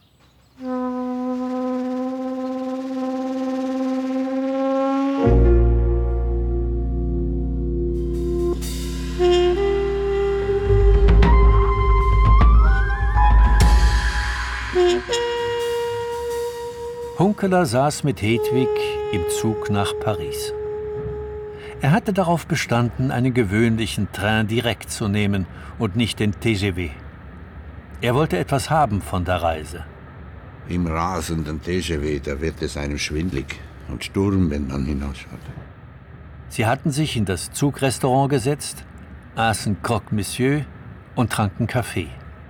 Hunkeler 17.20 17.66
saß 17.66 18.06
mit 18.06 18.22
Hedwig 18.22 18.70
im 19.12 19.24
Zug 19.30 19.70
nach 19.70 19.94
Paris. 20.00 20.54
Er 21.86 21.92
hatte 21.92 22.14
darauf 22.14 22.48
bestanden, 22.48 23.12
einen 23.12 23.36
gewöhnlichen 23.36 24.12
Train 24.12 24.48
direkt 24.48 24.90
zu 24.90 25.08
nehmen 25.08 25.46
und 25.78 25.96
nicht 25.96 26.20
den 26.20 26.32
TGV. 26.32 26.90
Er 28.02 28.16
wollte 28.16 28.40
etwas 28.40 28.72
haben 28.72 29.04
von 29.04 29.24
der 29.24 29.44
Reise. 29.44 29.86
Im 30.68 30.88
rasenden 30.88 31.62
TGV, 31.62 32.24
da 32.24 32.42
wird 32.42 32.64
es 32.64 32.76
einem 32.76 32.98
schwindlig 32.98 33.60
und 33.88 34.04
Sturm, 34.04 34.50
wenn 34.50 34.68
man 34.68 34.84
hinausschaut. 34.84 35.38
Sie 36.50 36.66
hatten 36.66 36.90
sich 36.90 37.18
in 37.18 37.26
das 37.26 37.52
Zugrestaurant 37.52 38.32
gesetzt, 38.32 38.84
aßen 39.36 39.84
Croque 39.84 40.12
Monsieur 40.12 40.66
und 41.14 41.32
tranken 41.32 41.68
Kaffee. 41.68 42.08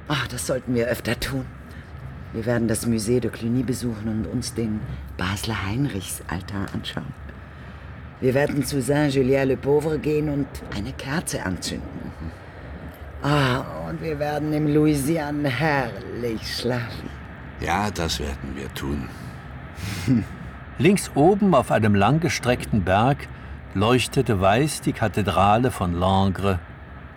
Ach, 0.07 0.27
das 0.27 0.47
sollten 0.47 0.75
wir 0.75 0.87
öfter 0.87 1.19
tun. 1.19 1.45
Wir 2.31 2.45
werden 2.45 2.69
das 2.69 2.87
Musée 2.87 3.19
de 3.19 3.29
Cluny 3.31 3.63
besuchen 3.63 4.07
und 4.07 4.27
uns 4.27 4.53
den 4.53 4.79
Basler 5.17 5.65
Heinrichsaltar 5.65 6.67
anschauen. 6.73 7.24
Wir 8.21 8.33
werden 8.33 8.63
zu 8.63 8.81
Saint-Julien-le-Pauvre 8.81 9.99
gehen 9.99 10.29
und 10.29 10.47
eine 10.75 10.93
Kerze 10.93 11.43
anzünden. 11.43 12.11
Ah, 13.21 13.87
und 13.89 14.01
wir 14.01 14.19
werden 14.19 14.53
im 14.53 14.73
Louisiane 14.73 15.49
herrlich 15.49 16.57
schlafen. 16.57 17.09
Ja, 17.59 17.89
das 17.91 18.19
werden 18.19 18.55
wir 18.55 18.73
tun. 18.73 19.09
Links 20.77 21.11
oben 21.15 21.55
auf 21.55 21.71
einem 21.71 21.95
langgestreckten 21.95 22.83
Berg 22.83 23.27
leuchtete 23.73 24.39
weiß 24.39 24.81
die 24.81 24.93
Kathedrale 24.93 25.71
von 25.71 25.93
Langres 25.93 26.57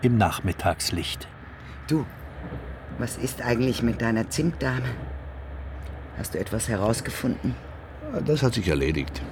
im 0.03 0.16
Nachmittagslicht. 0.16 1.28
Du, 1.88 2.05
was 2.99 3.16
ist 3.16 3.42
eigentlich 3.42 3.82
mit 3.82 4.03
deiner 4.03 4.28
Zimtdame? 4.28 4.88
Hast 6.16 6.34
du 6.34 6.38
etwas 6.38 6.68
herausgefunden? 6.68 7.55
Das 8.24 8.42
hat 8.42 8.55
sich 8.55 8.68
erledigt. 8.68 9.22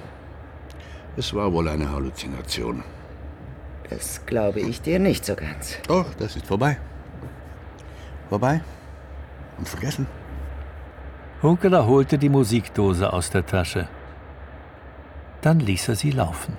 Es 1.17 1.33
war 1.33 1.51
wohl 1.51 1.67
eine 1.67 1.91
Halluzination. 1.91 2.83
Das 3.89 4.23
glaube 4.27 4.59
ich 4.59 4.81
dir 4.81 4.99
nicht 4.99 5.25
so 5.25 5.35
ganz. 5.35 5.77
Doch, 5.87 6.13
das 6.13 6.35
ist 6.35 6.45
vorbei. 6.45 6.77
Vorbei 8.29 8.61
und 9.57 9.67
vergessen. 9.67 10.05
Hunkeler 11.41 11.87
holte 11.87 12.19
die 12.19 12.29
Musikdose 12.29 13.11
aus 13.11 13.31
der 13.31 13.45
Tasche. 13.45 13.87
Dann 15.41 15.59
ließ 15.59 15.87
er 15.89 15.95
sie 15.95 16.11
laufen. 16.11 16.55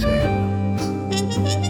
sale. 0.00 1.65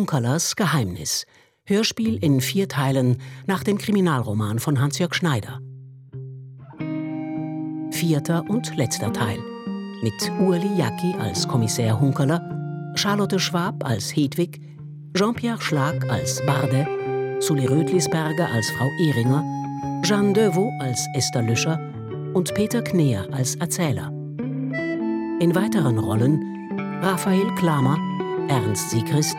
Hunkerlers 0.00 0.56
Geheimnis. 0.56 1.26
Hörspiel 1.66 2.16
in 2.24 2.40
vier 2.40 2.68
Teilen 2.68 3.18
nach 3.46 3.62
dem 3.62 3.76
Kriminalroman 3.76 4.58
von 4.58 4.80
Hans-Jörg 4.80 5.12
Schneider. 5.12 5.60
Vierter 7.90 8.42
und 8.48 8.74
letzter 8.76 9.12
Teil. 9.12 9.38
Mit 10.02 10.14
Urli 10.40 10.74
Jacki 10.78 11.14
als 11.18 11.46
Kommissär 11.46 12.00
Hunkerler, 12.00 12.40
Charlotte 12.94 13.38
Schwab 13.38 13.84
als 13.84 14.16
Hedwig, 14.16 14.62
Jean-Pierre 15.14 15.60
Schlag 15.60 16.08
als 16.08 16.40
Barde, 16.46 16.86
Sully 17.40 17.66
Rödlisberger 17.66 18.48
als 18.50 18.70
Frau 18.70 18.88
Ehringer, 19.02 19.44
Jeanne 20.02 20.32
Deveau 20.32 20.72
als 20.80 21.06
Esther 21.12 21.42
Lüscher 21.42 21.78
und 22.32 22.54
Peter 22.54 22.80
Kneer 22.80 23.28
als 23.32 23.54
Erzähler. 23.56 24.08
In 25.40 25.54
weiteren 25.54 25.98
Rollen 25.98 26.42
Raphael 27.02 27.54
Klamer, 27.56 27.98
Ernst 28.48 28.88
Siegrist, 28.88 29.36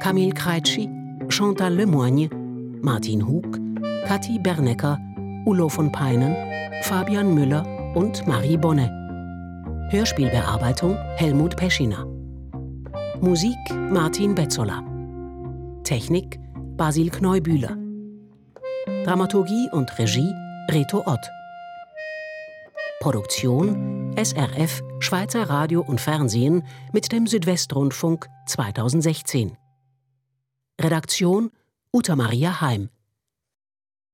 Camille 0.00 0.32
Kreitschi, 0.32 0.88
Chantal 1.28 1.74
Lemoigne, 1.74 2.28
Martin 2.82 3.26
Hug, 3.26 3.58
Kathi 4.06 4.38
Bernecker, 4.38 4.98
Ulo 5.46 5.68
von 5.68 5.90
Peinen, 5.90 6.36
Fabian 6.82 7.34
Müller 7.34 7.64
und 7.94 8.26
Marie 8.26 8.56
Bonnet. 8.56 8.90
Hörspielbearbeitung 9.90 10.96
Helmut 11.16 11.56
Peschiner. 11.56 12.06
Musik 13.20 13.56
Martin 13.90 14.34
Betzola. 14.34 14.82
Technik 15.84 16.38
Basil 16.76 17.10
Kneubühler. 17.10 17.76
Dramaturgie 19.04 19.68
und 19.72 19.98
Regie 19.98 20.32
Reto 20.70 21.02
Ott. 21.06 21.30
Produktion 23.00 24.14
SRF 24.16 24.82
Schweizer 25.00 25.48
Radio 25.50 25.82
und 25.82 26.00
Fernsehen 26.00 26.64
mit 26.92 27.12
dem 27.12 27.26
Südwestrundfunk 27.26 28.28
2016. 28.46 29.56
Redaktion 30.78 31.50
Uta 31.92 32.16
Maria 32.16 32.50
Heim. 32.50 32.88